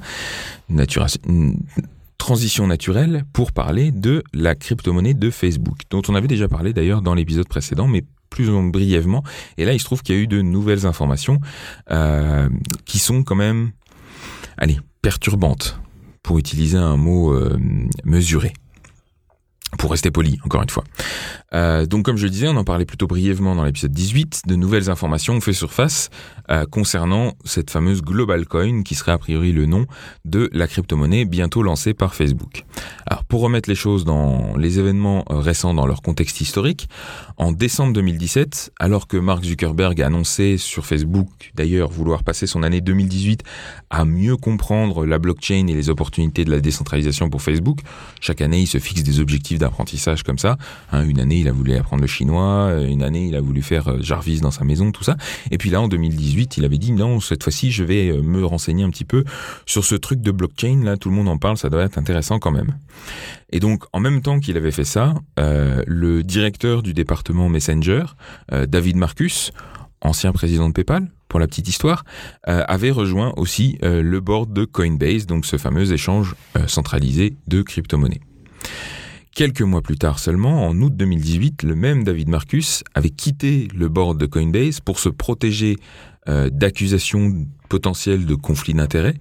transition 2.23 2.67
naturelle 2.67 3.25
pour 3.33 3.51
parler 3.51 3.91
de 3.91 4.23
la 4.33 4.55
crypto-monnaie 4.55 5.13
de 5.13 5.29
Facebook, 5.29 5.79
dont 5.89 6.01
on 6.07 6.15
avait 6.15 6.29
déjà 6.29 6.47
parlé 6.47 6.71
d'ailleurs 6.71 7.01
dans 7.01 7.13
l'épisode 7.13 7.49
précédent, 7.49 7.85
mais 7.85 8.05
plus 8.29 8.49
ou 8.49 8.53
moins 8.53 8.69
brièvement. 8.69 9.23
Et 9.57 9.65
là, 9.65 9.73
il 9.73 9.79
se 9.79 9.83
trouve 9.83 10.01
qu'il 10.03 10.15
y 10.15 10.17
a 10.17 10.21
eu 10.21 10.27
de 10.27 10.41
nouvelles 10.41 10.85
informations 10.85 11.41
euh, 11.91 12.47
qui 12.85 12.97
sont 12.97 13.23
quand 13.23 13.35
même, 13.35 13.71
allez, 14.57 14.79
perturbantes, 15.01 15.77
pour 16.23 16.39
utiliser 16.39 16.77
un 16.77 16.95
mot 16.95 17.33
euh, 17.33 17.57
mesuré 18.05 18.53
pour 19.77 19.91
rester 19.91 20.11
poli, 20.11 20.39
encore 20.45 20.61
une 20.61 20.69
fois. 20.69 20.83
Euh, 21.55 21.85
donc 21.85 22.03
comme 22.05 22.17
je 22.17 22.25
le 22.25 22.29
disais, 22.29 22.47
on 22.47 22.55
en 22.55 22.63
parlait 22.63 22.85
plutôt 22.85 23.07
brièvement 23.07 23.55
dans 23.55 23.63
l'épisode 23.63 23.91
18, 23.91 24.43
de 24.47 24.55
nouvelles 24.55 24.89
informations 24.89 25.35
ont 25.35 25.41
fait 25.41 25.53
surface 25.53 26.09
euh, 26.49 26.65
concernant 26.65 27.33
cette 27.45 27.69
fameuse 27.69 28.01
Global 28.01 28.45
Coin 28.45 28.83
qui 28.83 28.95
serait 28.95 29.11
a 29.11 29.17
priori 29.17 29.51
le 29.51 29.65
nom 29.65 29.85
de 30.25 30.49
la 30.53 30.67
crypto-monnaie 30.67 31.25
bientôt 31.25 31.63
lancée 31.63 31.93
par 31.93 32.15
Facebook. 32.15 32.65
Alors 33.05 33.23
pour 33.23 33.41
remettre 33.41 33.69
les 33.69 33.75
choses 33.75 34.05
dans 34.05 34.57
les 34.57 34.79
événements 34.79 35.25
euh, 35.29 35.39
récents 35.39 35.73
dans 35.73 35.85
leur 35.85 36.01
contexte 36.01 36.41
historique, 36.41 36.89
en 37.37 37.51
décembre 37.51 37.93
2017, 37.93 38.73
alors 38.79 39.07
que 39.07 39.17
Mark 39.17 39.43
Zuckerberg 39.43 40.01
a 40.01 40.07
annoncé 40.07 40.57
sur 40.57 40.85
Facebook 40.85 41.51
d'ailleurs 41.55 41.89
vouloir 41.89 42.23
passer 42.23 42.47
son 42.47 42.63
année 42.63 42.81
2018 42.81 43.43
à 43.89 44.05
mieux 44.05 44.37
comprendre 44.37 45.05
la 45.05 45.19
blockchain 45.19 45.67
et 45.67 45.73
les 45.73 45.89
opportunités 45.89 46.45
de 46.45 46.51
la 46.51 46.59
décentralisation 46.59 47.29
pour 47.29 47.41
Facebook, 47.41 47.79
chaque 48.21 48.41
année 48.41 48.61
il 48.61 48.67
se 48.67 48.79
fixe 48.79 49.03
des 49.03 49.19
objectifs 49.19 49.59
d'apprentissage 49.59 50.23
comme 50.23 50.39
ça. 50.39 50.57
Hein, 50.91 51.05
une 51.05 51.19
année, 51.19 51.42
il 51.43 51.49
a 51.49 51.51
voulu 51.51 51.75
apprendre 51.75 52.01
le 52.01 52.07
chinois, 52.07 52.69
euh, 52.69 52.87
une 52.87 53.03
année, 53.03 53.27
il 53.27 53.35
a 53.35 53.41
voulu 53.41 53.61
faire 53.61 53.89
euh, 53.89 53.97
Jarvis 54.01 54.39
dans 54.39 54.51
sa 54.51 54.63
maison, 54.63 54.91
tout 54.91 55.03
ça. 55.03 55.17
Et 55.51 55.57
puis 55.57 55.69
là, 55.69 55.81
en 55.81 55.89
2018, 55.89 56.57
il 56.57 56.65
avait 56.65 56.77
dit 56.77 56.93
non, 56.93 57.19
cette 57.19 57.43
fois-ci, 57.43 57.69
je 57.69 57.83
vais 57.83 58.09
euh, 58.09 58.21
me 58.21 58.45
renseigner 58.45 58.83
un 58.83 58.89
petit 58.89 59.03
peu 59.03 59.25
sur 59.65 59.83
ce 59.83 59.95
truc 59.95 60.21
de 60.21 60.31
blockchain. 60.31 60.81
Là, 60.83 60.95
tout 60.95 61.09
le 61.09 61.15
monde 61.15 61.27
en 61.27 61.37
parle, 61.37 61.57
ça 61.57 61.69
doit 61.69 61.83
être 61.83 61.97
intéressant 61.97 62.39
quand 62.39 62.51
même. 62.51 62.77
Et 63.51 63.59
donc, 63.59 63.83
en 63.91 63.99
même 63.99 64.21
temps 64.21 64.39
qu'il 64.39 64.55
avait 64.55 64.71
fait 64.71 64.85
ça, 64.85 65.13
le 65.37 66.23
directeur 66.23 66.81
du 66.81 66.93
département 66.93 67.49
Messenger, 67.49 68.05
David 68.51 68.95
Marcus, 68.95 69.51
ancien 70.01 70.31
président 70.31 70.69
de 70.69 70.73
PayPal, 70.73 71.07
pour 71.27 71.39
la 71.39 71.45
petite 71.45 71.67
histoire, 71.67 72.03
avait 72.45 72.89
rejoint 72.89 73.31
aussi 73.37 73.77
le 73.83 74.19
board 74.21 74.53
de 74.53 74.65
Coinbase, 74.65 75.27
donc 75.27 75.45
ce 75.45 75.57
fameux 75.57 75.91
échange 75.91 76.33
centralisé 76.65 77.35
de 77.47 77.61
crypto-monnaies. 77.61 78.21
Quelques 79.35 79.63
mois 79.63 79.81
plus 79.81 79.97
tard 79.97 80.19
seulement, 80.19 80.67
en 80.67 80.79
août 80.79 80.95
2018, 80.95 81.63
le 81.63 81.73
même 81.73 82.03
David 82.03 82.29
Marcus 82.29 82.83
avait 82.93 83.09
quitté 83.09 83.67
le 83.75 83.89
board 83.89 84.19
de 84.19 84.27
Coinbase 84.27 84.79
pour 84.79 84.99
se 84.99 85.09
protéger 85.09 85.77
euh, 86.29 86.51
d'accusations 86.51 87.47
potentielles 87.67 88.27
de 88.27 88.35
conflit 88.35 88.75
d'intérêts, 88.75 89.15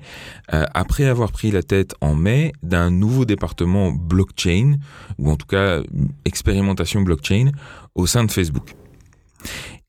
euh, 0.52 0.66
après 0.74 1.06
avoir 1.06 1.32
pris 1.32 1.50
la 1.50 1.62
tête 1.62 1.94
en 2.02 2.14
mai 2.14 2.52
d'un 2.62 2.90
nouveau 2.90 3.24
département 3.24 3.90
blockchain, 3.90 4.76
ou 5.16 5.30
en 5.30 5.36
tout 5.36 5.46
cas 5.46 5.80
expérimentation 6.26 7.00
blockchain, 7.00 7.50
au 7.94 8.06
sein 8.06 8.24
de 8.24 8.30
Facebook. 8.30 8.74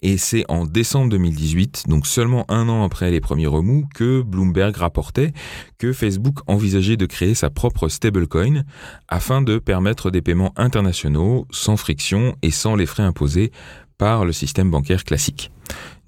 Et 0.06 0.18
c'est 0.18 0.43
en 0.49 0.66
décembre 0.66 1.10
2018, 1.12 1.86
donc 1.88 2.08
seulement 2.08 2.45
un 2.49 2.68
an 2.68 2.84
après 2.84 3.10
les 3.10 3.22
premiers 3.22 3.47
remous, 3.47 3.88
que 3.95 4.22
Bloomberg 4.22 4.76
rapportait 4.76 5.32
que 5.78 5.93
Facebook 5.93 6.39
envisageait 6.45 6.97
de 6.97 7.06
créer 7.06 7.34
sa 7.34 7.49
propre 7.49 7.88
stablecoin 7.88 8.64
afin 9.08 9.41
de 9.41 9.60
permettre 9.60 10.12
des 10.12 10.22
paiements 10.22 10.54
internationaux 10.58 11.47
sans 11.51 11.78
friction 11.78 12.36
et 12.41 12.51
sans 12.51 12.76
les 12.76 12.86
frais 12.86 13.04
imposés 13.04 13.54
par 13.97 14.26
le 14.26 14.34
système 14.34 14.70
bancaire 14.70 15.06
classique. 15.06 15.51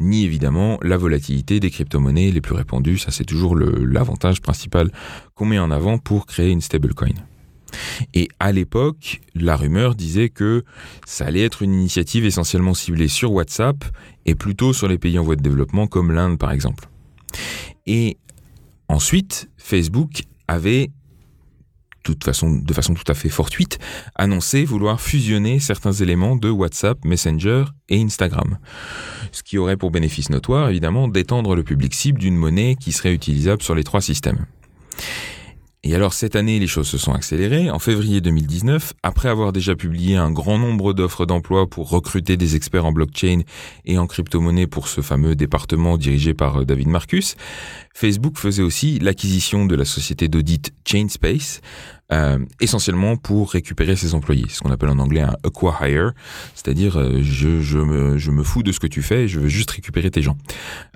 Ni 0.02 0.26
évidemment 0.26 0.78
la 0.82 0.98
volatilité 0.98 1.62
des 1.62 1.72
crypto-monnaies 1.72 2.32
les 2.32 2.42
plus 2.42 2.54
répandues, 2.54 2.98
ça 2.98 3.12
c'est 3.12 3.24
toujours 3.24 3.56
l'avantage 3.56 4.42
principal 4.42 4.92
qu'on 5.36 5.46
met 5.46 5.60
en 5.60 5.72
avant 5.72 6.00
pour 6.00 6.26
créer 6.26 6.52
une 6.52 6.60
stablecoin. 6.60 7.16
Et 8.14 8.30
à 8.40 8.52
l'époque, 8.52 9.22
la 9.34 9.56
rumeur 9.56 9.96
disait 9.96 10.30
que 10.30 10.64
ça 11.06 11.26
allait 11.26 11.44
être 11.44 11.62
une 11.62 11.74
initiative 11.74 12.26
essentiellement 12.26 12.74
ciblée 12.74 13.08
sur 13.08 13.32
WhatsApp 13.32 13.84
et 14.26 14.36
plutôt 14.36 14.74
sur 14.74 14.88
les 14.88 14.98
pays 14.98 15.20
en 15.20 15.24
voie 15.24 15.36
de 15.36 15.42
développement 15.42 15.88
comme 15.88 16.12
l'Inde 16.12 16.38
par 16.38 16.52
exemple. 16.52 16.88
Et 17.86 18.18
ensuite, 18.88 19.50
Facebook 19.58 20.24
avait 20.48 20.92
de 22.14 22.24
façon, 22.74 22.94
tout 22.94 23.12
à 23.12 23.14
fait 23.14 23.30
fortuite, 23.30 23.80
annoncé 24.16 24.66
vouloir 24.66 25.02
fusionner 25.02 25.60
certains 25.60 25.92
éléments 25.92 26.36
de 26.36 26.50
WhatsApp, 26.50 27.04
Messenger 27.04 27.66
et 27.90 28.02
Instagram. 28.02 28.60
Ce 29.32 29.44
qui 29.44 29.58
aurait 29.58 29.78
pour 29.78 29.92
bénéfice 29.92 30.30
notoire, 30.30 30.70
évidemment, 30.70 31.08
d'étendre 31.08 31.56
le 31.56 31.64
public 31.64 31.94
cible 31.94 32.20
d'une 32.20 32.36
monnaie 32.36 32.76
qui 32.76 32.92
serait 32.92 33.14
utilisable 33.14 33.62
sur 33.62 33.76
les 33.76 33.84
trois 33.84 34.02
systèmes. 34.02 34.46
Et 35.88 35.94
alors 35.94 36.14
cette 36.14 36.36
année, 36.36 36.58
les 36.58 36.66
choses 36.66 36.88
se 36.88 36.98
sont 36.98 37.14
accélérées. 37.14 37.70
En 37.70 37.78
février 37.78 38.20
2019, 38.20 38.94
après 39.04 39.30
avoir 39.30 39.54
déjà 39.54 39.76
publié 39.76 40.16
un 40.16 40.32
grand 40.32 40.58
nombre 40.58 40.94
d'offres 40.94 41.28
d'emploi 41.28 41.70
pour 41.70 41.92
recruter 41.92 42.38
des 42.38 42.56
experts 42.56 42.86
en 42.86 42.92
blockchain 42.92 43.42
et 43.86 44.00
en 44.00 44.08
crypto-monnaie 44.08 44.66
pour 44.66 44.88
ce 44.88 45.02
fameux 45.02 45.36
département 45.36 46.00
dirigé 46.00 46.34
par 46.34 46.62
euh, 46.62 46.66
David 46.66 46.88
Marcus, 46.88 47.36
Facebook 47.94 48.40
faisait 48.40 48.64
aussi 48.64 48.98
l'acquisition 48.98 49.68
de 49.68 49.76
la 49.76 49.86
société 49.86 50.28
d'audit 50.28 50.74
Chainspace, 50.86 51.62
euh, 52.14 52.38
essentiellement 52.62 53.18
pour 53.18 53.52
récupérer 53.52 53.96
ses 53.96 54.14
employés, 54.14 54.46
ce 54.50 54.60
qu'on 54.62 54.70
appelle 54.70 54.90
en 54.90 55.00
anglais 55.00 55.22
un 55.22 55.34
acquire, 55.44 56.14
c'est-à-dire 56.54 57.00
euh, 57.00 57.22
je, 57.24 57.80
me, 57.80 58.44
fous 58.44 58.62
de 58.62 58.72
ce 58.72 58.80
que 58.80 58.86
tu 58.86 59.02
fais, 59.02 59.28
je 59.28 59.40
veux 59.40 59.48
juste 59.48 59.72
récupérer 59.72 60.12
tes 60.12 60.22
gens. 60.22 60.38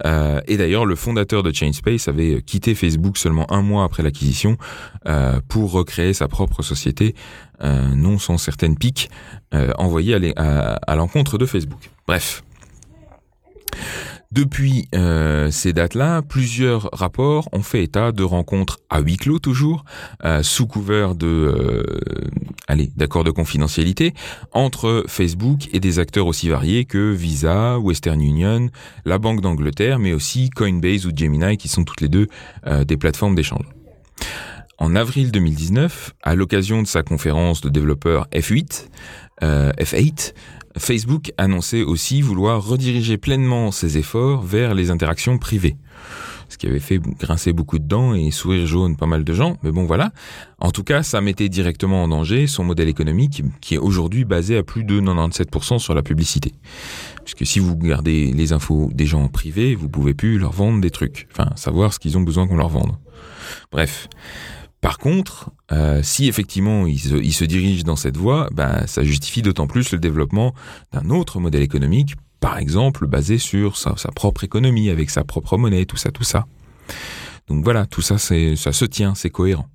Euh, 0.05 0.39
et 0.47 0.55
d'ailleurs, 0.55 0.85
le 0.85 0.95
fondateur 0.95 1.41
de 1.41 1.51
Chainspace 1.51 2.07
avait 2.07 2.43
quitté 2.43 2.75
Facebook 2.75 3.17
seulement 3.17 3.51
un 3.51 3.63
mois 3.63 3.85
après 3.85 4.03
l'acquisition 4.03 4.57
pour 5.47 5.71
recréer 5.71 6.13
sa 6.13 6.27
propre 6.27 6.61
société, 6.61 7.15
non 7.61 8.19
sans 8.19 8.37
certaines 8.37 8.77
piques 8.77 9.09
envoyées 9.77 10.33
à 10.37 10.95
l'encontre 10.95 11.39
de 11.39 11.47
Facebook. 11.47 11.89
Bref. 12.07 12.43
Depuis 14.31 14.87
euh, 14.93 15.49
ces 15.49 15.73
dates-là, 15.73 16.21
plusieurs 16.21 16.91
rapports 16.93 17.49
ont 17.51 17.63
fait 17.63 17.83
état 17.83 18.11
de 18.11 18.21
rencontres 18.21 18.77
à 18.87 18.99
huis 18.99 19.17
clos 19.17 19.39
toujours, 19.39 19.83
euh, 20.23 20.43
sous 20.43 20.67
couvert 20.67 21.15
de, 21.15 21.25
euh, 21.25 21.83
allez, 22.67 22.91
d'accords 22.95 23.23
de 23.23 23.31
confidentialité, 23.31 24.13
entre 24.51 25.03
Facebook 25.07 25.69
et 25.73 25.79
des 25.79 25.97
acteurs 25.97 26.27
aussi 26.27 26.47
variés 26.47 26.85
que 26.85 27.11
Visa, 27.11 27.79
Western 27.79 28.21
Union, 28.21 28.69
la 29.03 29.17
Banque 29.17 29.41
d'Angleterre, 29.41 29.97
mais 29.97 30.13
aussi 30.13 30.51
Coinbase 30.51 31.07
ou 31.07 31.11
Gemini, 31.15 31.57
qui 31.57 31.67
sont 31.67 31.83
toutes 31.83 32.01
les 32.01 32.09
deux 32.09 32.27
des 32.85 32.97
plateformes 32.97 33.33
d'échange. 33.33 33.65
En 34.79 34.95
avril 34.95 35.31
2019, 35.31 36.15
à 36.23 36.35
l'occasion 36.35 36.81
de 36.81 36.87
sa 36.87 37.03
conférence 37.03 37.59
de 37.59 37.67
développeurs 37.67 38.27
F8, 38.31 38.87
F8, 39.41 40.33
Facebook 40.77 41.33
annonçait 41.37 41.83
aussi 41.83 42.21
vouloir 42.21 42.65
rediriger 42.65 43.17
pleinement 43.17 43.71
ses 43.71 43.97
efforts 43.97 44.41
vers 44.41 44.73
les 44.73 44.89
interactions 44.89 45.37
privées. 45.37 45.75
Ce 46.47 46.57
qui 46.57 46.65
avait 46.65 46.79
fait 46.79 46.97
grincer 46.97 47.51
beaucoup 47.51 47.77
de 47.77 47.83
dents 47.83 48.15
et 48.15 48.31
sourire 48.31 48.65
jaune 48.65 48.95
pas 48.95 49.05
mal 49.05 49.25
de 49.25 49.33
gens, 49.33 49.57
mais 49.63 49.71
bon 49.71 49.83
voilà. 49.83 50.13
En 50.59 50.71
tout 50.71 50.83
cas, 50.83 51.03
ça 51.03 51.19
mettait 51.19 51.49
directement 51.49 52.03
en 52.03 52.07
danger 52.07 52.47
son 52.47 52.63
modèle 52.63 52.87
économique 52.87 53.43
qui 53.59 53.75
est 53.75 53.79
aujourd'hui 53.79 54.23
basé 54.23 54.57
à 54.57 54.63
plus 54.63 54.85
de 54.85 55.01
97% 55.01 55.77
sur 55.77 55.93
la 55.93 56.01
publicité. 56.01 56.53
Puisque 57.25 57.45
si 57.45 57.59
vous 57.59 57.75
gardez 57.75 58.31
les 58.31 58.53
infos 58.53 58.89
des 58.93 59.05
gens 59.05 59.27
privés, 59.27 59.75
vous 59.75 59.89
pouvez 59.89 60.13
plus 60.13 60.39
leur 60.39 60.53
vendre 60.53 60.79
des 60.79 60.89
trucs. 60.89 61.27
Enfin, 61.31 61.49
savoir 61.55 61.93
ce 61.93 61.99
qu'ils 61.99 62.17
ont 62.17 62.21
besoin 62.21 62.47
qu'on 62.47 62.57
leur 62.57 62.69
vende. 62.69 62.97
Bref. 63.71 64.07
Par 64.81 64.97
contre, 64.97 65.51
euh, 65.71 66.01
si 66.03 66.27
effectivement 66.27 66.87
il 66.87 66.99
se, 66.99 67.43
dirige 67.43 67.83
dans 67.83 67.97
cette 67.97 68.15
voie, 68.15 68.49
ben, 68.51 68.87
ça 68.87 69.03
justifie 69.03 69.41
d'autant 69.41 69.67
plus 69.67 69.91
le 69.91 69.99
développement 69.99 70.53
d'un 70.93 71.09
autre 71.09 71.39
modèle 71.39 71.61
économique, 71.61 72.15
par 72.39 72.57
exemple 72.57 73.05
basé 73.05 73.37
sur 73.37 73.75
sa, 73.77 73.93
propre 74.15 74.45
économie, 74.45 74.89
avec 74.89 75.09
sa 75.09 75.23
propre 75.25 75.57
monnaie, 75.57 75.85
tout 75.85 75.97
ça, 75.97 76.11
tout 76.11 76.23
ça. 76.23 76.45
Donc 77.49 77.63
voilà, 77.63 77.85
tout 77.85 78.01
ça, 78.01 78.17
ça 78.17 78.71
se 78.73 78.85
tient, 78.85 79.15
c'est 79.15 79.29
cohérent. 79.29 79.67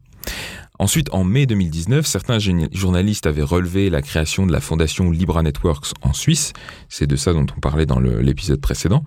Ensuite, 0.81 1.09
en 1.13 1.23
mai 1.23 1.47
2019, 1.47 2.05
certains 2.05 2.39
journalistes 2.39 3.27
avaient 3.27 3.45
relevé 3.45 3.91
la 3.91 4.03
création 4.03 4.45
de 4.45 4.51
la 4.51 4.61
fondation 4.61 5.13
Libra 5.13 5.43
Networks 5.43 5.93
en 6.03 6.13
Suisse. 6.13 6.53
C'est 6.89 7.07
de 7.07 7.15
ça 7.15 7.33
dont 7.33 7.47
on 7.57 7.61
parlait 7.61 7.87
dans 7.87 8.01
l'épisode 8.01 8.61
précédent. 8.61 9.05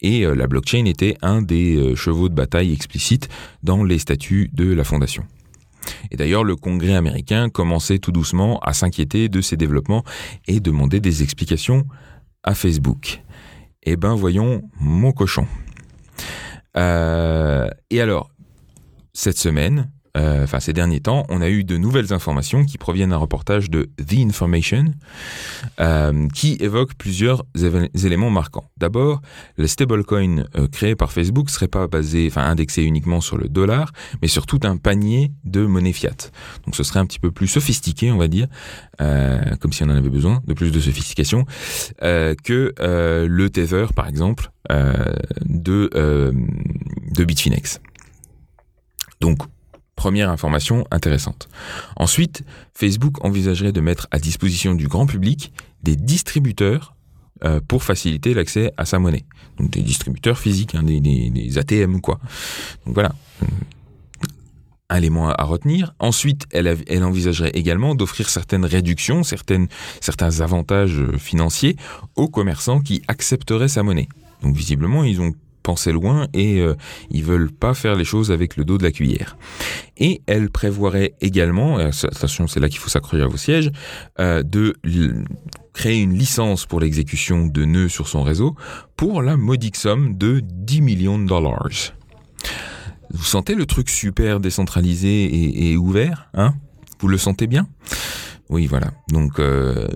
Et 0.00 0.24
euh, 0.24 0.34
la 0.34 0.46
blockchain 0.46 0.86
était 0.86 1.16
un 1.20 1.42
des 1.42 1.76
euh, 1.76 1.94
chevaux 1.94 2.30
de 2.30 2.34
bataille 2.34 2.72
explicites 2.72 3.28
dans 3.62 3.84
les 3.84 3.98
statuts 3.98 4.48
de 4.54 4.72
la 4.72 4.82
fondation. 4.82 5.24
Et 6.10 6.16
d'ailleurs, 6.16 6.44
le 6.44 6.56
Congrès 6.56 6.94
américain 6.94 7.48
commençait 7.48 7.98
tout 7.98 8.12
doucement 8.12 8.58
à 8.60 8.72
s'inquiéter 8.72 9.28
de 9.28 9.40
ces 9.40 9.56
développements 9.56 10.04
et 10.46 10.60
demander 10.60 11.00
des 11.00 11.22
explications 11.22 11.86
à 12.42 12.54
Facebook. 12.54 13.22
Eh 13.82 13.96
ben, 13.96 14.14
voyons 14.14 14.62
mon 14.78 15.12
cochon. 15.12 15.46
Euh, 16.76 17.68
et 17.90 18.00
alors, 18.00 18.30
cette 19.12 19.38
semaine, 19.38 19.90
euh, 20.16 20.44
enfin 20.44 20.60
ces 20.60 20.72
derniers 20.72 21.00
temps, 21.00 21.24
on 21.28 21.40
a 21.40 21.48
eu 21.48 21.64
de 21.64 21.76
nouvelles 21.76 22.12
informations 22.12 22.64
qui 22.64 22.78
proviennent 22.78 23.10
d'un 23.10 23.16
reportage 23.16 23.70
de 23.70 23.90
The 23.96 24.18
Information 24.26 24.86
euh, 25.78 26.28
qui 26.34 26.56
évoque 26.60 26.94
plusieurs 26.94 27.44
éléments 27.54 28.30
marquants. 28.30 28.68
D'abord, 28.76 29.20
le 29.56 29.66
stablecoin 29.66 30.44
euh, 30.56 30.66
créé 30.68 30.96
par 30.96 31.12
Facebook 31.12 31.50
serait 31.50 31.68
pas 31.68 31.86
basé, 31.86 32.26
enfin 32.26 32.42
indexé 32.42 32.82
uniquement 32.82 33.20
sur 33.20 33.38
le 33.38 33.48
dollar, 33.48 33.92
mais 34.20 34.28
sur 34.28 34.46
tout 34.46 34.60
un 34.64 34.76
panier 34.76 35.32
de 35.44 35.64
monnaie 35.64 35.92
fiat. 35.92 36.30
Donc 36.64 36.74
ce 36.74 36.82
serait 36.82 37.00
un 37.00 37.06
petit 37.06 37.20
peu 37.20 37.30
plus 37.30 37.48
sophistiqué, 37.48 38.10
on 38.10 38.18
va 38.18 38.28
dire, 38.28 38.48
comme 38.98 39.72
si 39.72 39.82
on 39.82 39.86
en 39.86 39.96
avait 39.96 40.10
besoin 40.10 40.42
de 40.46 40.54
plus 40.54 40.70
de 40.70 40.80
sophistication 40.80 41.46
que 42.00 42.74
le 42.78 43.50
Tether, 43.50 43.86
par 43.94 44.08
exemple, 44.08 44.50
de 44.68 45.90
de 45.90 47.24
Bitfinex. 47.24 47.80
Donc 49.20 49.38
Première 50.00 50.30
information 50.30 50.86
intéressante. 50.90 51.50
Ensuite, 51.94 52.42
Facebook 52.72 53.22
envisagerait 53.22 53.70
de 53.70 53.82
mettre 53.82 54.08
à 54.10 54.18
disposition 54.18 54.74
du 54.74 54.88
grand 54.88 55.04
public 55.04 55.52
des 55.82 55.94
distributeurs 55.94 56.94
euh, 57.44 57.60
pour 57.68 57.82
faciliter 57.82 58.32
l'accès 58.32 58.72
à 58.78 58.86
sa 58.86 58.98
monnaie. 58.98 59.26
Donc 59.58 59.68
des 59.68 59.82
distributeurs 59.82 60.38
physiques, 60.38 60.74
hein, 60.74 60.84
des, 60.84 61.58
ATM 61.58 62.00
quoi. 62.00 62.18
Donc 62.86 62.94
voilà. 62.94 63.14
Un 64.88 64.96
élément 64.96 65.28
à 65.28 65.44
retenir. 65.44 65.92
Ensuite, 65.98 66.46
elle, 66.50 67.04
envisagerait 67.04 67.50
également 67.50 67.94
d'offrir 67.94 68.30
certaines 68.30 68.64
réductions, 68.64 69.22
certains 69.22 70.40
avantages 70.40 71.02
financiers 71.18 71.76
aux 72.16 72.28
commerçants 72.28 72.80
qui 72.80 73.02
accepteraient 73.06 73.68
sa 73.68 73.82
monnaie. 73.82 74.08
Donc 74.42 74.56
visiblement, 74.56 75.04
ils 75.04 75.20
ont 75.20 75.34
penser 75.70 75.92
loin 75.92 76.26
et 76.34 76.60
euh, 76.60 76.74
ils 77.10 77.22
veulent 77.22 77.52
pas 77.52 77.74
faire 77.74 77.94
les 77.94 78.04
choses 78.04 78.32
avec 78.32 78.56
le 78.56 78.64
dos 78.64 78.76
de 78.76 78.82
la 78.82 78.90
cuillère. 78.90 79.36
Et 79.96 80.20
elle 80.26 80.50
prévoirait 80.50 81.14
également, 81.20 81.76
attention 81.78 82.48
c'est 82.48 82.58
là 82.58 82.68
qu'il 82.68 82.80
faut 82.80 82.88
s'accrocher 82.88 83.22
à 83.22 83.28
vos 83.28 83.36
sièges, 83.36 83.70
euh, 84.18 84.42
de 84.42 84.74
créer 85.72 86.00
une 86.00 86.18
licence 86.18 86.66
pour 86.66 86.80
l'exécution 86.80 87.46
de 87.46 87.64
nœuds 87.64 87.88
sur 87.88 88.08
son 88.08 88.24
réseau 88.24 88.56
pour 88.96 89.22
la 89.22 89.36
modique 89.36 89.76
somme 89.76 90.18
de 90.18 90.40
10 90.42 90.80
millions 90.80 91.20
de 91.20 91.26
dollars. 91.26 91.94
Vous 93.12 93.24
sentez 93.24 93.54
le 93.54 93.64
truc 93.64 93.88
super 93.88 94.40
décentralisé 94.40 95.70
et, 95.70 95.76
ouvert, 95.76 96.30
hein? 96.34 96.54
Vous 96.98 97.06
le 97.06 97.16
sentez 97.16 97.46
bien? 97.46 97.68
Oui, 98.48 98.66
voilà. 98.66 98.90
Donc 99.12 99.38
euh, 99.38 99.86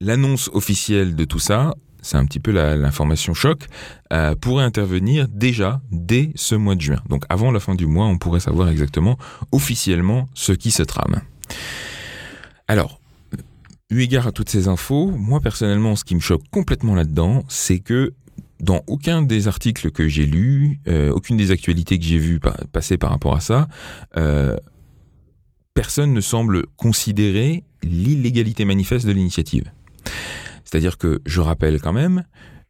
l'annonce 0.00 0.50
officielle 0.52 1.16
de 1.16 1.24
tout 1.24 1.40
ça, 1.40 1.74
c'est 2.06 2.16
un 2.16 2.24
petit 2.24 2.38
peu 2.38 2.52
l'information 2.52 3.34
choc, 3.34 3.66
euh, 4.12 4.34
pourrait 4.36 4.64
intervenir 4.64 5.26
déjà 5.28 5.80
dès 5.90 6.30
ce 6.36 6.54
mois 6.54 6.76
de 6.76 6.80
juin. 6.80 7.02
Donc 7.08 7.24
avant 7.28 7.50
la 7.50 7.58
fin 7.58 7.74
du 7.74 7.86
mois, 7.86 8.06
on 8.06 8.16
pourrait 8.16 8.40
savoir 8.40 8.68
exactement 8.68 9.18
officiellement 9.50 10.28
ce 10.34 10.52
qui 10.52 10.70
se 10.70 10.84
trame. 10.84 11.20
Alors, 12.68 13.00
eu 13.90 14.02
égard 14.02 14.28
à 14.28 14.32
toutes 14.32 14.48
ces 14.48 14.68
infos, 14.68 15.10
moi 15.10 15.40
personnellement, 15.40 15.96
ce 15.96 16.04
qui 16.04 16.14
me 16.14 16.20
choque 16.20 16.42
complètement 16.50 16.94
là-dedans, 16.94 17.44
c'est 17.48 17.80
que 17.80 18.14
dans 18.60 18.82
aucun 18.86 19.22
des 19.22 19.48
articles 19.48 19.90
que 19.90 20.08
j'ai 20.08 20.26
lus, 20.26 20.80
euh, 20.88 21.10
aucune 21.10 21.36
des 21.36 21.50
actualités 21.50 21.98
que 21.98 22.04
j'ai 22.04 22.18
vues 22.18 22.40
passer 22.72 22.98
par 22.98 23.10
rapport 23.10 23.34
à 23.34 23.40
ça, 23.40 23.68
euh, 24.16 24.56
personne 25.74 26.12
ne 26.12 26.20
semble 26.20 26.66
considérer 26.76 27.64
l'illégalité 27.82 28.64
manifeste 28.64 29.06
de 29.06 29.12
l'initiative. 29.12 29.70
C'est-à-dire 30.66 30.98
que 30.98 31.22
je 31.24 31.40
rappelle 31.40 31.80
quand 31.80 31.94
même 31.94 32.24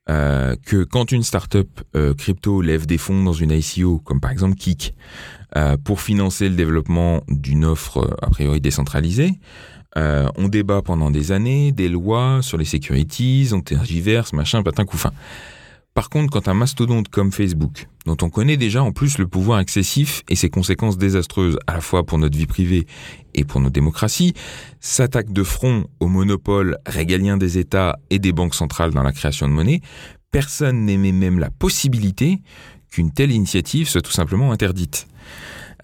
euh, 0.08 0.54
que 0.64 0.84
quand 0.84 1.10
une 1.10 1.24
startup 1.24 1.80
euh, 1.96 2.14
crypto 2.14 2.60
lève 2.60 2.86
des 2.86 2.98
fonds 2.98 3.24
dans 3.24 3.32
une 3.32 3.50
ICO, 3.50 3.98
comme 3.98 4.20
par 4.20 4.30
exemple 4.30 4.54
Kik, 4.54 4.94
euh, 5.56 5.76
pour 5.82 6.00
financer 6.00 6.48
le 6.48 6.54
développement 6.54 7.22
d'une 7.26 7.64
offre 7.64 8.16
a 8.22 8.30
priori 8.30 8.60
décentralisée, 8.60 9.32
on 9.98 10.48
débat 10.48 10.82
pendant 10.82 11.10
des 11.10 11.32
années 11.32 11.72
des 11.72 11.88
lois 11.88 12.40
sur 12.42 12.58
les 12.58 12.66
securities, 12.66 13.48
on 13.54 13.62
tergiverse, 13.62 14.34
machin, 14.34 14.62
patin, 14.62 14.84
couffin. 14.84 15.10
Par 15.94 16.10
contre, 16.10 16.30
quand 16.30 16.48
un 16.48 16.52
mastodonte 16.52 17.08
comme 17.08 17.32
Facebook, 17.32 17.88
dont 18.04 18.18
on 18.20 18.28
connaît 18.28 18.58
déjà 18.58 18.82
en 18.82 18.92
plus 18.92 19.16
le 19.16 19.26
pouvoir 19.26 19.58
excessif 19.60 20.22
et 20.28 20.36
ses 20.36 20.50
conséquences 20.50 20.98
désastreuses 20.98 21.58
à 21.66 21.72
la 21.72 21.80
fois 21.80 22.04
pour 22.04 22.18
notre 22.18 22.36
vie 22.36 22.44
privée 22.44 22.86
et 23.36 23.44
pour 23.44 23.60
nos 23.60 23.70
démocraties, 23.70 24.34
s'attaque 24.80 25.32
de 25.32 25.44
front 25.44 25.86
au 26.00 26.08
monopole 26.08 26.78
régalien 26.86 27.36
des 27.36 27.58
États 27.58 27.98
et 28.10 28.18
des 28.18 28.32
banques 28.32 28.54
centrales 28.54 28.92
dans 28.92 29.02
la 29.02 29.12
création 29.12 29.46
de 29.46 29.52
monnaie, 29.52 29.82
personne 30.32 30.84
n'émet 30.84 31.12
même 31.12 31.38
la 31.38 31.50
possibilité 31.50 32.40
qu'une 32.90 33.12
telle 33.12 33.30
initiative 33.30 33.88
soit 33.88 34.02
tout 34.02 34.12
simplement 34.12 34.52
interdite. 34.52 35.06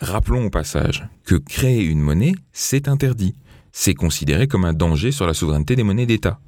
Rappelons 0.00 0.46
au 0.46 0.50
passage 0.50 1.07
que 1.24 1.36
créer 1.36 1.84
une 1.84 2.00
monnaie, 2.00 2.34
c'est 2.53 2.88
interdit. 2.88 3.34
C'est 3.70 3.94
considéré 3.94 4.48
comme 4.48 4.64
un 4.64 4.72
danger 4.72 5.12
sur 5.12 5.26
la 5.26 5.34
souveraineté 5.34 5.76
des 5.76 5.84
monnaies 5.84 6.07
d'État. 6.07 6.40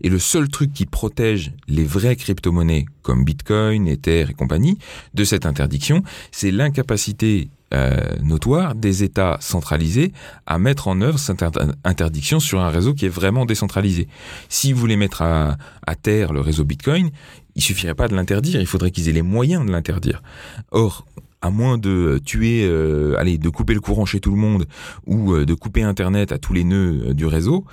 Et 0.00 0.08
le 0.08 0.18
seul 0.18 0.48
truc 0.48 0.72
qui 0.72 0.86
protège 0.86 1.52
les 1.68 1.84
vraies 1.84 2.16
crypto-monnaies 2.16 2.86
comme 3.02 3.24
Bitcoin, 3.24 3.86
Ether 3.88 4.26
et 4.30 4.34
compagnie 4.34 4.78
de 5.14 5.24
cette 5.24 5.46
interdiction, 5.46 6.02
c'est 6.32 6.50
l'incapacité 6.50 7.50
euh, 7.72 8.16
notoire 8.22 8.74
des 8.74 9.04
États 9.04 9.36
centralisés 9.40 10.12
à 10.46 10.58
mettre 10.58 10.88
en 10.88 11.00
œuvre 11.00 11.18
cette 11.18 11.44
interdiction 11.84 12.40
sur 12.40 12.60
un 12.60 12.68
réseau 12.68 12.94
qui 12.94 13.06
est 13.06 13.10
vraiment 13.10 13.46
décentralisé. 13.46 14.08
Si 14.48 14.72
vous 14.72 14.80
voulez 14.80 14.96
mettre 14.96 15.22
à, 15.22 15.56
à 15.86 15.94
terre 15.94 16.32
le 16.32 16.40
réseau 16.40 16.64
Bitcoin, 16.64 17.10
il 17.54 17.62
suffirait 17.62 17.94
pas 17.94 18.08
de 18.08 18.14
l'interdire, 18.14 18.60
il 18.60 18.66
faudrait 18.66 18.90
qu'ils 18.90 19.08
aient 19.08 19.12
les 19.12 19.22
moyens 19.22 19.64
de 19.64 19.70
l'interdire. 19.70 20.22
Or, 20.70 21.04
à 21.42 21.50
moins 21.50 21.78
de 21.78 22.20
tuer, 22.24 22.64
euh, 22.64 23.18
allez, 23.18 23.38
de 23.38 23.48
couper 23.48 23.74
le 23.74 23.80
courant 23.80 24.04
chez 24.04 24.20
tout 24.20 24.30
le 24.30 24.36
monde 24.36 24.66
ou 25.06 25.32
euh, 25.32 25.46
de 25.46 25.54
couper 25.54 25.82
Internet 25.82 26.32
à 26.32 26.38
tous 26.38 26.52
les 26.52 26.64
nœuds 26.64 27.08
euh, 27.08 27.14
du 27.14 27.24
réseau, 27.24 27.64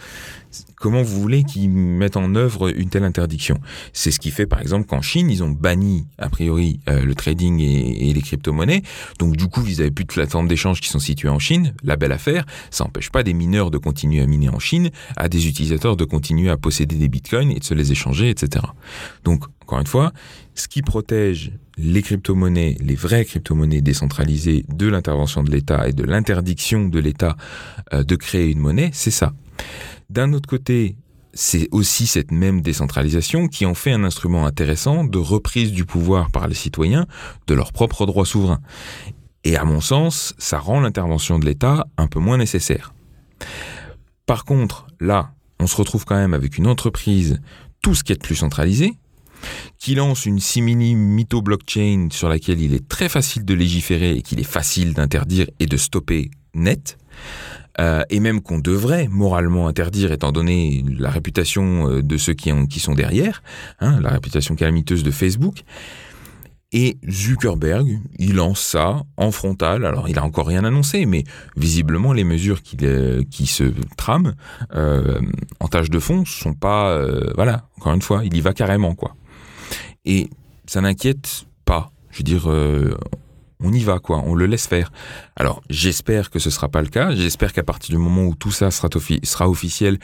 comment 0.76 1.01
vous 1.01 1.20
voulez 1.20 1.43
qu'ils 1.43 1.70
mettent 1.70 2.15
en 2.15 2.34
œuvre 2.36 2.74
une 2.74 2.89
telle 2.89 3.03
interdiction? 3.03 3.59
C'est 3.91 4.11
ce 4.11 4.20
qui 4.20 4.32
fait, 4.32 4.45
par 4.45 4.61
exemple, 4.61 4.86
qu'en 4.86 5.01
Chine, 5.01 5.30
ils 5.30 5.43
ont 5.43 5.49
banni, 5.49 6.07
a 6.18 6.30
priori, 6.30 6.80
le 6.88 7.13
trading 7.13 7.59
et, 7.59 8.13
les 8.13 8.22
crypto-monnaies. 8.22 8.82
Donc, 9.20 9.36
du 9.36 9.47
coup, 9.47 9.63
ils 9.68 9.78
n'avaient 9.78 9.91
plus 9.91 10.05
de 10.05 10.13
plateformes 10.13 10.47
d'échange 10.47 10.80
qui 10.80 10.88
sont 10.88 10.99
situées 10.99 11.30
en 11.30 11.38
Chine. 11.38 11.74
La 11.84 11.95
belle 11.97 12.13
affaire, 12.13 12.45
ça 12.72 12.86
n'empêche 12.86 13.11
pas 13.11 13.24
des 13.24 13.34
mineurs 13.34 13.70
de 13.70 13.78
continuer 13.78 14.22
à 14.22 14.26
miner 14.26 14.49
en 14.49 14.59
Chine, 14.59 14.89
à 15.18 15.28
des 15.28 15.47
utilisateurs 15.47 15.97
de 15.97 16.05
continuer 16.05 16.49
à 16.49 16.57
posséder 16.57 16.95
des 16.95 17.09
bitcoins 17.09 17.51
et 17.51 17.59
de 17.59 17.63
se 17.63 17.74
les 17.74 17.91
échanger, 17.91 18.30
etc. 18.30 18.65
Donc, 19.26 19.43
encore 19.61 19.80
une 19.80 19.88
fois, 19.88 20.13
ce 20.55 20.68
qui 20.68 20.82
protège 20.82 21.51
les 21.78 22.01
crypto-monnaies, 22.01 22.78
les 22.80 22.95
vraies 22.95 23.25
crypto-monnaies 23.25 23.82
décentralisées 23.82 24.65
de 24.67 24.88
l'intervention 24.88 25.43
de 25.43 25.51
l'État 25.51 25.88
et 25.88 25.93
de 25.93 26.03
l'interdiction 26.03 26.88
de 26.88 26.99
l'État 26.99 27.38
euh, 27.93 28.03
de 28.03 28.15
créer 28.15 28.51
une 28.51 28.59
monnaie, 28.59 28.89
c'est 28.93 29.11
ça. 29.11 29.34
D'un 30.09 30.34
autre 30.34 30.49
côté, 30.49 30.97
c'est 31.34 31.67
aussi 31.71 32.07
cette 32.07 32.32
même 32.32 32.61
décentralisation 32.61 33.47
qui 33.47 33.65
en 33.65 33.75
fait 33.75 33.91
un 33.91 34.03
instrument 34.03 34.45
intéressant 34.45 35.03
de 35.03 35.19
reprise 35.19 35.71
du 35.71 35.86
pouvoir 35.86 36.32
par 36.32 36.47
les 36.47 36.55
citoyens 36.55 37.05
de 37.45 37.53
leurs 37.53 37.71
propres 37.71 38.05
droits 38.05 38.25
souverains. 38.25 38.61
Et 39.43 39.55
à 39.55 39.63
mon 39.63 39.80
sens, 39.80 40.34
ça 40.39 40.57
rend 40.57 40.80
l'intervention 40.80 41.38
de 41.38 41.45
l'État 41.45 41.86
un 41.97 42.07
peu 42.07 42.19
moins 42.19 42.38
nécessaire. 42.38 42.93
Par 44.25 44.45
contre, 44.45 44.88
là, 44.99 45.32
on 45.59 45.67
se 45.67 45.75
retrouve 45.75 46.05
quand 46.05 46.15
même 46.15 46.34
avec 46.34 46.57
une 46.57 46.67
entreprise, 46.67 47.39
tout 47.82 47.93
ce 47.93 48.03
qui 48.03 48.13
est 48.13 48.17
de 48.17 48.21
plus 48.21 48.36
centralisé, 48.36 48.97
qui 49.77 49.95
lance 49.95 50.25
une 50.25 50.39
simili 50.39 50.95
mytho 50.95 51.41
blockchain 51.41 52.09
sur 52.11 52.29
laquelle 52.29 52.61
il 52.61 52.73
est 52.73 52.88
très 52.88 53.09
facile 53.09 53.45
de 53.45 53.53
légiférer 53.53 54.11
et 54.11 54.21
qu'il 54.21 54.39
est 54.39 54.43
facile 54.43 54.93
d'interdire 54.93 55.47
et 55.59 55.65
de 55.65 55.77
stopper 55.77 56.31
net. 56.53 56.97
Euh, 57.79 58.03
et 58.09 58.19
même 58.19 58.41
qu'on 58.41 58.57
devrait 58.57 59.07
moralement 59.07 59.67
interdire 59.67 60.11
étant 60.11 60.31
donné 60.31 60.83
la 60.97 61.11
réputation 61.11 61.89
euh, 61.89 62.01
de 62.01 62.17
ceux 62.17 62.33
qui, 62.33 62.79
sont 62.79 62.95
derrière, 62.95 63.43
hein, 63.79 63.99
la 64.01 64.09
réputation 64.09 64.55
calamiteuse 64.55 65.03
de 65.03 65.11
Facebook. 65.11 65.61
Et 66.73 66.97
Zuckerberg, 67.09 67.99
il 68.19 68.35
lance 68.35 68.59
ça 68.59 69.03
en 69.15 69.31
frontal. 69.31 69.85
Alors, 69.85 70.09
il 70.09 70.17
a 70.19 70.23
encore 70.23 70.47
rien 70.47 70.65
annoncé, 70.65 71.05
mais 71.05 71.23
visiblement, 71.55 72.11
les 72.11 72.25
mesures 72.25 72.61
qui, 72.61 72.75
euh, 72.81 73.21
qui 73.31 73.45
se 73.45 73.71
trament 73.95 74.33
en 75.59 75.67
tâche 75.69 75.89
de 75.89 75.99
fond 75.99 76.25
sont 76.25 76.53
pas. 76.53 77.01
voilà, 77.35 77.69
encore 77.77 77.93
une 77.93 78.01
fois, 78.01 78.25
il 78.25 78.35
y 78.35 78.41
va 78.41 78.53
carrément, 78.53 78.95
quoi. 78.95 79.15
Et 80.08 80.30
ça 80.66 80.80
n'inquiète 80.80 81.45
pas. 81.66 81.91
Je 82.12 82.20
veux 82.20 82.24
dire, 82.24 82.49
euh, 82.49 82.97
on 83.60 83.74
y 83.74 83.84
va, 83.84 83.99
quoi, 83.99 84.24
on 84.26 84.36
le 84.36 84.45
laisse 84.45 84.66
faire. 84.66 84.89
Alors, 85.36 85.62
j'espère 85.70 86.30
que 86.30 86.39
ce 86.39 86.49
sera 86.49 86.70
pas 86.70 86.82
le 86.82 86.88
cas. 86.88 87.14
J'espère 87.14 87.51
qu'à 87.51 87.64
partir 87.64 87.93
du 87.93 88.01
moment 88.01 88.24
où 88.24 88.34
tout 88.34 88.51
ça 88.51 88.72
sera 88.72 89.49
officiel, 89.49 89.99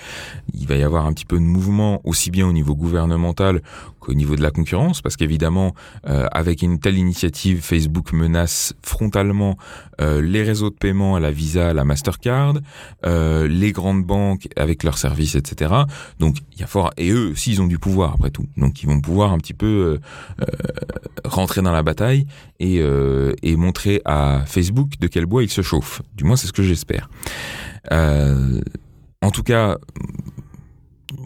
il 0.54 0.68
va 0.68 0.76
y 0.76 0.84
avoir 0.84 1.06
un 1.06 1.14
petit 1.14 1.26
peu 1.26 1.38
de 1.38 1.44
mouvement, 1.44 2.02
aussi 2.04 2.32
bien 2.32 2.46
au 2.46 2.52
niveau 2.52 2.76
gouvernemental 2.76 3.62
qu'au 4.04 4.14
niveau 4.14 4.36
de 4.36 4.42
la 4.42 4.52
concurrence, 4.52 5.02
parce 5.02 5.16
qu'évidemment, 5.16 5.74
euh, 6.08 6.28
avec 6.32 6.62
une 6.62 6.80
telle 6.80 6.98
initiative, 6.98 7.62
Facebook 7.62 8.12
menace 8.14 8.74
frontalement 8.84 9.58
euh, 10.02 10.22
les 10.22 10.44
réseaux 10.44 10.70
de 10.70 10.76
paiement 10.76 11.16
à 11.16 11.20
la 11.20 11.32
Visa, 11.32 11.70
à 11.70 11.74
la 11.74 11.86
Mastercard, 11.86 12.56
euh, 13.06 13.48
les 13.48 13.72
grandes 13.72 14.04
banques 14.04 14.48
avec 14.56 14.84
leurs 14.84 14.98
services, 14.98 15.36
etc. 15.36 15.74
Donc, 16.20 16.38
il 16.54 16.60
y 16.60 16.64
a 16.64 16.68
fort, 16.68 16.92
et 16.98 17.12
eux 17.12 17.32
aussi, 17.32 17.52
ils 17.52 17.62
ont 17.62 17.68
du 17.68 17.80
pouvoir 17.80 18.14
après 18.14 18.30
tout. 18.30 18.48
Donc, 18.58 18.84
ils 18.84 18.88
vont 18.88 19.00
pouvoir 19.00 19.32
un 19.32 19.38
petit 19.38 19.54
peu 19.54 20.00
rentrer 21.24 21.62
dans 21.62 21.72
la 21.72 21.84
bataille 21.84 22.28
et, 22.60 22.82
et 23.44 23.56
montrer 23.56 24.02
à 24.06 24.44
Facebook 24.46 25.00
de 25.00 25.08
quel 25.08 25.26
bois 25.26 25.44
il 25.44 25.50
se 25.50 25.62
chauffe. 25.62 26.02
Du 26.16 26.24
moins, 26.24 26.36
c'est 26.36 26.48
ce 26.48 26.54
que 26.54 26.64
j'espère. 26.64 27.10
Euh, 27.92 28.62
en 29.22 29.32
tout 29.32 29.44
cas, 29.44 29.78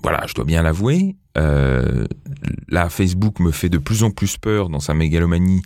voilà, 0.03 0.25
je 0.27 0.33
dois 0.33 0.45
bien 0.45 0.61
l'avouer. 0.61 1.15
Euh, 1.37 2.05
là, 2.69 2.89
Facebook 2.89 3.39
me 3.39 3.51
fait 3.51 3.69
de 3.69 3.77
plus 3.77 4.03
en 4.03 4.11
plus 4.11 4.37
peur 4.37 4.69
dans 4.69 4.79
sa 4.79 4.93
mégalomanie 4.93 5.61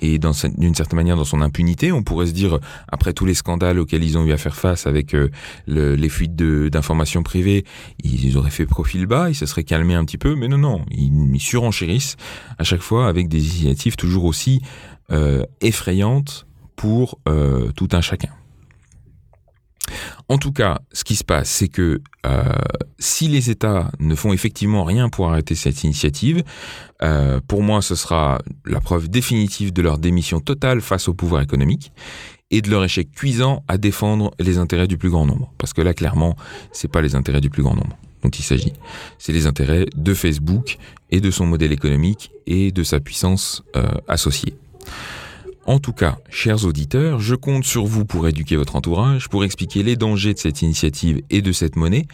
et 0.00 0.18
d'une 0.18 0.74
certaine 0.74 0.96
manière 0.96 1.16
dans 1.16 1.24
son 1.24 1.40
impunité. 1.40 1.92
On 1.92 2.02
pourrait 2.02 2.26
se 2.26 2.32
dire, 2.32 2.58
après 2.88 3.12
tous 3.12 3.24
les 3.24 3.34
scandales 3.34 3.78
auxquels 3.78 4.04
ils 4.04 4.18
ont 4.18 4.24
eu 4.24 4.32
à 4.32 4.36
faire 4.36 4.56
face 4.56 4.86
avec 4.86 5.14
euh, 5.14 5.30
les 5.66 6.08
fuites 6.08 6.36
d'informations 6.36 7.22
privées, 7.22 7.64
ils 8.02 8.36
auraient 8.36 8.50
fait 8.50 8.66
profil 8.66 9.06
bas, 9.06 9.30
ils 9.30 9.34
se 9.34 9.46
seraient 9.46 9.64
calmés 9.64 9.94
un 9.94 10.04
petit 10.04 10.18
peu. 10.18 10.34
Mais 10.34 10.48
non, 10.48 10.58
non, 10.58 10.84
ils, 10.90 11.12
surenchérissent 11.40 12.16
à 12.58 12.64
chaque 12.64 12.80
fois 12.80 13.08
avec 13.08 13.28
des 13.28 13.38
initiatives 13.38 13.96
toujours 13.96 14.24
aussi 14.24 14.62
euh, 15.10 15.44
effrayantes 15.60 16.46
pour 16.76 17.20
tout 17.76 17.88
un 17.92 18.00
chacun. 18.00 18.30
En 20.28 20.38
tout 20.38 20.52
cas, 20.52 20.80
ce 20.92 21.04
qui 21.04 21.16
se 21.16 21.24
passe, 21.24 21.50
c'est 21.50 21.68
que 21.68 22.00
euh, 22.24 22.42
si 22.98 23.28
les 23.28 23.50
États 23.50 23.90
ne 23.98 24.14
font 24.14 24.32
effectivement 24.32 24.84
rien 24.84 25.10
pour 25.10 25.28
arrêter 25.28 25.54
cette 25.54 25.84
initiative, 25.84 26.42
euh, 27.02 27.40
pour 27.46 27.62
moi, 27.62 27.82
ce 27.82 27.94
sera 27.94 28.40
la 28.64 28.80
preuve 28.80 29.08
définitive 29.08 29.72
de 29.72 29.82
leur 29.82 29.98
démission 29.98 30.40
totale 30.40 30.80
face 30.80 31.08
au 31.08 31.14
pouvoir 31.14 31.42
économique 31.42 31.92
et 32.50 32.62
de 32.62 32.70
leur 32.70 32.84
échec 32.84 33.10
cuisant 33.12 33.62
à 33.68 33.76
défendre 33.76 34.30
les 34.38 34.58
intérêts 34.58 34.86
du 34.86 34.96
plus 34.96 35.10
grand 35.10 35.26
nombre. 35.26 35.52
Parce 35.58 35.72
que 35.72 35.82
là, 35.82 35.92
clairement, 35.92 36.36
c'est 36.72 36.90
pas 36.90 37.02
les 37.02 37.14
intérêts 37.14 37.40
du 37.40 37.50
plus 37.50 37.62
grand 37.62 37.74
nombre 37.74 37.96
dont 38.22 38.30
il 38.30 38.42
s'agit. 38.42 38.72
C'est 39.18 39.32
les 39.32 39.46
intérêts 39.46 39.86
de 39.94 40.14
Facebook 40.14 40.78
et 41.10 41.20
de 41.20 41.30
son 41.30 41.44
modèle 41.46 41.72
économique 41.72 42.30
et 42.46 42.72
de 42.72 42.82
sa 42.82 42.98
puissance 42.98 43.62
euh, 43.76 43.86
associée. 44.08 44.54
En 45.66 45.78
tout 45.78 45.94
cas, 45.94 46.18
chers 46.28 46.66
auditeurs, 46.66 47.20
je 47.20 47.34
compte 47.34 47.64
sur 47.64 47.86
vous 47.86 48.04
pour 48.04 48.28
éduquer 48.28 48.56
votre 48.56 48.76
entourage, 48.76 49.28
pour 49.30 49.44
expliquer 49.44 49.82
les 49.82 49.96
dangers 49.96 50.34
de 50.34 50.38
cette 50.38 50.60
initiative 50.60 51.22
et 51.30 51.40
de 51.40 51.52
cette 51.52 51.76
monnaie 51.76 52.06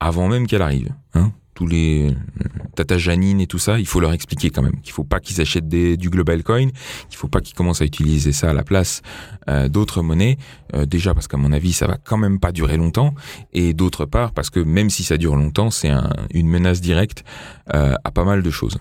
avant 0.00 0.28
même 0.28 0.46
qu'elle 0.46 0.62
arrive. 0.62 0.88
Hein. 1.12 1.32
Tous 1.54 1.66
les 1.66 2.10
euh, 2.10 2.48
Tata 2.74 2.96
Janine 2.96 3.40
et 3.40 3.46
tout 3.46 3.58
ça, 3.58 3.78
il 3.78 3.86
faut 3.86 4.00
leur 4.00 4.12
expliquer 4.12 4.48
quand 4.48 4.62
même 4.62 4.80
qu'il 4.80 4.92
ne 4.92 4.94
faut 4.94 5.04
pas 5.04 5.20
qu'ils 5.20 5.42
achètent 5.42 5.68
du 5.68 6.08
global 6.08 6.42
coin, 6.42 6.68
qu'il 7.08 7.18
faut 7.18 7.28
pas 7.28 7.40
qu'ils 7.42 7.54
commencent 7.54 7.82
à 7.82 7.84
utiliser 7.84 8.32
ça 8.32 8.50
à 8.50 8.52
la 8.54 8.62
place 8.62 9.02
euh, 9.50 9.68
d'autres 9.68 10.00
monnaies. 10.00 10.38
Euh, 10.74 10.86
déjà 10.86 11.12
parce 11.12 11.28
qu'à 11.28 11.36
mon 11.36 11.52
avis, 11.52 11.74
ça 11.74 11.86
va 11.86 11.98
quand 12.02 12.18
même 12.18 12.40
pas 12.40 12.52
durer 12.52 12.78
longtemps, 12.78 13.14
et 13.52 13.74
d'autre 13.74 14.06
part 14.06 14.32
parce 14.32 14.48
que 14.48 14.60
même 14.60 14.88
si 14.88 15.04
ça 15.04 15.18
dure 15.18 15.36
longtemps, 15.36 15.70
c'est 15.70 15.92
une 16.32 16.48
menace 16.48 16.80
directe 16.80 17.24
à 17.68 18.10
pas 18.10 18.24
mal 18.24 18.42
de 18.42 18.50
choses. 18.50 18.78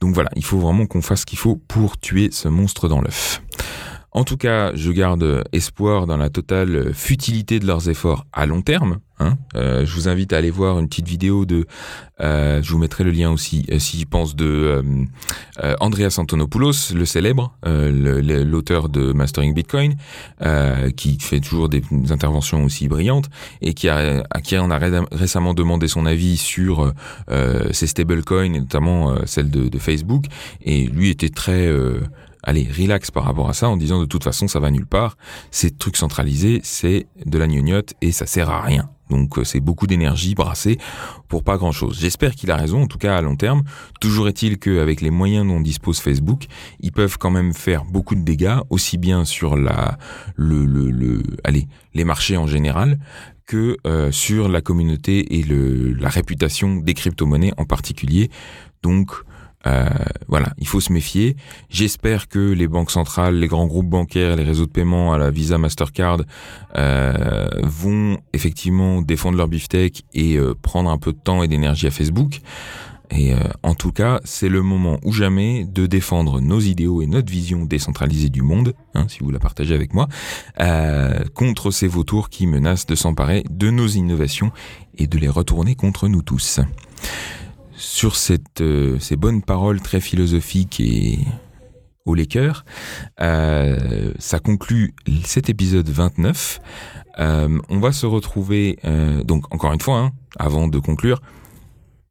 Donc 0.00 0.14
voilà, 0.14 0.30
il 0.36 0.44
faut 0.44 0.58
vraiment 0.58 0.86
qu'on 0.86 1.02
fasse 1.02 1.20
ce 1.20 1.26
qu'il 1.26 1.38
faut 1.38 1.56
pour 1.56 1.98
tuer 1.98 2.28
ce 2.32 2.48
monstre 2.48 2.88
dans 2.88 3.00
l'œuf. 3.00 3.42
En 4.16 4.24
tout 4.24 4.38
cas, 4.38 4.74
je 4.74 4.90
garde 4.92 5.44
espoir 5.52 6.06
dans 6.06 6.16
la 6.16 6.30
totale 6.30 6.94
futilité 6.94 7.60
de 7.60 7.66
leurs 7.66 7.90
efforts 7.90 8.24
à 8.32 8.46
long 8.46 8.62
terme. 8.62 9.00
Hein. 9.18 9.36
Euh, 9.56 9.84
je 9.84 9.94
vous 9.94 10.08
invite 10.08 10.32
à 10.32 10.38
aller 10.38 10.50
voir 10.50 10.78
une 10.78 10.88
petite 10.88 11.06
vidéo 11.06 11.44
de, 11.44 11.66
euh, 12.22 12.62
je 12.62 12.72
vous 12.72 12.78
mettrai 12.78 13.04
le 13.04 13.10
lien 13.10 13.30
aussi, 13.30 13.66
euh, 13.70 13.78
si 13.78 13.98
j'y 13.98 14.06
pense, 14.06 14.34
de 14.34 14.82
Andreas 15.80 16.16
Antonopoulos, 16.18 16.94
le 16.94 17.04
célèbre, 17.04 17.54
l'auteur 17.62 18.88
de 18.88 19.12
Mastering 19.12 19.52
Bitcoin, 19.52 19.96
qui 20.96 21.18
fait 21.20 21.40
toujours 21.40 21.68
des 21.68 21.82
interventions 22.08 22.64
aussi 22.64 22.88
brillantes 22.88 23.28
et 23.60 23.74
qui 23.74 23.90
a, 23.90 24.24
à 24.30 24.40
qui 24.40 24.56
on 24.56 24.70
a 24.70 24.78
récemment 25.12 25.52
demandé 25.52 25.88
son 25.88 26.06
avis 26.06 26.38
sur 26.38 26.90
ces 27.70 27.86
stablecoins, 27.86 28.48
notamment 28.48 29.14
celle 29.26 29.50
de, 29.50 29.68
de, 29.68 29.78
Facebook. 29.78 30.24
Et 30.62 30.86
lui 30.86 31.10
était 31.10 31.28
très 31.28 31.70
allez, 32.46 32.66
relax 32.66 33.10
par 33.10 33.24
rapport 33.24 33.50
à 33.50 33.52
ça 33.52 33.68
en 33.68 33.76
disant 33.76 34.00
de 34.00 34.06
toute 34.06 34.24
façon 34.24 34.48
ça 34.48 34.60
va 34.60 34.70
nulle 34.70 34.86
part. 34.86 35.18
Ces 35.50 35.70
trucs 35.70 35.98
centralisés, 35.98 36.60
c'est 36.64 37.06
de 37.26 37.36
la 37.36 37.46
gnognotte 37.46 37.92
et 38.00 38.12
ça 38.12 38.24
sert 38.24 38.48
à 38.48 38.62
rien. 38.62 38.88
Donc 39.10 39.38
euh, 39.38 39.44
c'est 39.44 39.60
beaucoup 39.60 39.86
d'énergie 39.86 40.34
brassée 40.34 40.78
pour 41.28 41.44
pas 41.44 41.58
grand-chose. 41.58 41.98
J'espère 42.00 42.34
qu'il 42.34 42.50
a 42.50 42.56
raison, 42.56 42.82
en 42.82 42.86
tout 42.86 42.98
cas 42.98 43.16
à 43.16 43.20
long 43.20 43.36
terme. 43.36 43.62
Toujours 44.00 44.28
est-il 44.28 44.58
qu'avec 44.58 45.00
les 45.00 45.10
moyens 45.10 45.46
dont 45.46 45.60
dispose 45.60 46.00
Facebook, 46.00 46.46
ils 46.80 46.92
peuvent 46.92 47.18
quand 47.18 47.30
même 47.30 47.52
faire 47.52 47.84
beaucoup 47.84 48.14
de 48.14 48.22
dégâts, 48.22 48.58
aussi 48.70 48.98
bien 48.98 49.24
sur 49.24 49.56
la, 49.56 49.98
le, 50.34 50.64
le, 50.64 50.90
le 50.90 51.22
allez, 51.44 51.68
les 51.94 52.04
marchés 52.04 52.36
en 52.36 52.46
général, 52.46 52.98
que 53.46 53.76
euh, 53.86 54.10
sur 54.10 54.48
la 54.48 54.60
communauté 54.60 55.38
et 55.38 55.44
la 55.44 56.08
réputation 56.08 56.76
des 56.76 56.94
crypto-monnaies 56.94 57.52
en 57.58 57.64
particulier. 57.64 58.30
Donc 58.82 59.12
euh, 59.66 59.84
voilà, 60.28 60.52
il 60.58 60.66
faut 60.66 60.80
se 60.80 60.92
méfier. 60.92 61.36
J'espère 61.70 62.28
que 62.28 62.38
les 62.38 62.68
banques 62.68 62.90
centrales, 62.90 63.36
les 63.36 63.48
grands 63.48 63.66
groupes 63.66 63.88
bancaires, 63.88 64.36
les 64.36 64.44
réseaux 64.44 64.66
de 64.66 64.70
paiement 64.70 65.12
à 65.12 65.18
la 65.18 65.30
Visa, 65.30 65.58
Mastercard 65.58 66.20
euh, 66.76 67.48
vont 67.62 68.18
effectivement 68.32 69.02
défendre 69.02 69.36
leur 69.36 69.48
beefsteak 69.48 70.04
et 70.14 70.36
euh, 70.36 70.54
prendre 70.60 70.90
un 70.90 70.98
peu 70.98 71.12
de 71.12 71.18
temps 71.18 71.42
et 71.42 71.48
d'énergie 71.48 71.86
à 71.86 71.90
Facebook. 71.90 72.40
Et 73.12 73.34
en 73.62 73.76
tout 73.76 73.92
cas, 73.92 74.18
c'est 74.24 74.48
le 74.48 74.62
moment 74.62 74.98
ou 75.04 75.12
jamais 75.12 75.64
de 75.64 75.86
défendre 75.86 76.40
nos 76.40 76.58
idéaux 76.58 77.02
et 77.02 77.06
notre 77.06 77.30
vision 77.30 77.64
décentralisée 77.64 78.30
du 78.30 78.42
monde, 78.42 78.74
hein, 78.94 79.06
si 79.06 79.20
vous 79.20 79.30
la 79.30 79.38
partagez 79.38 79.76
avec 79.76 79.94
moi, 79.94 80.08
contre 81.32 81.70
ces 81.70 81.86
vautours 81.86 82.30
qui 82.30 82.48
menacent 82.48 82.86
de 82.86 82.96
s'emparer 82.96 83.44
de 83.48 83.70
nos 83.70 83.86
innovations 83.86 84.50
et 84.98 85.06
de 85.06 85.18
les 85.18 85.28
retourner 85.28 85.76
contre 85.76 86.08
nous 86.08 86.22
tous 86.22 86.58
sur 87.76 88.16
cette, 88.16 88.60
euh, 88.60 88.98
ces 88.98 89.16
bonnes 89.16 89.42
paroles 89.42 89.80
très 89.80 90.00
philosophiques 90.00 90.80
et 90.80 91.18
au 92.04 92.14
cœurs, 92.14 92.64
euh, 93.20 94.12
ça 94.18 94.38
conclut 94.38 94.94
cet 95.24 95.48
épisode 95.48 95.88
29. 95.88 96.60
Euh, 97.18 97.58
on 97.68 97.80
va 97.80 97.92
se 97.92 98.06
retrouver, 98.06 98.78
donc 99.24 99.52
encore 99.52 99.72
une 99.72 99.80
fois, 99.80 99.98
hein, 99.98 100.12
avant 100.38 100.68
de 100.68 100.78
conclure, 100.78 101.20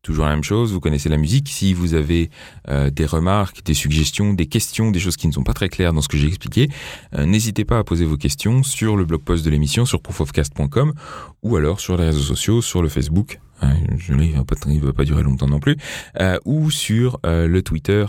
Toujours 0.06 0.26
la 0.26 0.32
même 0.34 0.44
chose, 0.44 0.72
vous 0.72 0.80
connaissez 0.80 1.10
la 1.10 1.18
musique. 1.18 1.50
Si 1.50 1.74
vous 1.74 1.96
avez 1.96 2.30
euh, 2.70 2.92
des 2.92 3.08
remarques, 3.08 3.64
des 3.66 3.74
suggestions, 3.74 4.36
des 4.36 4.46
questions, 4.46 4.92
des 4.92 5.00
choses 5.00 5.18
qui 5.18 5.28
ne 5.28 5.32
sont 5.32 5.42
pas 5.42 5.54
très 5.54 5.68
claires 5.68 5.94
dans 5.94 6.02
ce 6.02 6.08
que 6.08 6.16
j'ai 6.16 6.28
expliqué, 6.28 6.70
euh, 7.16 7.26
n'hésitez 7.26 7.66
pas 7.66 7.80
à 7.80 7.84
poser 7.84 8.06
vos 8.06 8.16
questions 8.16 8.62
sur 8.62 8.98
le 8.98 9.06
blog 9.06 9.24
post 9.24 9.44
de 9.44 9.50
l'émission, 9.50 9.84
sur 9.84 10.04
proofofcast.com 10.04 10.94
ou 11.42 11.56
alors 11.56 11.80
sur 11.80 11.98
les 11.98 12.06
réseaux 12.06 12.22
sociaux, 12.22 12.62
sur 12.62 12.84
le 12.84 12.88
Facebook. 12.88 13.40
Hein, 13.62 13.76
je 13.98 14.14
ne 14.14 14.86
va 14.86 14.94
pas 14.94 15.06
durer 15.06 15.24
longtemps 15.24 15.48
non 15.48 15.60
plus, 15.60 15.78
euh, 16.20 16.38
ou 16.46 16.72
sur 16.72 17.20
le 17.24 17.62
Twitter 17.62 18.06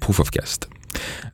Proofofcast. 0.00 0.68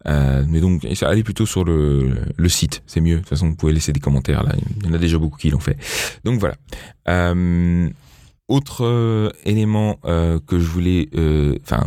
mais 0.07 0.61
donc, 0.61 0.87
allez 1.03 1.23
plutôt 1.23 1.47
sur 1.47 1.65
le, 1.65 2.11
le 2.37 2.49
site, 2.49 2.83
c'est 2.87 3.01
mieux. 3.01 3.17
De 3.17 3.21
toute 3.21 3.29
façon, 3.29 3.49
vous 3.49 3.57
pouvez 3.57 3.73
laisser 3.73 3.93
des 3.93 4.01
commentaires 4.01 4.43
là. 4.43 4.55
Il 4.81 4.87
y 4.87 4.91
en 4.91 4.95
a 4.95 4.99
déjà 4.99 5.19
beaucoup 5.19 5.39
qui 5.39 5.51
l'ont 5.51 5.61
fait. 5.61 5.77
Donc 6.25 6.41
voilà. 6.41 6.57
Autre 8.53 8.85
euh, 8.85 9.31
élément 9.45 9.99
euh, 10.05 10.39
que 10.47 10.59
je 10.59 10.67
voulais, 10.67 11.09
euh, 11.15 11.57
enfin 11.63 11.85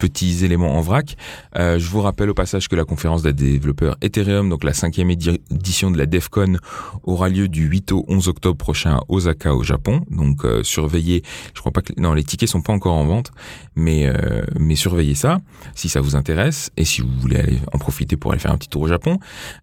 petits 0.00 0.44
éléments 0.44 0.76
en 0.76 0.80
vrac. 0.80 1.16
Euh, 1.56 1.78
je 1.78 1.88
vous 1.88 2.00
rappelle 2.00 2.30
au 2.30 2.34
passage 2.34 2.68
que 2.68 2.74
la 2.74 2.84
conférence 2.84 3.22
des 3.22 3.32
développeurs 3.32 3.96
Ethereum, 4.00 4.48
donc 4.48 4.64
la 4.64 4.72
cinquième 4.72 5.10
édition 5.10 5.90
de 5.92 5.98
la 5.98 6.06
DEFCON, 6.06 6.56
aura 7.04 7.28
lieu 7.28 7.46
du 7.46 7.66
8 7.66 7.92
au 7.92 8.04
11 8.08 8.28
octobre 8.28 8.56
prochain 8.56 8.96
à 8.96 9.00
Osaka 9.08 9.54
au 9.54 9.62
Japon. 9.62 10.00
Donc 10.10 10.44
euh, 10.44 10.64
surveillez, 10.64 11.22
je 11.54 11.60
crois 11.60 11.70
pas 11.70 11.82
que 11.82 11.92
non 11.98 12.14
les 12.14 12.24
tickets 12.24 12.48
sont 12.48 12.62
pas 12.62 12.72
encore 12.72 12.94
en 12.94 13.04
vente, 13.04 13.30
mais 13.76 14.06
euh, 14.06 14.42
surveillez 14.74 15.14
ça 15.14 15.40
si 15.74 15.90
ça 15.90 16.00
vous 16.00 16.16
intéresse 16.16 16.70
et 16.78 16.86
si 16.86 17.02
vous 17.02 17.10
voulez 17.20 17.36
aller 17.36 17.58
en 17.74 17.78
profiter 17.78 18.16
pour 18.16 18.32
aller 18.32 18.40
faire 18.40 18.52
un 18.52 18.56
petit 18.56 18.70
tour 18.70 18.82
au 18.82 18.88
Japon. 18.88 19.18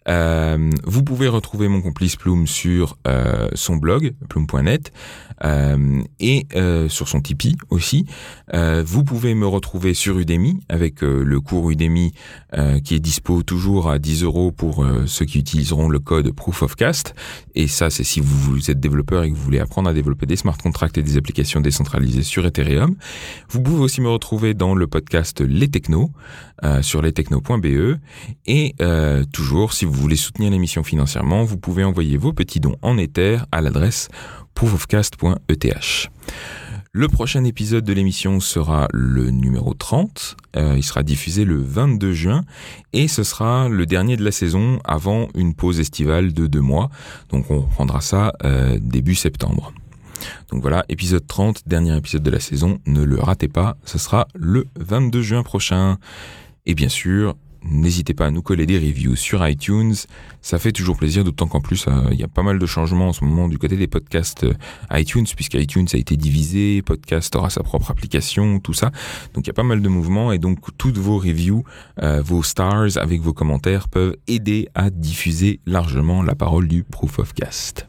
Euh, 0.08 0.70
vous 0.86 1.04
pouvez 1.04 1.28
retrouver 1.28 1.68
mon 1.68 1.82
complice 1.82 2.16
Plume 2.16 2.46
sur 2.46 2.98
son 3.54 3.76
blog 3.76 4.14
plume.net 4.30 4.92
et 6.20 6.48
sur 6.90 7.08
son 7.08 7.22
Tipeee 7.22 7.56
aussi. 7.70 8.06
vous 8.54 9.04
pouvez 9.04 9.34
me 9.34 9.48
retrouver 9.48 9.94
sur 9.94 10.20
Udemy 10.28 10.60
avec 10.68 11.02
le 11.02 11.40
cours 11.40 11.70
Udemy 11.72 12.12
qui 12.84 12.96
est 12.96 13.00
dispo 13.00 13.44
toujours 13.44 13.90
à 13.90 14.00
10 14.00 14.24
euros 14.24 14.52
pour 14.52 14.86
ceux 15.06 15.26
qui 15.26 15.40
utiliseront 15.40 15.90
le 15.90 16.00
code 16.00 16.32
Proof 16.32 16.64
of 16.64 16.76
Cast. 16.76 17.16
Et 17.56 17.68
ça, 17.68 17.90
c'est 17.90 18.04
si 18.04 18.20
vous 18.20 18.70
êtes 18.70 18.80
développeur 18.80 19.24
et 19.24 19.32
que 19.32 19.36
vous 19.36 19.42
voulez 19.42 19.60
apprendre 19.60 19.90
à 19.90 19.94
développer 19.94 20.26
des 20.26 20.36
smart 20.36 20.58
contracts 20.58 20.98
et 20.98 21.04
des 21.04 21.18
applications 21.18 21.62
décentralisées 21.62 22.24
sur 22.24 22.46
Ethereum. 22.46 22.96
Vous 23.50 23.62
pouvez 23.62 23.82
aussi 23.82 24.02
me 24.02 24.10
retrouver 24.10 24.54
dans 24.54 24.76
le 24.76 24.88
podcast 24.88 25.42
Les 25.42 25.70
Technos 25.70 26.12
sur 26.82 27.02
lestechnos.be. 27.02 27.98
Et 28.46 28.76
toujours, 29.32 29.74
si 29.74 29.86
vous 29.86 29.94
voulez 29.94 30.18
soutenir 30.18 30.52
l'émission 30.52 30.84
financièrement, 30.84 31.44
vous 31.44 31.58
pouvez 31.58 31.84
envoyer 31.84 32.18
vos 32.18 32.34
petits 32.34 32.60
dons 32.60 32.76
en 32.82 32.98
Ether 32.98 33.40
à 33.52 33.62
l'adresse 33.62 34.10
proofofcast.eth. 34.54 36.10
Le 36.94 37.08
prochain 37.08 37.44
épisode 37.44 37.84
de 37.84 37.94
l'émission 37.94 38.40
sera 38.40 38.88
le 38.94 39.30
numéro 39.30 39.74
30. 39.74 40.38
Euh, 40.56 40.74
il 40.78 40.84
sera 40.84 41.04
diffusé 41.04 41.44
le 41.44 41.58
22 41.58 42.14
juin 42.14 42.44
et 42.94 43.08
ce 43.08 43.24
sera 43.24 43.68
le 43.68 43.86
dernier 43.86 44.16
de 44.16 44.24
la 44.24 44.32
saison 44.32 44.80
avant 44.84 45.28
une 45.36 45.54
pause 45.54 45.80
estivale 45.80 46.34
de 46.34 46.48
deux 46.48 46.62
mois. 46.62 46.90
Donc 47.30 47.52
on 47.52 47.62
prendra 47.62 48.02
ça 48.02 48.34
euh, 48.44 48.80
début 48.82 49.16
septembre. 49.16 49.74
Donc 50.52 50.62
voilà, 50.62 50.86
épisode 50.90 51.28
30, 51.28 51.68
dernier 51.68 51.96
épisode 51.96 52.24
de 52.24 52.32
la 52.32 52.40
saison. 52.40 52.80
Ne 52.86 53.04
le 53.04 53.20
ratez 53.20 53.50
pas, 53.50 53.78
ce 53.84 53.98
sera 53.98 54.28
le 54.34 54.66
22 54.80 55.22
juin 55.22 55.44
prochain. 55.44 55.98
Et 56.66 56.74
bien 56.74 56.90
sûr, 56.90 57.36
N'hésitez 57.64 58.14
pas 58.14 58.28
à 58.28 58.32
nous 58.32 58.42
coller 58.42 58.66
des 58.66 58.78
reviews 58.78 59.16
sur 59.16 59.46
iTunes. 59.48 59.96
Ça 60.42 60.60
fait 60.60 60.72
toujours 60.72 60.98
plaisir, 60.98 61.24
d'autant 61.24 61.48
qu'en 61.48 61.62
plus, 61.62 61.86
euh, 61.88 62.10
il 62.12 62.20
y 62.20 62.24
a 62.24 62.28
pas 62.28 62.44
mal 62.44 62.60
de 62.60 62.66
changements 62.66 63.10
en 63.10 63.14
ce 63.14 63.24
moment 63.24 63.48
du 63.48 63.58
côté 63.58 63.76
des 63.76 63.88
podcasts 63.88 64.44
euh, 64.44 64.54
iTunes, 64.92 65.26
puisque 65.36 65.56
iTunes 65.56 65.88
a 65.94 65.98
été 65.98 66.18
divisé, 66.18 66.82
podcast 66.82 67.36
aura 67.36 67.50
sa 67.50 67.64
propre 67.64 67.92
application, 67.92 68.60
tout 68.60 68.74
ça. 68.74 68.92
Donc 69.34 69.46
il 69.46 69.48
y 69.48 69.52
a 69.52 69.54
pas 69.54 69.64
mal 69.64 69.82
de 69.82 69.90
mouvements 69.90 70.32
et 70.32 70.40
donc 70.40 70.60
toutes 70.78 70.98
vos 70.98 71.18
reviews, 71.18 71.64
euh, 72.02 72.22
vos 72.22 72.44
stars 72.44 72.98
avec 72.98 73.22
vos 73.22 73.34
commentaires 73.34 73.90
peuvent 73.90 74.16
aider 74.28 74.70
à 74.76 74.90
diffuser 74.90 75.60
largement 75.66 76.24
la 76.24 76.36
parole 76.36 76.68
du 76.68 76.84
Proof 76.84 77.20
of 77.20 77.34
Cast. 77.34 77.88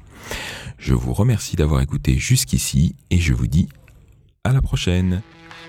Je 0.78 0.94
vous 0.94 1.12
remercie 1.12 1.56
d'avoir 1.56 1.80
écouté 1.80 2.18
jusqu'ici 2.18 2.96
et 3.10 3.18
je 3.18 3.34
vous 3.34 3.46
dis 3.46 3.68
à 4.44 4.52
la 4.52 4.62
prochaine. 4.62 5.22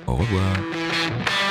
Au 0.07 0.15
revoir. 0.15 1.48